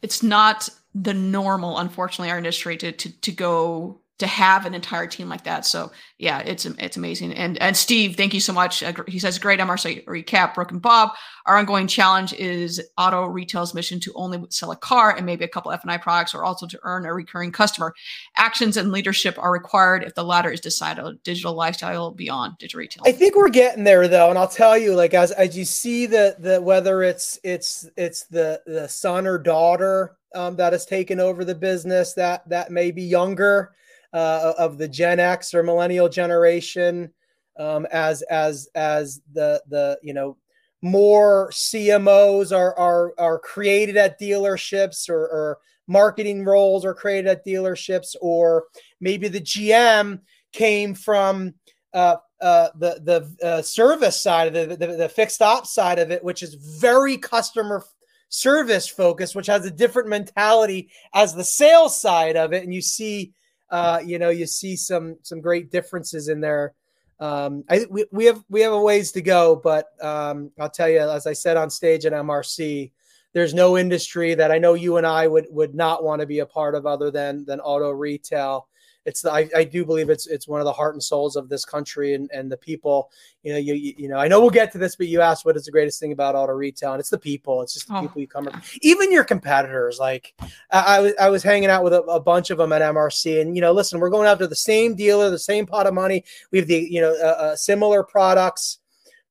it's 0.01 0.23
not 0.23 0.69
the 0.95 1.13
normal, 1.13 1.77
unfortunately, 1.77 2.31
our 2.31 2.37
industry 2.37 2.77
to 2.77 2.91
to 2.91 3.21
to 3.21 3.31
go 3.31 4.01
to 4.19 4.27
have 4.27 4.65
an 4.65 4.73
entire 4.73 5.07
team 5.07 5.29
like 5.29 5.45
that. 5.45 5.65
So 5.65 5.91
yeah, 6.17 6.39
it's 6.39 6.65
it's 6.65 6.97
amazing. 6.97 7.33
And 7.33 7.57
and 7.61 7.75
Steve, 7.75 8.15
thank 8.15 8.33
you 8.33 8.41
so 8.41 8.53
much. 8.53 8.83
He 9.07 9.17
says 9.17 9.39
great 9.39 9.59
MRC 9.59 10.05
recap. 10.05 10.53
Brooke 10.53 10.71
and 10.71 10.81
Bob, 10.81 11.11
our 11.45 11.57
ongoing 11.57 11.87
challenge 11.87 12.33
is 12.33 12.81
auto 12.97 13.25
retail's 13.25 13.73
mission 13.73 13.99
to 14.01 14.13
only 14.15 14.43
sell 14.49 14.71
a 14.71 14.75
car 14.75 15.15
and 15.15 15.25
maybe 15.25 15.45
a 15.45 15.47
couple 15.47 15.71
F 15.71 15.81
and 15.83 15.91
I 15.91 15.97
products, 15.97 16.35
or 16.35 16.43
also 16.43 16.67
to 16.67 16.79
earn 16.83 17.05
a 17.05 17.13
recurring 17.13 17.51
customer. 17.51 17.93
Actions 18.35 18.75
and 18.75 18.91
leadership 18.91 19.37
are 19.39 19.51
required 19.51 20.03
if 20.03 20.15
the 20.15 20.23
latter 20.23 20.51
is 20.51 20.59
decided. 20.59 21.23
Digital 21.23 21.53
lifestyle 21.53 22.11
beyond 22.11 22.57
digital 22.57 22.79
retail. 22.79 23.03
I 23.05 23.13
think 23.13 23.35
we're 23.35 23.49
getting 23.49 23.85
there 23.85 24.07
though, 24.07 24.29
and 24.29 24.37
I'll 24.37 24.47
tell 24.47 24.77
you, 24.77 24.95
like 24.95 25.13
as 25.13 25.31
as 25.31 25.57
you 25.57 25.63
see 25.63 26.05
the 26.05 26.35
the 26.39 26.61
whether 26.61 27.03
it's 27.03 27.39
it's 27.43 27.89
it's 27.95 28.25
the 28.25 28.61
the 28.65 28.89
son 28.89 29.25
or 29.25 29.37
daughter 29.37 30.17
um, 30.35 30.57
that 30.57 30.73
has 30.73 30.85
taken 30.85 31.21
over 31.21 31.45
the 31.45 31.55
business 31.55 32.13
that 32.13 32.47
that 32.49 32.69
may 32.69 32.91
be 32.91 33.03
younger 33.03 33.71
uh, 34.13 34.53
of 34.57 34.77
the 34.77 34.87
Gen 34.87 35.19
X 35.19 35.53
or 35.53 35.63
millennial 35.63 36.09
generation 36.09 37.11
um, 37.59 37.85
as 37.91 38.21
as 38.23 38.69
as 38.73 39.21
the 39.33 39.61
the 39.67 39.99
you 40.01 40.13
know 40.13 40.37
more 40.81 41.49
CMOs 41.51 42.55
are 42.55 42.77
are 42.77 43.13
are 43.17 43.39
created 43.39 43.97
at 43.97 44.19
dealerships 44.19 45.09
or, 45.09 45.27
or 45.27 45.57
marketing 45.87 46.45
roles 46.45 46.85
are 46.85 46.93
created 46.93 47.27
at 47.27 47.45
dealerships 47.45 48.15
or 48.21 48.65
maybe 49.01 49.27
the 49.27 49.41
GM 49.41 50.21
came 50.53 50.93
from 50.93 51.53
uh, 51.93 52.15
uh, 52.39 52.69
the 52.75 53.01
the 53.39 53.45
uh, 53.45 53.61
service 53.61 54.21
side 54.21 54.55
of 54.55 54.69
the, 54.69 54.75
the, 54.75 54.87
the 54.95 55.09
fixed 55.09 55.41
ops 55.41 55.73
side 55.73 55.99
of 55.99 56.11
it, 56.11 56.23
which 56.23 56.41
is 56.41 56.53
very 56.53 57.17
customer 57.17 57.83
service 58.29 58.87
focused, 58.87 59.35
which 59.35 59.47
has 59.47 59.65
a 59.65 59.71
different 59.71 60.07
mentality 60.07 60.89
as 61.13 61.33
the 61.33 61.43
sales 61.43 61.99
side 61.99 62.37
of 62.37 62.53
it, 62.53 62.63
and 62.63 62.73
you 62.73 62.81
see 62.81 63.33
uh, 63.71 64.01
you 64.03 64.19
know, 64.19 64.29
you 64.29 64.45
see 64.45 64.75
some 64.75 65.17
some 65.21 65.41
great 65.41 65.71
differences 65.71 66.27
in 66.29 66.41
there. 66.41 66.73
Um, 67.19 67.63
I 67.69 67.85
we, 67.89 68.05
we 68.11 68.25
have 68.25 68.43
we 68.49 68.61
have 68.61 68.73
a 68.73 68.81
ways 68.81 69.11
to 69.13 69.21
go, 69.21 69.55
but 69.55 69.89
um, 70.01 70.51
I'll 70.59 70.69
tell 70.69 70.89
you, 70.89 70.99
as 70.99 71.27
I 71.27 71.33
said 71.33 71.57
on 71.57 71.69
stage 71.69 72.05
at 72.05 72.13
MRC, 72.13 72.91
there's 73.33 73.53
no 73.53 73.77
industry 73.77 74.33
that 74.35 74.51
I 74.51 74.57
know 74.57 74.73
you 74.73 74.97
and 74.97 75.05
I 75.05 75.27
would 75.27 75.47
would 75.49 75.75
not 75.75 76.03
want 76.03 76.21
to 76.21 76.27
be 76.27 76.39
a 76.39 76.45
part 76.45 76.75
of 76.75 76.85
other 76.85 77.11
than 77.11 77.45
than 77.45 77.59
auto 77.59 77.91
retail 77.91 78.68
it's 79.05 79.21
the, 79.21 79.31
I, 79.31 79.49
I 79.55 79.63
do 79.63 79.85
believe 79.85 80.09
it's 80.09 80.27
it's 80.27 80.47
one 80.47 80.59
of 80.61 80.65
the 80.65 80.73
heart 80.73 80.95
and 80.95 81.03
souls 81.03 81.35
of 81.35 81.49
this 81.49 81.65
country 81.65 82.13
and, 82.13 82.29
and 82.33 82.51
the 82.51 82.57
people 82.57 83.11
you 83.43 83.53
know 83.53 83.59
you, 83.59 83.73
you 83.73 84.07
know 84.07 84.17
I 84.17 84.27
know 84.27 84.39
we'll 84.39 84.49
get 84.49 84.71
to 84.73 84.77
this 84.77 84.95
but 84.95 85.07
you 85.07 85.21
asked 85.21 85.45
what 85.45 85.55
is 85.55 85.65
the 85.65 85.71
greatest 85.71 85.99
thing 85.99 86.11
about 86.11 86.35
auto 86.35 86.53
retail 86.53 86.93
and 86.93 86.99
it's 86.99 87.09
the 87.09 87.17
people 87.17 87.61
it's 87.61 87.73
just 87.73 87.87
the 87.87 87.95
oh. 87.95 88.01
people 88.01 88.21
you 88.21 88.27
come 88.27 88.49
even 88.81 89.11
your 89.11 89.23
competitors 89.23 89.99
like 89.99 90.33
I, 90.71 90.97
I, 90.97 90.99
was 90.99 91.13
I 91.19 91.29
was 91.29 91.43
hanging 91.43 91.69
out 91.69 91.83
with 91.83 91.93
a, 91.93 92.01
a, 92.03 92.19
bunch 92.19 92.49
of 92.49 92.57
them 92.57 92.73
at 92.73 92.81
MRC 92.81 93.41
and 93.41 93.55
you 93.55 93.61
know 93.61 93.71
listen 93.71 93.99
we're 93.99 94.09
going 94.09 94.27
after 94.27 94.47
the 94.47 94.55
same 94.55 94.95
dealer 94.95 95.29
the 95.29 95.39
same 95.39 95.65
pot 95.65 95.87
of 95.87 95.93
money 95.93 96.23
we 96.51 96.59
have 96.59 96.67
the 96.67 96.77
you 96.77 97.01
know 97.01 97.15
uh, 97.21 97.25
uh, 97.41 97.55
similar 97.55 98.03
products 98.03 98.79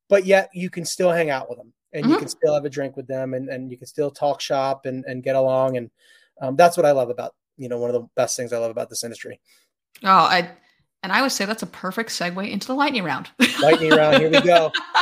but 0.08 0.24
yet 0.24 0.48
you 0.54 0.70
can 0.70 0.84
still 0.84 1.12
hang 1.12 1.30
out 1.30 1.48
with 1.48 1.58
them 1.58 1.72
and 1.92 2.04
mm-hmm. 2.04 2.12
you 2.12 2.18
can 2.18 2.28
still 2.28 2.54
have 2.54 2.64
a 2.64 2.70
drink 2.70 2.96
with 2.96 3.06
them 3.06 3.34
and, 3.34 3.48
and 3.48 3.70
you 3.70 3.76
can 3.76 3.86
still 3.86 4.10
talk 4.10 4.40
shop 4.40 4.86
and, 4.86 5.04
and 5.06 5.22
get 5.22 5.36
along. 5.36 5.76
And 5.76 5.90
um, 6.40 6.56
that's 6.56 6.76
what 6.76 6.86
I 6.86 6.92
love 6.92 7.10
about, 7.10 7.34
you 7.58 7.68
know, 7.68 7.78
one 7.78 7.90
of 7.90 7.94
the 7.94 8.08
best 8.16 8.36
things 8.36 8.52
I 8.52 8.58
love 8.58 8.70
about 8.70 8.88
this 8.88 9.04
industry. 9.04 9.40
Oh, 10.02 10.08
I, 10.08 10.50
and 11.02 11.12
I 11.12 11.22
would 11.22 11.32
say 11.32 11.44
that's 11.44 11.62
a 11.62 11.66
perfect 11.66 12.10
segue 12.10 12.50
into 12.50 12.66
the 12.66 12.74
lightning 12.74 13.04
round. 13.04 13.28
lightning 13.62 13.90
round, 13.90 14.18
here 14.18 14.30
we 14.30 14.40
go. 14.40 14.72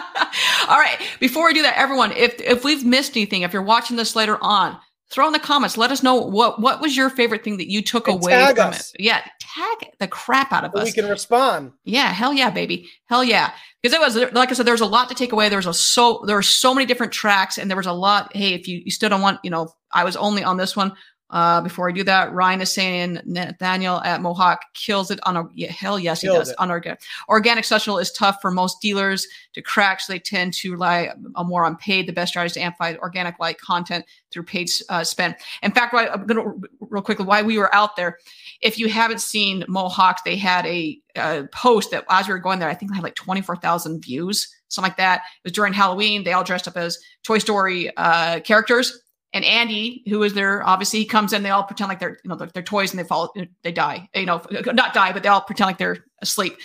All 0.69 0.79
right. 0.79 0.99
Before 1.21 1.47
we 1.47 1.55
do 1.55 1.63
that, 1.63 1.79
everyone, 1.79 2.13
if 2.13 2.41
if 2.41 2.65
we've 2.65 2.85
missed 2.85 3.17
anything, 3.17 3.43
if 3.43 3.53
you're 3.53 3.63
watching 3.63 3.97
this 3.97 4.17
later 4.17 4.39
on, 4.43 4.77
throw 5.11 5.27
in 5.27 5.33
the 5.33 5.39
comments. 5.39 5.77
Let 5.77 5.91
us 5.91 6.03
know 6.03 6.17
what 6.17 6.61
what 6.61 6.81
was 6.81 6.97
your 6.97 7.11
favorite 7.11 7.45
thing 7.45 7.59
that 7.59 7.71
you 7.71 7.83
took 7.83 8.09
and 8.09 8.23
away 8.23 8.53
from 8.55 8.69
us. 8.69 8.93
it. 8.95 9.01
Yeah, 9.01 9.23
tag 9.41 9.91
the 9.99 10.09
crap 10.09 10.53
out 10.53 10.65
of 10.65 10.73
so 10.75 10.81
us. 10.81 10.87
We 10.87 10.93
can 10.93 11.09
respond. 11.11 11.73
Yeah, 11.85 12.13
hell 12.13 12.33
yeah, 12.33 12.51
baby, 12.51 12.89
hell 13.07 13.25
yeah. 13.25 13.53
Because 13.83 13.95
it 13.95 14.01
was 14.01 14.33
like 14.35 14.51
I 14.51 14.55
said, 14.55 14.67
there 14.67 14.75
was 14.75 14.81
a 14.81 14.87
lot 14.87 15.09
to 15.09 15.15
take 15.15 15.33
away. 15.33 15.49
There 15.49 15.59
was 15.59 15.67
a 15.67 15.75
so 15.75 16.25
there 16.27 16.37
were 16.37 16.43
so 16.43 16.75
many 16.75 16.87
different 16.87 17.13
tracks, 17.13 17.59
and 17.59 17.71
there 17.71 17.77
was 17.77 17.87
a 17.87 17.93
lot. 17.93 18.35
Hey, 18.37 18.55
if 18.55 18.69
you 18.69 18.83
you 18.85 18.91
still 18.91 19.09
don't 19.09 19.23
want, 19.23 19.41
you 19.43 19.51
know, 19.51 19.73
I 19.93 20.05
was 20.05 20.17
only 20.17 20.45
on 20.45 20.57
this 20.57 20.77
one. 20.77 20.93
Uh, 21.29 21.61
before 21.61 21.89
I 21.89 21.93
do 21.93 22.05
that, 22.05 22.33
Ryan 22.33 22.61
is 22.61 22.73
saying 22.73 23.21
Nathaniel 23.25 24.01
at 24.03 24.23
Mohawk 24.23 24.61
kills 24.75 25.11
it 25.11 25.19
on 25.25 25.37
a 25.37 25.49
yeah, 25.55 25.73
hell 25.73 25.99
yes 25.99 26.21
he 26.21 26.29
does 26.29 26.51
it. 26.51 26.57
on 26.59 26.71
organic. 26.71 27.01
Organic 27.29 27.65
social 27.65 27.99
is 27.99 28.13
tough 28.13 28.39
for 28.41 28.53
most 28.53 28.81
dealers 28.81 29.27
to 29.55 29.61
crack, 29.63 30.01
so 30.01 30.13
they 30.13 30.21
tend 30.21 30.55
to 30.55 30.73
rely 30.73 31.11
more 31.45 31.65
on 31.65 31.77
paid. 31.77 32.07
The 32.07 32.13
best 32.13 32.31
strategy 32.31 32.55
to 32.55 32.61
amplify 32.61 32.95
organic 33.01 33.41
like 33.41 33.59
content 33.59 34.05
through 34.31 34.45
paid 34.45 34.71
uh, 34.89 35.03
spend. 35.03 35.35
In 35.63 35.73
fact, 35.73 35.93
right, 35.93 36.09
I'm 36.13 36.27
gonna 36.27 36.53
real 36.81 37.03
quickly 37.03 37.25
why 37.25 37.43
we 37.43 37.59
were 37.59 37.75
out 37.75 37.97
there. 37.97 38.19
If 38.63 38.79
you 38.79 38.89
haven't 38.89 39.21
seen 39.21 39.65
Mohawk, 39.67 40.25
they 40.25 40.37
had 40.37 40.65
a, 40.67 40.99
a 41.17 41.49
post 41.51 41.91
that 41.91 42.05
as 42.09 42.29
we 42.29 42.35
were 42.35 42.39
going 42.39 42.61
there, 42.61 42.69
I 42.69 42.75
think 42.75 42.93
they 42.93 42.97
had 42.97 43.05
like 43.05 43.17
twenty 43.17 43.43
four 43.43 43.57
thousand 43.57 44.01
views, 44.01 44.49
something 44.69 44.91
like 44.91 44.99
that. 44.99 45.23
It 45.39 45.49
was 45.49 45.53
during 45.53 45.73
Halloween. 45.73 46.23
They 46.23 46.35
all 46.35 46.45
dressed 46.45 46.69
up 46.69 46.77
as 46.77 46.99
Toy 47.25 47.39
Story 47.39 47.95
uh, 47.97 48.39
characters 48.41 49.03
and 49.33 49.45
Andy, 49.45 50.03
who 50.09 50.23
is 50.23 50.35
there, 50.35 50.67
obviously 50.67 51.01
he 51.01 51.05
comes 51.05 51.33
in. 51.33 51.43
They 51.43 51.51
all 51.51 51.65
pretend 51.65 51.89
like 51.89 52.01
they're, 52.01 52.19
you 52.23 52.29
know, 52.29 52.37
they're, 52.37 52.49
they're, 52.55 52.63
toys 52.63 52.93
and 52.93 52.99
they 52.99 53.05
fall, 53.05 53.35
they 53.63 53.73
die. 53.73 54.09
You 54.15 54.27
know, 54.27 54.43
not 54.73 54.95
die, 54.95 55.13
but 55.13 55.23
they 55.23 55.29
all 55.29 55.41
pretend 55.41 55.67
like 55.67 55.79
they're 55.79 56.05
asleep. 56.23 56.57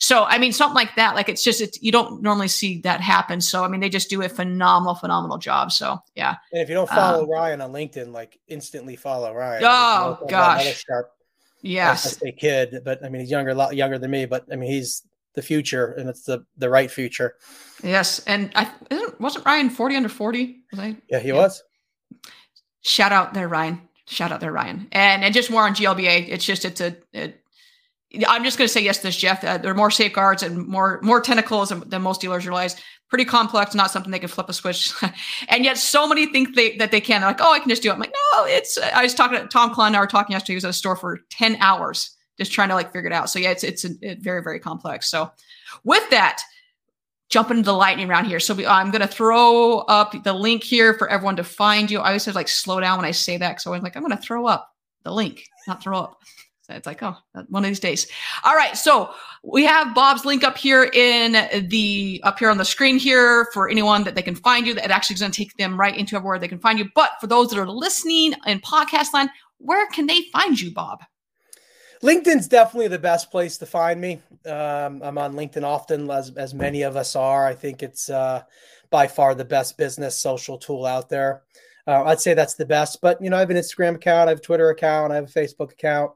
So 0.00 0.24
I 0.24 0.38
mean, 0.38 0.52
something 0.52 0.74
like 0.74 0.94
that. 0.96 1.14
Like 1.14 1.28
it's 1.28 1.42
just 1.42 1.60
it's, 1.60 1.82
you 1.82 1.90
don't 1.90 2.22
normally 2.22 2.48
see 2.48 2.80
that 2.82 3.00
happen. 3.00 3.40
So 3.40 3.64
I 3.64 3.68
mean, 3.68 3.80
they 3.80 3.88
just 3.88 4.10
do 4.10 4.22
a 4.22 4.28
phenomenal, 4.28 4.94
phenomenal 4.94 5.38
job. 5.38 5.72
So 5.72 5.98
yeah. 6.14 6.36
And 6.52 6.62
if 6.62 6.68
you 6.68 6.74
don't 6.74 6.88
follow 6.88 7.24
um, 7.24 7.30
Ryan 7.30 7.60
on 7.60 7.72
LinkedIn, 7.72 8.12
like 8.12 8.38
instantly 8.46 8.94
follow 8.94 9.34
Ryan. 9.34 9.62
Oh 9.64 10.24
gosh. 10.28 10.84
Sharp, 10.84 11.10
yes. 11.62 12.20
A 12.22 12.30
kid, 12.30 12.82
but 12.84 13.04
I 13.04 13.08
mean, 13.08 13.22
he's 13.22 13.30
younger, 13.30 13.50
a 13.50 13.54
lot 13.54 13.74
younger 13.74 13.98
than 13.98 14.10
me. 14.10 14.26
But 14.26 14.44
I 14.52 14.56
mean, 14.56 14.70
he's 14.70 15.02
the 15.34 15.42
future, 15.42 15.92
and 15.92 16.08
it's 16.08 16.22
the 16.22 16.44
the 16.56 16.68
right 16.68 16.90
future. 16.90 17.36
Yes, 17.82 18.20
and 18.26 18.50
I 18.56 18.70
wasn't 19.20 19.44
Ryan 19.44 19.70
forty 19.70 19.94
under 19.94 20.08
forty. 20.08 20.64
Was 20.72 20.80
I? 20.80 20.96
Yeah, 21.08 21.20
he 21.20 21.28
yeah. 21.28 21.34
was. 21.34 21.62
Shout 22.82 23.12
out 23.12 23.34
there, 23.34 23.48
Ryan. 23.48 23.80
Shout 24.06 24.32
out 24.32 24.40
there, 24.40 24.52
Ryan. 24.52 24.88
And 24.92 25.24
and 25.24 25.34
just 25.34 25.50
more 25.50 25.62
on 25.62 25.74
GLBA. 25.74 26.28
It's 26.28 26.44
just 26.44 26.64
it's 26.64 26.80
a. 26.80 26.96
I'm 28.26 28.42
just 28.42 28.56
going 28.56 28.66
to 28.66 28.72
say 28.72 28.82
yes 28.82 28.98
to 28.98 29.02
this, 29.02 29.16
Jeff. 29.16 29.44
Uh, 29.44 29.58
there 29.58 29.70
are 29.70 29.76
more 29.76 29.90
safeguards 29.90 30.42
and 30.42 30.66
more 30.66 30.98
more 31.02 31.20
tentacles 31.20 31.68
than, 31.68 32.02
most 32.02 32.20
dealers 32.20 32.46
realize. 32.46 32.76
Pretty 33.10 33.26
complex, 33.26 33.74
not 33.74 33.90
something 33.90 34.10
they 34.10 34.18
can 34.18 34.28
flip 34.28 34.48
a 34.48 34.52
switch. 34.52 34.92
and 35.48 35.64
yet, 35.64 35.78
so 35.78 36.06
many 36.06 36.26
think 36.26 36.54
they 36.54 36.76
that 36.78 36.90
they 36.90 37.00
can. 37.00 37.20
They're 37.20 37.30
like, 37.30 37.40
oh, 37.40 37.52
I 37.52 37.58
can 37.58 37.68
just 37.68 37.82
do 37.82 37.90
it. 37.90 37.92
I'm 37.92 38.00
like, 38.00 38.14
no, 38.34 38.44
it's. 38.44 38.78
I 38.78 39.02
was 39.02 39.14
talking 39.14 39.38
to 39.38 39.46
Tom 39.46 39.74
Klein 39.74 39.94
I 39.94 40.00
were 40.00 40.06
talking 40.06 40.32
yesterday. 40.32 40.54
He 40.54 40.56
was 40.56 40.64
at 40.64 40.70
a 40.70 40.74
store 40.74 40.96
for 40.96 41.20
ten 41.30 41.56
hours 41.60 42.16
just 42.38 42.52
trying 42.52 42.68
to 42.68 42.74
like 42.74 42.92
figure 42.92 43.10
it 43.10 43.12
out. 43.12 43.28
So 43.28 43.38
yeah, 43.38 43.50
it's 43.50 43.64
it's 43.64 43.84
a, 43.84 44.14
very 44.20 44.42
very 44.42 44.60
complex. 44.60 45.10
So 45.10 45.30
with 45.84 46.08
that, 46.10 46.40
jump 47.28 47.50
into 47.50 47.62
the 47.62 47.72
lightning 47.74 48.08
round 48.08 48.26
here. 48.26 48.40
So 48.40 48.54
we, 48.54 48.66
I'm 48.66 48.90
going 48.90 49.02
to 49.02 49.08
throw 49.08 49.80
up 49.80 50.22
the 50.24 50.32
link 50.32 50.62
here 50.62 50.94
for 50.94 51.08
everyone 51.08 51.36
to 51.36 51.44
find 51.44 51.90
you. 51.90 52.00
I 52.00 52.08
always 52.08 52.24
have 52.24 52.34
like 52.34 52.48
slow 52.48 52.80
down 52.80 52.98
when 52.98 53.06
I 53.06 53.10
say 53.10 53.36
that. 53.36 53.60
So 53.60 53.74
I'm 53.74 53.82
like, 53.82 53.96
I'm 53.96 54.02
going 54.02 54.16
to 54.16 54.22
throw 54.22 54.46
up 54.46 54.74
the 55.04 55.12
link, 55.12 55.44
not 55.66 55.82
throw 55.82 55.98
up. 55.98 56.20
It's 56.70 56.86
like, 56.86 57.02
oh, 57.02 57.16
one 57.48 57.64
of 57.64 57.68
these 57.70 57.80
days. 57.80 58.06
All 58.44 58.54
right. 58.54 58.76
So 58.76 59.10
we 59.42 59.64
have 59.64 59.94
Bob's 59.94 60.26
link 60.26 60.44
up 60.44 60.58
here 60.58 60.90
in 60.92 61.32
the, 61.68 62.20
up 62.24 62.38
here 62.38 62.50
on 62.50 62.58
the 62.58 62.64
screen 62.64 62.98
here 62.98 63.46
for 63.54 63.70
anyone 63.70 64.04
that 64.04 64.14
they 64.14 64.20
can 64.20 64.34
find 64.34 64.66
you. 64.66 64.74
That 64.74 64.90
actually 64.90 65.14
is 65.14 65.20
going 65.20 65.32
to 65.32 65.38
take 65.38 65.56
them 65.56 65.80
right 65.80 65.96
into 65.96 66.18
where 66.20 66.38
they 66.38 66.46
can 66.46 66.58
find 66.58 66.78
you. 66.78 66.90
But 66.94 67.12
for 67.22 67.26
those 67.26 67.48
that 67.48 67.58
are 67.58 67.66
listening 67.66 68.34
in 68.46 68.60
podcast 68.60 69.14
land, 69.14 69.30
where 69.56 69.86
can 69.88 70.06
they 70.06 70.24
find 70.30 70.60
you, 70.60 70.70
Bob? 70.70 71.02
LinkedIn's 72.02 72.48
definitely 72.48 72.88
the 72.88 72.98
best 72.98 73.30
place 73.30 73.58
to 73.58 73.66
find 73.66 74.00
me. 74.00 74.20
Um, 74.46 75.02
I'm 75.02 75.18
on 75.18 75.34
LinkedIn 75.34 75.64
often, 75.64 76.10
as 76.10 76.30
as 76.36 76.54
many 76.54 76.82
of 76.82 76.96
us 76.96 77.16
are. 77.16 77.46
I 77.46 77.54
think 77.54 77.82
it's 77.82 78.08
uh, 78.08 78.42
by 78.90 79.06
far 79.06 79.34
the 79.34 79.44
best 79.44 79.76
business 79.76 80.16
social 80.16 80.58
tool 80.58 80.86
out 80.86 81.08
there. 81.08 81.42
Uh, 81.86 82.04
I'd 82.04 82.20
say 82.20 82.34
that's 82.34 82.54
the 82.54 82.66
best. 82.66 83.00
But 83.00 83.20
you 83.20 83.30
know, 83.30 83.36
I 83.36 83.40
have 83.40 83.50
an 83.50 83.56
Instagram 83.56 83.96
account, 83.96 84.28
I 84.28 84.32
have 84.32 84.38
a 84.38 84.42
Twitter 84.42 84.70
account, 84.70 85.12
I 85.12 85.16
have 85.16 85.24
a 85.24 85.40
Facebook 85.40 85.72
account. 85.72 86.12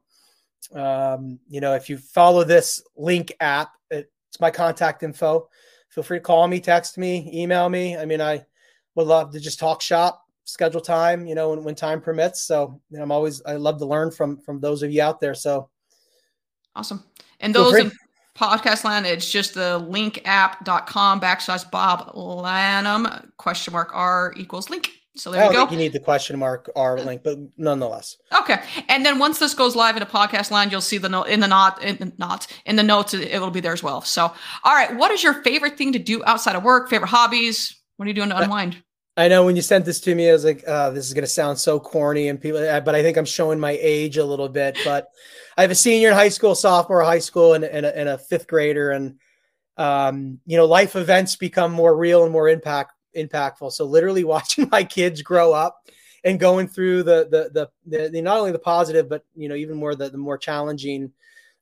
Um, 0.72 1.40
you 1.48 1.60
know, 1.60 1.74
if 1.74 1.88
you 1.88 1.98
follow 1.98 2.44
this 2.44 2.82
link 2.96 3.32
app, 3.40 3.72
it's 3.90 4.40
my 4.40 4.50
contact 4.50 5.02
info. 5.02 5.48
Feel 5.88 6.04
free 6.04 6.18
to 6.18 6.22
call 6.22 6.46
me, 6.46 6.60
text 6.60 6.96
me, 6.96 7.28
email 7.34 7.68
me. 7.68 7.96
I 7.96 8.04
mean, 8.04 8.20
I 8.20 8.44
would 8.94 9.06
love 9.06 9.32
to 9.32 9.40
just 9.40 9.58
talk 9.58 9.82
shop, 9.82 10.22
schedule 10.44 10.80
time, 10.80 11.26
you 11.26 11.34
know, 11.34 11.50
when, 11.50 11.64
when 11.64 11.74
time 11.74 12.00
permits. 12.00 12.44
So 12.44 12.80
you 12.90 12.98
know, 12.98 13.04
I'm 13.04 13.12
always 13.12 13.42
I 13.44 13.56
love 13.56 13.78
to 13.78 13.86
learn 13.86 14.10
from 14.10 14.38
from 14.38 14.60
those 14.60 14.82
of 14.82 14.92
you 14.92 15.02
out 15.02 15.20
there. 15.20 15.34
So 15.34 15.68
Awesome. 16.74 17.04
And 17.40 17.54
those 17.54 17.74
in 17.74 17.92
podcast 18.36 18.84
land, 18.84 19.06
it's 19.06 19.30
just 19.30 19.54
the 19.54 19.84
linkapp.com 19.88 21.20
backslash 21.20 21.70
Bob 21.70 22.12
Lanham 22.14 23.30
question 23.36 23.72
mark 23.72 23.90
R 23.92 24.32
equals 24.36 24.70
link. 24.70 24.90
So 25.14 25.30
there 25.30 25.44
you 25.44 25.52
go. 25.52 25.68
you 25.68 25.76
need 25.76 25.92
the 25.92 26.00
question 26.00 26.38
mark 26.38 26.70
R 26.74 26.98
link, 26.98 27.22
but 27.22 27.36
nonetheless. 27.58 28.16
Okay. 28.40 28.62
And 28.88 29.04
then 29.04 29.18
once 29.18 29.38
this 29.38 29.52
goes 29.52 29.76
live 29.76 29.96
in 29.96 30.02
a 30.02 30.06
podcast 30.06 30.50
land, 30.50 30.72
you'll 30.72 30.80
see 30.80 30.96
the 30.96 31.10
note 31.10 31.24
in 31.24 31.40
the 31.40 31.48
not 31.48 31.82
in 31.84 31.96
the 31.96 32.12
not 32.16 32.46
in 32.64 32.76
the 32.76 32.82
notes. 32.82 33.12
It 33.12 33.38
will 33.38 33.50
be 33.50 33.60
there 33.60 33.74
as 33.74 33.82
well. 33.82 34.00
So, 34.00 34.32
all 34.64 34.74
right. 34.74 34.96
What 34.96 35.10
is 35.10 35.22
your 35.22 35.42
favorite 35.42 35.76
thing 35.76 35.92
to 35.92 35.98
do 35.98 36.24
outside 36.24 36.56
of 36.56 36.62
work? 36.62 36.88
Favorite 36.88 37.08
hobbies? 37.08 37.78
What 37.98 38.06
are 38.06 38.08
you 38.08 38.14
doing 38.14 38.30
to 38.30 38.38
unwind? 38.38 38.82
I 39.18 39.28
know 39.28 39.44
when 39.44 39.56
you 39.56 39.62
sent 39.62 39.84
this 39.84 40.00
to 40.00 40.14
me, 40.14 40.30
I 40.30 40.32
was 40.32 40.46
like, 40.46 40.66
uh, 40.66 40.88
"This 40.90 41.06
is 41.06 41.12
going 41.12 41.24
to 41.24 41.30
sound 41.30 41.58
so 41.58 41.78
corny," 41.78 42.28
and 42.28 42.40
people, 42.40 42.60
but 42.60 42.94
I 42.94 43.02
think 43.02 43.18
I'm 43.18 43.26
showing 43.26 43.60
my 43.60 43.76
age 43.78 44.16
a 44.16 44.24
little 44.24 44.48
bit. 44.48 44.78
But 44.82 45.08
I 45.56 45.62
have 45.62 45.70
a 45.70 45.76
senior 45.76 46.08
in 46.08 46.14
high 46.14 46.28
school, 46.28 46.54
sophomore 46.54 47.02
high 47.02 47.18
school, 47.18 47.54
and, 47.54 47.64
and, 47.64 47.86
a, 47.86 47.96
and 47.96 48.08
a 48.08 48.18
fifth 48.18 48.46
grader, 48.46 48.90
and 48.90 49.18
um, 49.76 50.38
you 50.46 50.56
know, 50.56 50.66
life 50.66 50.96
events 50.96 51.36
become 51.36 51.72
more 51.72 51.96
real 51.96 52.24
and 52.24 52.32
more 52.32 52.48
impact 52.48 52.92
impactful. 53.16 53.72
So 53.72 53.84
literally 53.84 54.24
watching 54.24 54.68
my 54.70 54.84
kids 54.84 55.22
grow 55.22 55.52
up 55.52 55.88
and 56.24 56.38
going 56.38 56.68
through 56.68 57.02
the 57.02 57.28
the 57.30 57.50
the, 57.52 57.98
the, 57.98 58.08
the 58.10 58.22
not 58.22 58.38
only 58.38 58.52
the 58.52 58.58
positive, 58.58 59.08
but 59.08 59.24
you 59.34 59.48
know, 59.48 59.54
even 59.54 59.76
more 59.76 59.94
the, 59.94 60.10
the 60.10 60.18
more 60.18 60.38
challenging 60.38 61.12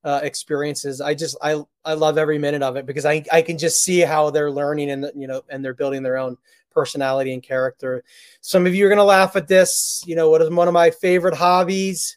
uh, 0.04 0.20
experiences. 0.22 1.00
I 1.00 1.14
just 1.14 1.36
I 1.42 1.62
I 1.84 1.94
love 1.94 2.18
every 2.18 2.38
minute 2.38 2.62
of 2.62 2.76
it 2.76 2.86
because 2.86 3.06
I 3.06 3.24
I 3.32 3.42
can 3.42 3.58
just 3.58 3.82
see 3.82 4.00
how 4.00 4.30
they're 4.30 4.50
learning 4.50 4.90
and 4.90 5.10
you 5.14 5.26
know 5.26 5.42
and 5.48 5.64
they're 5.64 5.74
building 5.74 6.02
their 6.02 6.16
own 6.16 6.36
personality 6.70 7.32
and 7.32 7.42
character. 7.42 8.04
Some 8.40 8.66
of 8.66 8.74
you 8.74 8.86
are 8.86 8.88
going 8.88 8.98
to 8.98 9.04
laugh 9.04 9.36
at 9.36 9.48
this. 9.48 10.02
You 10.06 10.16
know, 10.16 10.30
what 10.30 10.40
is 10.40 10.50
one 10.50 10.68
of 10.68 10.74
my 10.74 10.90
favorite 10.90 11.34
hobbies? 11.34 12.16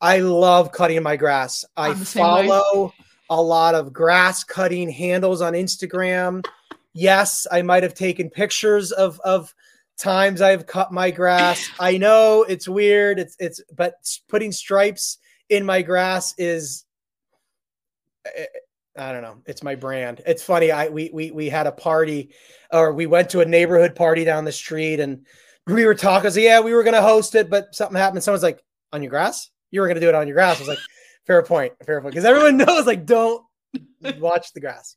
I 0.00 0.18
love 0.18 0.72
cutting 0.72 1.02
my 1.02 1.16
grass. 1.16 1.64
I 1.76 1.94
follow 1.94 2.92
a 3.30 3.40
lot 3.40 3.74
of 3.74 3.92
grass 3.92 4.44
cutting 4.44 4.88
handles 4.88 5.40
on 5.40 5.54
Instagram. 5.54 6.44
Yes, 6.92 7.46
I 7.50 7.62
might 7.62 7.82
have 7.82 7.94
taken 7.94 8.30
pictures 8.30 8.92
of 8.92 9.20
of 9.20 9.54
times 9.98 10.40
I've 10.42 10.66
cut 10.66 10.92
my 10.92 11.10
grass. 11.10 11.68
I 11.80 11.98
know 11.98 12.44
it's 12.48 12.68
weird. 12.68 13.18
It's 13.18 13.36
it's 13.38 13.60
but 13.74 13.94
putting 14.28 14.52
stripes 14.52 15.18
in 15.48 15.64
my 15.64 15.82
grass 15.82 16.34
is 16.38 16.84
eh, 18.24 18.44
I 18.98 19.12
don't 19.12 19.22
know. 19.22 19.42
It's 19.46 19.62
my 19.62 19.74
brand. 19.74 20.22
It's 20.26 20.42
funny. 20.42 20.70
I 20.70 20.88
we 20.88 21.10
we 21.12 21.30
we 21.30 21.48
had 21.48 21.66
a 21.66 21.72
party, 21.72 22.30
or 22.72 22.92
we 22.92 23.06
went 23.06 23.30
to 23.30 23.40
a 23.40 23.44
neighborhood 23.44 23.94
party 23.94 24.24
down 24.24 24.44
the 24.44 24.52
street, 24.52 25.00
and 25.00 25.26
we 25.66 25.84
were 25.84 25.94
talking. 25.94 26.30
So 26.30 26.40
yeah, 26.40 26.60
we 26.60 26.72
were 26.72 26.82
gonna 26.82 27.02
host 27.02 27.34
it, 27.34 27.50
but 27.50 27.74
something 27.74 27.96
happened. 27.96 28.22
Someone's 28.22 28.42
like, 28.42 28.62
"On 28.92 29.02
your 29.02 29.10
grass? 29.10 29.50
You 29.76 29.82
were 29.82 29.88
gonna 29.88 30.00
do 30.00 30.08
it 30.08 30.14
on 30.14 30.26
your 30.26 30.34
grass?" 30.34 30.56
I 30.56 30.60
was 30.60 30.68
like, 30.68 30.78
"Fair 31.26 31.42
point, 31.42 31.74
fair 31.84 32.00
point," 32.00 32.14
because 32.14 32.24
everyone 32.24 32.56
knows 32.66 32.86
like 32.86 33.04
don't 33.04 33.44
watch 34.18 34.52
the 34.54 34.60
grass. 34.60 34.96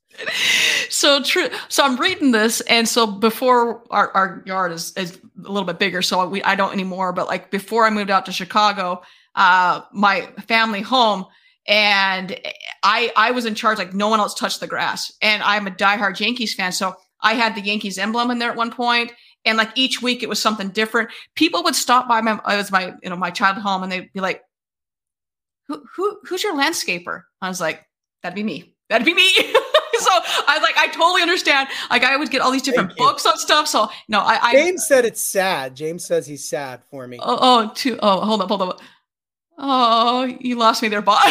So 0.90 1.22
true. 1.22 1.50
So 1.68 1.84
I'm 1.84 1.98
reading 1.98 2.32
this, 2.32 2.62
and 2.62 2.88
so 2.88 3.06
before 3.06 3.84
our, 3.92 4.10
our 4.12 4.44
yard 4.46 4.72
is 4.72 4.94
is 4.94 5.20
a 5.46 5.52
little 5.52 5.68
bit 5.68 5.80
bigger, 5.80 6.02
so 6.02 6.28
we 6.28 6.42
I 6.44 6.56
don't 6.56 6.72
anymore. 6.72 7.12
But 7.12 7.28
like 7.28 7.52
before 7.52 7.86
I 7.86 7.90
moved 7.90 8.10
out 8.10 8.26
to 8.28 8.32
Chicago, 8.32 9.02
uh, 9.36 9.82
my 9.92 10.30
family 10.48 10.82
home 10.82 11.26
and 11.68 12.40
I 12.84 13.12
I 13.16 13.32
was 13.32 13.46
in 13.46 13.56
charge. 13.56 13.78
Like 13.78 13.94
no 13.94 14.08
one 14.08 14.20
else 14.20 14.34
touched 14.34 14.60
the 14.60 14.68
grass, 14.68 15.12
and 15.22 15.44
I'm 15.44 15.68
a 15.68 15.72
diehard 15.72 16.20
Yankees 16.20 16.56
fan, 16.56 16.72
so 16.72 16.96
I 17.22 17.34
had 17.34 17.56
the 17.56 17.62
Yankees 17.62 17.98
emblem 17.98 18.32
in 18.32 18.40
there 18.40 18.50
at 18.50 18.58
one 18.58 18.72
point, 18.72 19.14
and 19.46 19.58
like 19.58 19.72
each 19.76 20.02
week 20.02 20.24
it 20.24 20.30
was 20.30 20.42
something 20.42 20.70
different. 20.70 21.10
People 21.36 21.64
would 21.64 21.76
stop 21.76 22.08
by 22.08 22.22
my 22.22 22.34
it 22.34 22.58
was 22.58 22.72
my 22.72 22.94
you 23.04 23.10
know 23.10 23.16
my 23.16 23.30
childhood 23.30 23.64
home, 23.64 23.84
and 23.84 23.92
they'd 23.92 24.12
be 24.14 24.20
like, 24.20 24.42
"Who 25.70 25.84
who 25.96 26.20
who's 26.26 26.44
your 26.44 26.56
landscaper?" 26.56 27.24
I 27.42 27.48
was 27.48 27.62
like, 27.62 27.86
"That'd 28.22 28.36
be 28.36 28.44
me. 28.44 28.76
That'd 28.90 29.06
be 29.06 29.14
me." 29.14 29.32
so 30.00 30.10
I 30.48 30.60
like 30.62 30.76
I 30.78 30.88
totally 30.88 31.22
understand. 31.22 31.70
Like 31.90 32.04
I 32.04 32.18
would 32.18 32.32
get 32.32 32.42
all 32.42 32.52
these 32.52 32.62
different 32.62 32.96
books 32.98 33.26
on 33.26 33.38
stuff. 33.38 33.68
So 33.68 33.90
no, 34.08 34.20
I, 34.20 34.40
I 34.42 34.52
James 34.52 34.88
said 34.88 35.06
it's 35.06 35.22
sad. 35.22 35.76
James 35.76 36.06
says 36.06 36.26
he's 36.26 36.50
sad 36.50 36.84
for 36.90 37.08
me. 37.08 37.20
Oh, 37.22 37.38
oh, 37.40 37.72
two, 37.76 37.98
oh, 38.02 38.22
hold 38.22 38.42
up, 38.42 38.48
hold 38.50 38.62
up. 38.64 38.82
Oh, 39.58 40.24
you 40.40 40.56
lost 40.56 40.82
me 40.82 40.88
there, 40.88 41.02
Bob. 41.02 41.22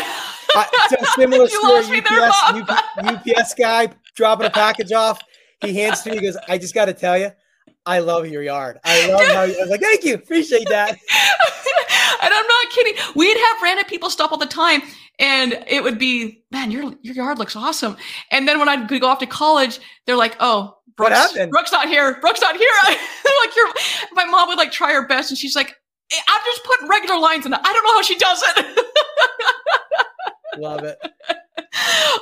uh, 0.55 0.65
so 0.89 0.97
similar 1.17 1.43
you 1.45 1.49
story. 1.49 1.73
Lost 1.73 1.91
me 1.91 1.99
UPS, 1.99 2.11
there, 2.11 2.65
Bob. 2.65 3.23
UPS 3.27 3.55
guy 3.55 3.89
dropping 4.15 4.47
a 4.47 4.51
package 4.51 4.93
off. 4.93 5.21
He 5.61 5.75
hands 5.75 6.03
to 6.03 6.11
me. 6.11 6.17
He 6.19 6.23
goes, 6.23 6.37
"I 6.49 6.59
just 6.59 6.75
got 6.75 6.85
to 6.85 6.93
tell 6.93 7.19
you, 7.19 7.31
I 7.89 8.01
love 8.01 8.29
your 8.29 8.43
yard. 8.43 8.79
I 8.85 9.11
love 9.11 9.27
how 9.29 9.45
you, 9.45 9.57
I 9.57 9.61
was 9.63 9.71
like, 9.71 9.81
thank 9.81 10.05
you, 10.05 10.13
appreciate 10.13 10.69
that. 10.69 10.91
and 12.23 12.35
I'm 12.35 12.47
not 12.47 12.71
kidding. 12.71 12.93
We'd 13.17 13.35
have 13.35 13.63
random 13.63 13.87
people 13.87 14.11
stop 14.11 14.31
all 14.31 14.37
the 14.37 14.45
time, 14.45 14.83
and 15.19 15.65
it 15.67 15.83
would 15.83 15.99
be, 15.99 16.45
man, 16.51 16.71
your 16.71 16.93
your 17.01 17.15
yard 17.15 17.39
looks 17.39 17.57
awesome. 17.57 17.97
And 18.31 18.47
then 18.47 18.59
when 18.59 18.69
I'd 18.69 18.89
go 18.89 19.09
off 19.09 19.21
to 19.21 19.27
college, 19.27 19.81
they're 20.05 20.17
like, 20.17 20.37
oh, 20.39 20.77
Brooks, 20.97 21.11
what 21.11 21.13
happened? 21.13 21.51
Brooks 21.51 21.73
not 21.73 21.89
here. 21.89 22.21
Brooks 22.21 22.43
not 22.43 22.59
here. 22.59 22.69
like 22.85 23.57
your, 23.57 23.69
my 24.13 24.27
mom 24.27 24.49
would 24.49 24.59
like 24.59 24.71
try 24.71 24.93
her 24.93 25.07
best, 25.07 25.31
and 25.31 25.39
she's 25.39 25.57
like, 25.57 25.75
I'm 26.13 26.41
just 26.45 26.65
putting 26.65 26.89
regular 26.89 27.19
lines 27.19 27.47
in 27.47 27.55
it. 27.55 27.61
I 27.65 27.73
don't 27.73 27.85
know 27.85 27.95
how 27.95 28.03
she 28.03 28.19
does 28.19 28.43
it. 28.49 28.87
Love 30.59 30.85
it. 30.85 30.99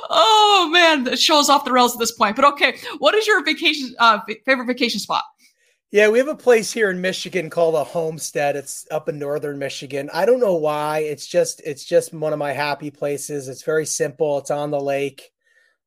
Oh 0.09 0.69
man, 0.71 1.07
it 1.07 1.19
shows 1.19 1.49
off 1.49 1.65
the 1.65 1.71
rails 1.71 1.93
at 1.93 1.99
this 1.99 2.11
point. 2.11 2.35
But 2.35 2.45
okay, 2.45 2.77
what 2.99 3.15
is 3.15 3.25
your 3.27 3.43
vacation 3.43 3.95
uh, 3.99 4.19
favorite 4.45 4.65
vacation 4.65 4.99
spot? 4.99 5.23
Yeah, 5.89 6.09
we 6.09 6.17
have 6.17 6.27
a 6.27 6.35
place 6.35 6.73
here 6.73 6.89
in 6.89 6.99
Michigan 6.99 7.49
called 7.49 7.75
a 7.75 7.83
homestead. 7.83 8.57
It's 8.57 8.85
up 8.91 9.07
in 9.07 9.17
northern 9.17 9.57
Michigan. 9.57 10.09
I 10.13 10.25
don't 10.25 10.41
know 10.41 10.55
why. 10.55 10.99
It's 10.99 11.25
just 11.25 11.61
it's 11.63 11.85
just 11.85 12.13
one 12.13 12.33
of 12.33 12.39
my 12.39 12.51
happy 12.51 12.91
places. 12.91 13.47
It's 13.47 13.63
very 13.63 13.85
simple. 13.85 14.37
It's 14.37 14.51
on 14.51 14.69
the 14.69 14.81
lake. 14.81 15.31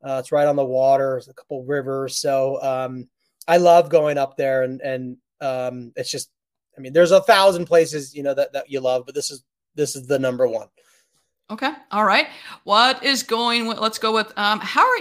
Uh, 0.02 0.16
it's 0.20 0.32
right 0.32 0.46
on 0.46 0.56
the 0.56 0.64
water. 0.64 1.18
A 1.18 1.34
couple 1.34 1.64
rivers. 1.64 2.16
So 2.18 2.62
um, 2.62 3.08
I 3.46 3.58
love 3.58 3.90
going 3.90 4.16
up 4.16 4.38
there, 4.38 4.62
and 4.62 4.80
and 4.80 5.16
um, 5.40 5.92
it's 5.96 6.10
just. 6.10 6.30
I 6.78 6.80
mean, 6.80 6.94
there's 6.94 7.10
a 7.10 7.22
thousand 7.22 7.66
places 7.66 8.14
you 8.14 8.22
know 8.22 8.32
that 8.32 8.54
that 8.54 8.70
you 8.70 8.80
love, 8.80 9.04
but 9.04 9.14
this 9.14 9.30
is 9.30 9.44
this 9.74 9.96
is 9.96 10.06
the 10.06 10.18
number 10.18 10.46
one. 10.48 10.68
Okay. 11.50 11.72
All 11.90 12.06
right. 12.06 12.28
What 12.64 13.04
is 13.04 13.22
going? 13.22 13.66
Let's 13.66 13.98
go 13.98 14.14
with 14.14 14.32
um. 14.38 14.60
How 14.60 14.88
are 14.88 14.98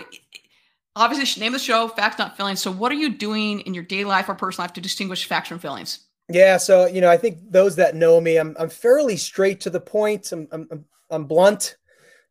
obviously 0.95 1.41
name 1.41 1.53
the 1.53 1.59
show 1.59 1.87
facts 1.87 2.17
not 2.17 2.37
feelings. 2.37 2.61
So 2.61 2.71
what 2.71 2.91
are 2.91 2.95
you 2.95 3.09
doing 3.09 3.61
in 3.61 3.73
your 3.73 3.83
daily 3.83 4.05
life 4.05 4.29
or 4.29 4.35
personal 4.35 4.65
life 4.65 4.73
to 4.73 4.81
distinguish 4.81 5.25
facts 5.25 5.49
from 5.49 5.59
feelings? 5.59 6.05
Yeah 6.31 6.57
so 6.57 6.85
you 6.85 7.01
know 7.01 7.09
i 7.09 7.17
think 7.17 7.39
those 7.49 7.75
that 7.77 7.95
know 7.95 8.21
me 8.21 8.37
i'm, 8.37 8.55
I'm 8.59 8.69
fairly 8.69 9.17
straight 9.17 9.61
to 9.61 9.71
the 9.71 9.81
point. 9.81 10.31
I'm, 10.31 10.47
I'm, 10.51 10.85
I'm 11.09 11.25
blunt. 11.25 11.75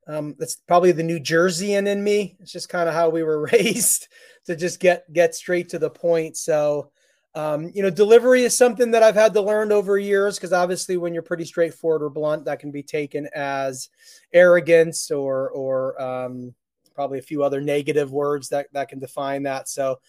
Um, 0.07 0.37
that's 0.39 0.57
probably 0.57 0.93
the 0.93 1.03
new 1.03 1.19
jerseyan 1.19 1.87
in 1.87 2.03
me. 2.03 2.37
It's 2.41 2.53
just 2.53 2.71
kind 2.71 2.89
of 2.89 2.95
how 2.95 3.11
we 3.11 3.23
were 3.23 3.43
raised 3.53 4.09
to 4.47 4.57
just 4.57 4.81
get 4.81 5.13
get 5.13 5.35
straight 5.35 5.69
to 5.71 5.79
the 5.79 5.91
point. 5.91 6.37
So 6.37 6.93
um, 7.35 7.71
you 7.75 7.83
know 7.83 7.91
delivery 7.91 8.43
is 8.43 8.57
something 8.57 8.91
that 8.93 9.03
i've 9.03 9.15
had 9.15 9.35
to 9.35 9.41
learn 9.41 9.71
over 9.71 9.99
years 9.99 10.37
because 10.37 10.53
obviously 10.53 10.97
when 10.97 11.13
you're 11.13 11.23
pretty 11.23 11.45
straightforward 11.45 12.03
or 12.03 12.11
blunt 12.11 12.47
that 12.47 12.59
can 12.59 12.71
be 12.71 12.83
taken 12.83 13.29
as 13.35 13.91
arrogance 14.33 15.11
or 15.11 15.51
or 15.51 16.01
um, 16.01 16.55
probably 16.99 17.21
a 17.21 17.23
few 17.23 17.45
other 17.45 17.61
negative 17.61 18.11
words 18.11 18.49
that 18.49 18.67
that 18.73 18.89
can 18.89 18.99
define 18.99 19.45
that. 19.45 19.69
So 19.69 20.01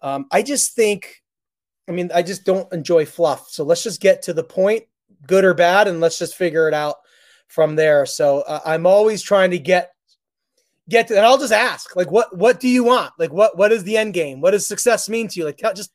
um, 0.00 0.26
I 0.32 0.42
just 0.42 0.74
think, 0.74 1.22
I 1.88 1.92
mean, 1.92 2.10
I 2.12 2.22
just 2.22 2.44
don't 2.44 2.70
enjoy 2.72 3.06
fluff. 3.06 3.48
So 3.48 3.62
let's 3.62 3.84
just 3.84 4.00
get 4.00 4.22
to 4.22 4.32
the 4.32 4.42
point, 4.42 4.82
good 5.24 5.44
or 5.44 5.54
bad, 5.54 5.86
and 5.86 6.00
let's 6.00 6.18
just 6.18 6.34
figure 6.34 6.66
it 6.66 6.74
out 6.74 6.96
from 7.46 7.76
there. 7.76 8.06
So 8.06 8.40
uh, 8.40 8.58
I'm 8.66 8.86
always 8.86 9.22
trying 9.22 9.52
to 9.52 9.58
get 9.60 9.92
get 10.88 11.06
to, 11.08 11.16
and 11.16 11.24
I'll 11.24 11.38
just 11.38 11.52
ask, 11.52 11.94
like, 11.94 12.10
what 12.10 12.36
what 12.36 12.58
do 12.58 12.66
you 12.68 12.82
want? 12.82 13.12
Like, 13.20 13.32
what 13.32 13.56
what 13.56 13.70
is 13.70 13.84
the 13.84 13.96
end 13.96 14.12
game? 14.12 14.40
What 14.40 14.50
does 14.50 14.66
success 14.66 15.08
mean 15.08 15.28
to 15.28 15.38
you? 15.38 15.44
Like, 15.46 15.62
just 15.76 15.92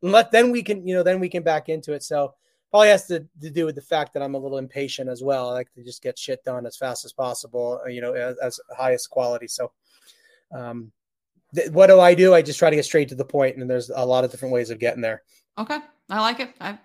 let 0.00 0.30
then 0.30 0.50
we 0.50 0.62
can 0.62 0.86
you 0.86 0.94
know 0.94 1.02
then 1.02 1.20
we 1.20 1.28
can 1.28 1.42
back 1.42 1.68
into 1.68 1.92
it. 1.92 2.02
So 2.02 2.32
probably 2.70 2.88
has 2.88 3.06
to, 3.06 3.26
to 3.42 3.50
do 3.50 3.66
with 3.66 3.74
the 3.74 3.82
fact 3.82 4.14
that 4.14 4.22
I'm 4.22 4.34
a 4.34 4.38
little 4.38 4.58
impatient 4.58 5.10
as 5.10 5.22
well. 5.22 5.50
I 5.50 5.54
like 5.54 5.72
to 5.74 5.84
just 5.84 6.02
get 6.02 6.18
shit 6.18 6.44
done 6.44 6.66
as 6.66 6.76
fast 6.76 7.04
as 7.04 7.12
possible, 7.12 7.80
you 7.88 8.00
know, 8.00 8.12
as, 8.12 8.36
as 8.38 8.60
highest 8.76 9.10
quality. 9.10 9.48
So 9.48 9.72
um, 10.52 10.92
th- 11.54 11.70
what 11.70 11.88
do 11.88 12.00
I 12.00 12.14
do? 12.14 12.34
I 12.34 12.42
just 12.42 12.58
try 12.58 12.70
to 12.70 12.76
get 12.76 12.84
straight 12.84 13.08
to 13.10 13.14
the 13.14 13.24
point, 13.24 13.56
and 13.56 13.68
there's 13.68 13.90
a 13.90 14.04
lot 14.04 14.24
of 14.24 14.30
different 14.30 14.54
ways 14.54 14.70
of 14.70 14.78
getting 14.78 15.02
there. 15.02 15.22
Okay, 15.58 15.78
I 16.08 16.20
like 16.20 16.40
it. 16.40 16.54
I, 16.60 16.78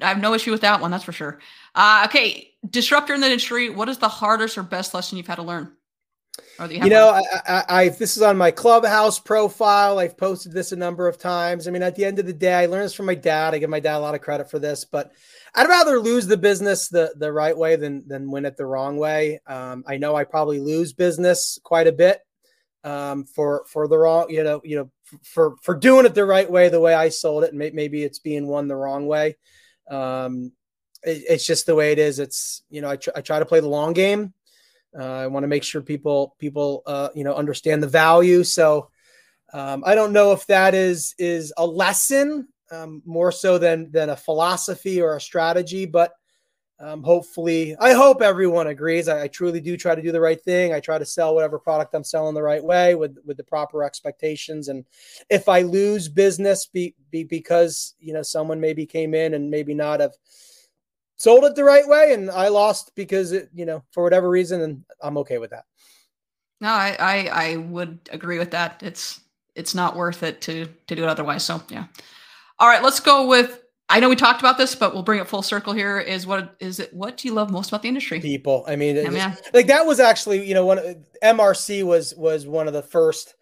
I 0.00 0.08
have 0.08 0.20
no 0.20 0.34
issue 0.34 0.50
with 0.50 0.62
that 0.62 0.80
one. 0.80 0.90
That's 0.90 1.04
for 1.04 1.12
sure. 1.12 1.38
Uh, 1.74 2.06
okay, 2.08 2.52
disruptor 2.68 3.14
in 3.14 3.20
the 3.20 3.26
industry. 3.26 3.70
What 3.70 3.88
is 3.88 3.98
the 3.98 4.08
hardest 4.08 4.58
or 4.58 4.62
best 4.62 4.94
lesson 4.94 5.18
you've 5.18 5.26
had 5.26 5.36
to 5.36 5.42
learn? 5.42 5.72
Or 6.58 6.66
you, 6.66 6.82
you 6.82 6.90
know, 6.90 7.08
I, 7.10 7.22
I, 7.46 7.64
I, 7.68 7.88
this 7.88 8.16
is 8.16 8.22
on 8.22 8.36
my 8.36 8.50
clubhouse 8.50 9.18
profile. 9.18 9.98
I've 9.98 10.16
posted 10.16 10.52
this 10.52 10.72
a 10.72 10.76
number 10.76 11.06
of 11.06 11.18
times. 11.18 11.66
I 11.66 11.70
mean, 11.70 11.82
at 11.82 11.96
the 11.96 12.04
end 12.04 12.18
of 12.18 12.26
the 12.26 12.32
day, 12.32 12.54
I 12.54 12.66
learned 12.66 12.84
this 12.84 12.94
from 12.94 13.06
my 13.06 13.14
dad. 13.14 13.54
I 13.54 13.58
give 13.58 13.70
my 13.70 13.80
dad 13.80 13.96
a 13.96 14.00
lot 14.00 14.14
of 14.14 14.20
credit 14.20 14.50
for 14.50 14.58
this, 14.58 14.84
but 14.84 15.12
I'd 15.54 15.68
rather 15.68 16.00
lose 16.00 16.26
the 16.26 16.36
business 16.36 16.88
the 16.88 17.12
the 17.16 17.32
right 17.32 17.56
way 17.56 17.76
than 17.76 18.06
than 18.06 18.30
win 18.30 18.44
it 18.44 18.56
the 18.56 18.66
wrong 18.66 18.96
way. 18.96 19.40
Um, 19.46 19.84
I 19.86 19.96
know 19.96 20.14
I 20.14 20.24
probably 20.24 20.60
lose 20.60 20.92
business 20.92 21.58
quite 21.62 21.86
a 21.86 21.92
bit 21.92 22.20
um, 22.88 23.24
for 23.24 23.64
for 23.66 23.86
the 23.86 23.98
wrong, 23.98 24.30
you 24.30 24.42
know, 24.42 24.60
you 24.64 24.76
know, 24.76 24.90
for 25.22 25.56
for 25.62 25.74
doing 25.74 26.06
it 26.06 26.14
the 26.14 26.24
right 26.24 26.50
way, 26.50 26.68
the 26.68 26.80
way 26.80 26.94
I 26.94 27.10
sold 27.10 27.44
it, 27.44 27.50
and 27.50 27.58
may, 27.58 27.70
maybe 27.70 28.02
it's 28.02 28.18
being 28.18 28.46
won 28.46 28.66
the 28.66 28.76
wrong 28.76 29.06
way. 29.06 29.36
Um, 29.90 30.52
it, 31.02 31.24
it's 31.28 31.46
just 31.46 31.66
the 31.66 31.74
way 31.74 31.92
it 31.92 31.98
is. 31.98 32.18
It's 32.18 32.62
you 32.70 32.80
know, 32.80 32.90
I, 32.90 32.96
tr- 32.96 33.10
I 33.14 33.20
try 33.20 33.38
to 33.38 33.46
play 33.46 33.60
the 33.60 33.68
long 33.68 33.92
game. 33.92 34.32
Uh, 34.98 35.04
I 35.04 35.26
want 35.26 35.44
to 35.44 35.48
make 35.48 35.64
sure 35.64 35.82
people 35.82 36.34
people 36.38 36.82
uh, 36.86 37.10
you 37.14 37.24
know 37.24 37.34
understand 37.34 37.82
the 37.82 37.88
value. 37.88 38.42
So 38.42 38.90
um, 39.52 39.82
I 39.84 39.94
don't 39.94 40.12
know 40.12 40.32
if 40.32 40.46
that 40.46 40.74
is 40.74 41.14
is 41.18 41.52
a 41.58 41.66
lesson 41.66 42.48
um, 42.70 43.02
more 43.04 43.32
so 43.32 43.58
than 43.58 43.90
than 43.90 44.08
a 44.08 44.16
philosophy 44.16 45.02
or 45.02 45.16
a 45.16 45.20
strategy, 45.20 45.84
but 45.84 46.12
um, 46.80 47.02
hopefully, 47.02 47.76
I 47.80 47.92
hope 47.92 48.22
everyone 48.22 48.68
agrees. 48.68 49.08
I, 49.08 49.24
I, 49.24 49.28
truly 49.28 49.60
do 49.60 49.76
try 49.76 49.96
to 49.96 50.02
do 50.02 50.12
the 50.12 50.20
right 50.20 50.40
thing. 50.40 50.72
I 50.72 50.78
try 50.78 50.96
to 50.96 51.04
sell 51.04 51.34
whatever 51.34 51.58
product 51.58 51.92
I'm 51.92 52.04
selling 52.04 52.34
the 52.34 52.42
right 52.42 52.62
way 52.62 52.94
with 52.94 53.18
with 53.26 53.36
the 53.36 53.42
proper 53.42 53.82
expectations. 53.82 54.68
And 54.68 54.84
if 55.28 55.48
I 55.48 55.62
lose 55.62 56.08
business, 56.08 56.66
be, 56.66 56.94
be 57.10 57.24
because 57.24 57.94
you 57.98 58.12
know 58.12 58.22
someone 58.22 58.60
maybe 58.60 58.86
came 58.86 59.12
in 59.12 59.34
and 59.34 59.50
maybe 59.50 59.74
not 59.74 59.98
have 59.98 60.14
sold 61.16 61.44
it 61.44 61.56
the 61.56 61.64
right 61.64 61.86
way, 61.86 62.14
and 62.14 62.30
I 62.30 62.46
lost 62.46 62.92
because 62.94 63.32
it 63.32 63.50
you 63.52 63.66
know 63.66 63.82
for 63.90 64.04
whatever 64.04 64.30
reason, 64.30 64.60
and 64.60 64.84
I'm 65.02 65.18
okay 65.18 65.38
with 65.38 65.50
that. 65.50 65.64
No, 66.60 66.68
I 66.68 66.96
I, 67.00 67.28
I 67.32 67.56
would 67.56 67.98
agree 68.12 68.38
with 68.38 68.52
that. 68.52 68.84
It's 68.84 69.20
it's 69.56 69.74
not 69.74 69.96
worth 69.96 70.22
it 70.22 70.40
to 70.42 70.66
to 70.86 70.94
do 70.94 71.02
it 71.02 71.08
otherwise. 71.08 71.44
So 71.44 71.60
yeah. 71.70 71.86
All 72.60 72.68
right, 72.68 72.82
let's 72.84 73.00
go 73.00 73.26
with 73.26 73.64
I 73.90 74.00
know 74.00 74.08
we 74.08 74.16
talked 74.16 74.40
about 74.40 74.58
this, 74.58 74.74
but 74.74 74.92
we'll 74.92 75.02
bring 75.02 75.18
it 75.18 75.26
full 75.26 75.42
circle 75.42 75.72
here. 75.72 75.98
Is 75.98 76.26
what 76.26 76.56
is 76.60 76.78
it? 76.78 76.92
What 76.92 77.16
do 77.16 77.26
you 77.26 77.34
love 77.34 77.50
most 77.50 77.68
about 77.68 77.82
the 77.82 77.88
industry? 77.88 78.20
People. 78.20 78.64
I 78.68 78.76
mean, 78.76 78.96
yeah, 78.96 79.34
like 79.54 79.66
that 79.68 79.86
was 79.86 79.98
actually, 79.98 80.46
you 80.46 80.54
know, 80.54 80.66
one 80.66 81.04
MRC 81.22 81.84
was 81.84 82.14
was 82.14 82.46
one 82.46 82.66
of 82.66 82.74
the 82.74 82.82
first. 82.82 83.34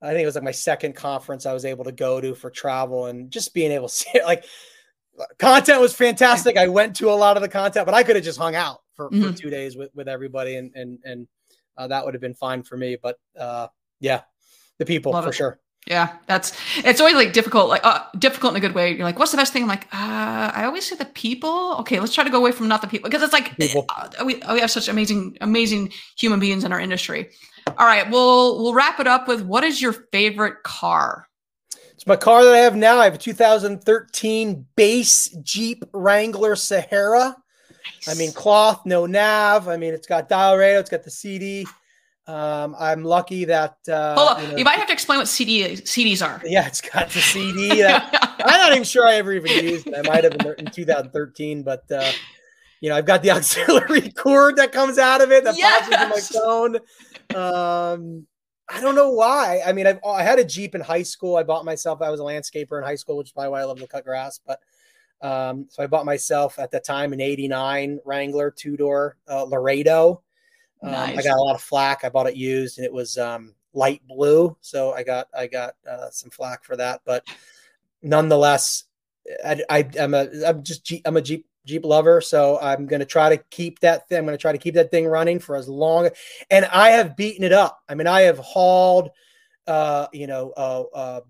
I 0.00 0.10
think 0.10 0.22
it 0.22 0.26
was 0.26 0.36
like 0.36 0.44
my 0.44 0.52
second 0.52 0.94
conference 0.94 1.46
I 1.46 1.52
was 1.52 1.64
able 1.64 1.84
to 1.84 1.92
go 1.92 2.20
to 2.20 2.34
for 2.34 2.50
travel 2.50 3.06
and 3.06 3.30
just 3.30 3.52
being 3.52 3.72
able 3.72 3.88
to 3.88 3.94
see 3.94 4.10
it. 4.14 4.24
Like, 4.24 4.44
content 5.38 5.80
was 5.80 5.92
fantastic. 5.94 6.56
I 6.56 6.68
went 6.68 6.94
to 6.96 7.10
a 7.10 7.14
lot 7.14 7.36
of 7.36 7.42
the 7.42 7.48
content, 7.48 7.84
but 7.84 7.94
I 7.94 8.04
could 8.04 8.14
have 8.14 8.24
just 8.24 8.38
hung 8.38 8.54
out 8.54 8.82
for, 8.94 9.10
mm-hmm. 9.10 9.32
for 9.32 9.36
two 9.36 9.50
days 9.50 9.76
with 9.76 9.90
with 9.94 10.06
everybody, 10.06 10.56
and 10.56 10.70
and 10.76 10.98
and 11.04 11.26
uh, 11.76 11.88
that 11.88 12.04
would 12.04 12.14
have 12.14 12.20
been 12.20 12.34
fine 12.34 12.62
for 12.62 12.76
me. 12.76 12.96
But 13.02 13.16
uh, 13.38 13.66
yeah, 13.98 14.22
the 14.78 14.86
people 14.86 15.12
love 15.12 15.24
for 15.24 15.30
it. 15.30 15.34
sure. 15.34 15.58
Yeah, 15.86 16.16
that's 16.26 16.52
it's 16.84 17.00
always 17.00 17.14
like 17.14 17.32
difficult, 17.32 17.70
like 17.70 17.80
uh, 17.82 18.04
difficult 18.18 18.52
in 18.52 18.56
a 18.56 18.60
good 18.60 18.74
way. 18.74 18.94
You're 18.94 19.04
like, 19.04 19.18
what's 19.18 19.30
the 19.30 19.38
best 19.38 19.54
thing? 19.54 19.62
I'm 19.62 19.68
like, 19.68 19.86
uh, 19.86 20.52
I 20.54 20.64
always 20.64 20.86
say 20.86 20.96
the 20.96 21.06
people. 21.06 21.76
Okay, 21.80 21.98
let's 21.98 22.14
try 22.14 22.24
to 22.24 22.30
go 22.30 22.36
away 22.36 22.52
from 22.52 22.68
not 22.68 22.82
the 22.82 22.88
people 22.88 23.08
because 23.08 23.22
it's 23.22 23.32
like 23.32 23.54
uh, 23.88 24.24
we, 24.24 24.34
we 24.52 24.60
have 24.60 24.70
such 24.70 24.88
amazing, 24.88 25.38
amazing 25.40 25.90
human 26.18 26.40
beings 26.40 26.64
in 26.64 26.72
our 26.72 26.80
industry. 26.80 27.30
All 27.66 27.86
right, 27.86 28.08
we'll 28.10 28.62
we'll 28.62 28.74
wrap 28.74 29.00
it 29.00 29.06
up 29.06 29.28
with 29.28 29.42
what 29.42 29.64
is 29.64 29.80
your 29.80 29.94
favorite 30.12 30.62
car? 30.62 31.26
It's 31.94 32.06
my 32.06 32.16
car 32.16 32.44
that 32.44 32.54
I 32.54 32.58
have 32.58 32.76
now. 32.76 32.98
I 32.98 33.04
have 33.04 33.14
a 33.14 33.18
2013 33.18 34.66
base 34.76 35.28
Jeep 35.42 35.84
Wrangler 35.92 36.54
Sahara. 36.54 37.34
Nice. 37.84 38.08
I 38.08 38.14
mean, 38.14 38.32
cloth, 38.32 38.82
no 38.84 39.06
nav. 39.06 39.68
I 39.68 39.76
mean, 39.76 39.94
it's 39.94 40.06
got 40.06 40.28
dial 40.28 40.56
radio, 40.56 40.80
it's 40.80 40.90
got 40.90 41.02
the 41.02 41.10
CD. 41.10 41.66
Um, 42.28 42.76
I'm 42.78 43.04
lucky 43.04 43.46
that. 43.46 43.78
Uh, 43.88 44.14
Hold 44.14 44.28
on. 44.28 44.42
You, 44.42 44.48
know, 44.50 44.56
you, 44.58 44.64
might 44.64 44.78
have 44.78 44.86
to 44.88 44.92
explain 44.92 45.18
what 45.18 45.28
CD 45.28 45.62
CDs 45.76 46.24
are. 46.24 46.42
Yeah, 46.44 46.66
it's 46.66 46.82
got 46.82 47.08
the 47.08 47.20
CD. 47.20 47.80
That, 47.80 48.36
I'm 48.44 48.60
not 48.60 48.72
even 48.72 48.84
sure 48.84 49.08
I 49.08 49.14
ever 49.14 49.32
even 49.32 49.64
used 49.64 49.86
it. 49.86 49.94
I 49.96 50.02
might 50.02 50.24
have 50.24 50.34
in, 50.34 50.66
in 50.66 50.70
2013, 50.70 51.62
but 51.62 51.90
uh, 51.90 52.12
you 52.82 52.90
know, 52.90 52.96
I've 52.96 53.06
got 53.06 53.22
the 53.22 53.30
auxiliary 53.32 54.10
cord 54.10 54.56
that 54.56 54.72
comes 54.72 54.98
out 54.98 55.22
of 55.22 55.32
it 55.32 55.42
that 55.44 55.56
yes! 55.56 55.88
pops 55.88 56.30
into 56.30 56.36
my 56.36 56.42
phone. 56.42 56.76
Um, 57.34 58.26
I 58.68 58.80
don't 58.82 58.94
know 58.94 59.10
why. 59.10 59.62
I 59.64 59.72
mean, 59.72 59.86
I've, 59.86 59.98
I 60.04 60.22
had 60.22 60.38
a 60.38 60.44
Jeep 60.44 60.74
in 60.74 60.82
high 60.82 61.02
school. 61.02 61.36
I 61.36 61.44
bought 61.44 61.64
myself. 61.64 62.02
I 62.02 62.10
was 62.10 62.20
a 62.20 62.24
landscaper 62.24 62.76
in 62.76 62.84
high 62.84 62.96
school, 62.96 63.16
which 63.16 63.28
is 63.28 63.32
probably 63.32 63.50
why 63.50 63.60
I 63.62 63.64
love 63.64 63.78
to 63.78 63.86
cut 63.86 64.04
grass. 64.04 64.38
But 64.46 64.60
um, 65.22 65.66
so 65.70 65.82
I 65.82 65.86
bought 65.86 66.04
myself 66.04 66.58
at 66.58 66.70
the 66.70 66.78
time 66.78 67.14
an 67.14 67.22
'89 67.22 68.00
Wrangler 68.04 68.50
two 68.50 68.76
door 68.76 69.16
uh, 69.26 69.44
Laredo. 69.44 70.22
Um, 70.82 70.92
nice. 70.92 71.18
I 71.18 71.22
got 71.22 71.38
a 71.38 71.42
lot 71.42 71.54
of 71.54 71.62
flack. 71.62 72.04
I 72.04 72.08
bought 72.08 72.28
it 72.28 72.36
used, 72.36 72.78
and 72.78 72.84
it 72.84 72.92
was 72.92 73.18
um, 73.18 73.54
light 73.72 74.02
blue. 74.06 74.56
So 74.60 74.92
I 74.92 75.02
got 75.02 75.28
I 75.36 75.46
got 75.46 75.74
uh, 75.88 76.10
some 76.10 76.30
flack 76.30 76.64
for 76.64 76.76
that, 76.76 77.00
but 77.04 77.26
nonetheless, 78.02 78.84
I, 79.44 79.62
I 79.70 79.88
am 79.96 80.14
a 80.14 80.28
I'm 80.46 80.62
just 80.62 80.84
Jeep, 80.84 81.02
I'm 81.04 81.16
a 81.16 81.22
Jeep 81.22 81.46
Jeep 81.64 81.84
lover, 81.84 82.20
so 82.20 82.58
I'm 82.60 82.86
going 82.86 83.00
to 83.00 83.06
try 83.06 83.28
to 83.28 83.42
keep 83.50 83.80
that. 83.80 84.08
Thing, 84.08 84.18
I'm 84.18 84.24
going 84.24 84.36
to 84.36 84.40
try 84.40 84.52
to 84.52 84.58
keep 84.58 84.74
that 84.74 84.90
thing 84.90 85.06
running 85.06 85.38
for 85.38 85.56
as 85.56 85.68
long. 85.68 86.08
And 86.50 86.64
I 86.66 86.90
have 86.90 87.16
beaten 87.16 87.44
it 87.44 87.52
up. 87.52 87.80
I 87.88 87.94
mean, 87.94 88.06
I 88.06 88.22
have 88.22 88.38
hauled, 88.38 89.10
uh, 89.66 90.06
you 90.12 90.26
know, 90.26 90.52
uh, 90.56 90.84
uh, 90.94 91.20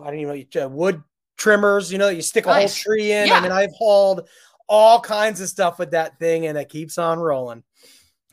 I 0.00 0.04
don't 0.04 0.18
even 0.18 0.46
know 0.54 0.64
uh, 0.64 0.68
wood 0.68 1.02
trimmers. 1.36 1.92
You 1.92 1.98
know, 1.98 2.08
you 2.08 2.22
stick 2.22 2.46
a 2.46 2.48
nice. 2.48 2.82
whole 2.82 2.94
tree 2.94 3.12
in. 3.12 3.28
Yeah. 3.28 3.34
I 3.34 3.40
mean, 3.40 3.52
I've 3.52 3.72
hauled 3.72 4.28
all 4.68 5.00
kinds 5.00 5.40
of 5.40 5.48
stuff 5.48 5.78
with 5.78 5.92
that 5.92 6.18
thing, 6.18 6.46
and 6.46 6.58
it 6.58 6.68
keeps 6.68 6.98
on 6.98 7.18
rolling. 7.18 7.62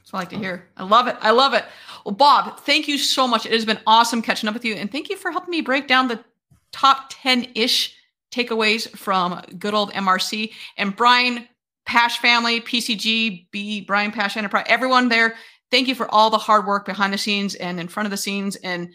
That's 0.10 0.14
what 0.14 0.20
I 0.20 0.22
like 0.24 0.30
to 0.30 0.38
hear. 0.38 0.68
I 0.76 0.84
love 0.84 1.08
it. 1.08 1.18
I 1.22 1.30
love 1.30 1.54
it. 1.54 1.66
Well, 2.04 2.16
Bob, 2.16 2.62
thank 2.62 2.88
you 2.88 2.98
so 2.98 3.28
much. 3.28 3.46
It 3.46 3.52
has 3.52 3.66
been 3.66 3.80
awesome 3.86 4.24
catching 4.24 4.48
up 4.48 4.56
with 4.56 4.66
you, 4.66 4.74
and 4.74 4.92
thank 4.92 5.08
you 5.08 5.16
for 5.16 5.30
helping 5.30 5.52
me 5.52 5.62
break 5.62 5.88
down 5.88 6.08
the 6.08 6.24
top 6.72 7.12
ten 7.12 7.46
ish 7.54 7.96
takeaways 8.32 8.90
from 8.98 9.40
good 9.60 9.76
old 9.76 9.92
MRC 9.92 10.52
and 10.78 10.96
Brian 10.96 11.48
Pasch 11.86 12.18
family, 12.18 12.60
PCG, 12.60 13.52
B, 13.52 13.82
Brian 13.82 14.12
Pasch 14.12 14.36
Enterprise, 14.36 14.66
everyone 14.68 15.10
there. 15.10 15.36
Thank 15.70 15.88
you 15.88 15.94
for 15.94 16.08
all 16.12 16.32
the 16.32 16.40
hard 16.40 16.66
work 16.66 16.88
behind 16.88 17.14
the 17.14 17.18
scenes 17.20 17.54
and 17.54 17.80
in 17.80 17.88
front 17.88 18.08
of 18.08 18.12
the 18.12 18.18
scenes 18.18 18.56
and 18.58 18.90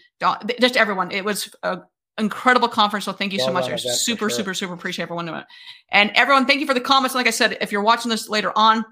just 0.61 0.77
everyone. 0.77 1.13
It 1.13 1.25
was 1.25 1.55
a 1.63 1.83
incredible 2.19 2.69
conference. 2.69 3.05
So 3.05 3.13
thank 3.13 3.33
you 3.33 3.39
well, 3.39 3.47
so 3.47 3.53
much. 3.53 3.71
I 3.71 3.77
super, 3.77 4.29
sure. 4.29 4.31
super, 4.31 4.55
super 4.55 4.73
appreciate 4.73 5.05
everyone 5.05 5.27
doing 5.27 5.39
it. 5.39 5.47
And 5.91 6.11
everyone, 6.17 6.47
thank 6.47 6.61
you 6.61 6.67
for 6.67 6.75
the 6.75 6.81
comments. 6.81 7.15
Like 7.15 7.29
I 7.29 7.31
said, 7.31 7.59
if 7.61 7.71
you're 7.71 7.83
watching 7.83 8.09
this 8.09 8.29
later 8.29 8.53
on, 8.57 8.85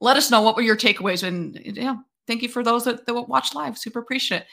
let 0.00 0.16
us 0.16 0.30
know 0.30 0.40
what 0.42 0.56
were 0.56 0.62
your 0.62 0.76
takeaways. 0.76 1.22
And 1.22 1.60
yeah, 1.64 1.96
thank 2.26 2.42
you 2.42 2.48
for 2.48 2.62
those 2.62 2.84
that, 2.84 3.06
that 3.06 3.14
watch 3.28 3.54
live. 3.54 3.78
Super 3.78 3.98
appreciate 3.98 4.42
it. 4.42 4.46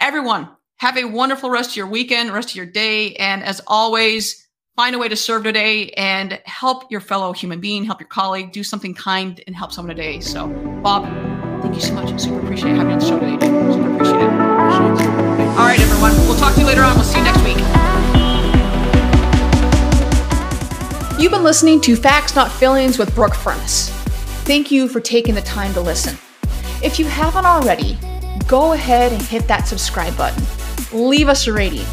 Everyone, 0.00 0.48
have 0.76 0.98
a 0.98 1.04
wonderful 1.04 1.50
rest 1.50 1.70
of 1.70 1.76
your 1.76 1.86
weekend, 1.86 2.32
rest 2.32 2.50
of 2.50 2.56
your 2.56 2.66
day. 2.66 3.14
And 3.14 3.42
as 3.42 3.62
always, 3.66 4.46
find 4.76 4.94
a 4.94 4.98
way 4.98 5.08
to 5.08 5.16
serve 5.16 5.42
today 5.44 5.88
and 5.90 6.38
help 6.44 6.90
your 6.90 7.00
fellow 7.00 7.32
human 7.32 7.60
being, 7.60 7.84
help 7.84 8.00
your 8.00 8.08
colleague, 8.08 8.52
do 8.52 8.62
something 8.62 8.94
kind 8.94 9.42
and 9.46 9.56
help 9.56 9.72
someone 9.72 9.96
today. 9.96 10.20
So, 10.20 10.48
Bob, 10.82 11.04
thank 11.62 11.74
you 11.74 11.80
so 11.80 11.94
much. 11.94 12.20
Super 12.20 12.40
appreciate 12.40 12.76
having 12.76 12.88
you 12.88 12.92
on 12.92 12.98
the 12.98 13.06
show 13.06 13.18
today. 13.18 13.38
Super 13.72 13.94
appreciate 13.94 14.20
it. 14.20 14.30
All 15.56 15.64
right, 15.64 15.80
everyone. 15.80 16.12
We'll 16.28 16.38
talk 16.38 16.54
to 16.54 16.60
you 16.60 16.66
later 16.66 16.82
on. 16.82 16.94
We'll 16.94 17.04
see 17.04 17.18
you 17.18 17.24
next 17.24 17.42
week. 17.42 17.56
You've 21.18 21.32
been 21.32 21.44
listening 21.44 21.80
to 21.80 21.96
Facts 21.96 22.34
Not 22.34 22.52
Feelings 22.52 22.98
with 22.98 23.14
Brooke 23.14 23.34
Furness. 23.34 24.05
Thank 24.46 24.70
you 24.70 24.88
for 24.88 25.00
taking 25.00 25.34
the 25.34 25.42
time 25.42 25.74
to 25.74 25.80
listen. 25.80 26.16
If 26.82 26.98
you 26.98 27.04
haven't 27.06 27.46
already, 27.46 27.98
go 28.46 28.72
ahead 28.72 29.12
and 29.12 29.20
hit 29.20 29.46
that 29.48 29.68
subscribe 29.68 30.16
button. 30.16 30.42
Leave 30.92 31.28
us 31.28 31.46
a 31.46 31.52
rating 31.52 31.86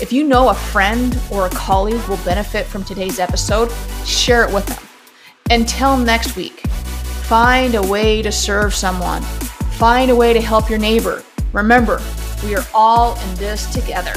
if 0.00 0.12
you 0.12 0.24
know 0.24 0.48
a 0.48 0.54
friend 0.54 1.16
or 1.30 1.46
a 1.46 1.50
colleague 1.50 2.02
will 2.08 2.18
benefit 2.24 2.66
from 2.66 2.82
today's 2.82 3.20
episode, 3.20 3.70
share 4.04 4.42
it 4.42 4.52
with 4.52 4.66
them. 4.66 4.82
Until 5.50 5.96
next 5.96 6.36
week, 6.36 6.60
find 7.28 7.76
a 7.76 7.82
way 7.82 8.20
to 8.20 8.32
serve 8.32 8.74
someone, 8.74 9.22
find 9.22 10.10
a 10.10 10.16
way 10.16 10.32
to 10.32 10.40
help 10.40 10.68
your 10.68 10.80
neighbor. 10.80 11.22
Remember, 11.52 12.02
we 12.42 12.56
are 12.56 12.66
all 12.74 13.16
in 13.20 13.34
this 13.36 13.72
together. 13.72 14.14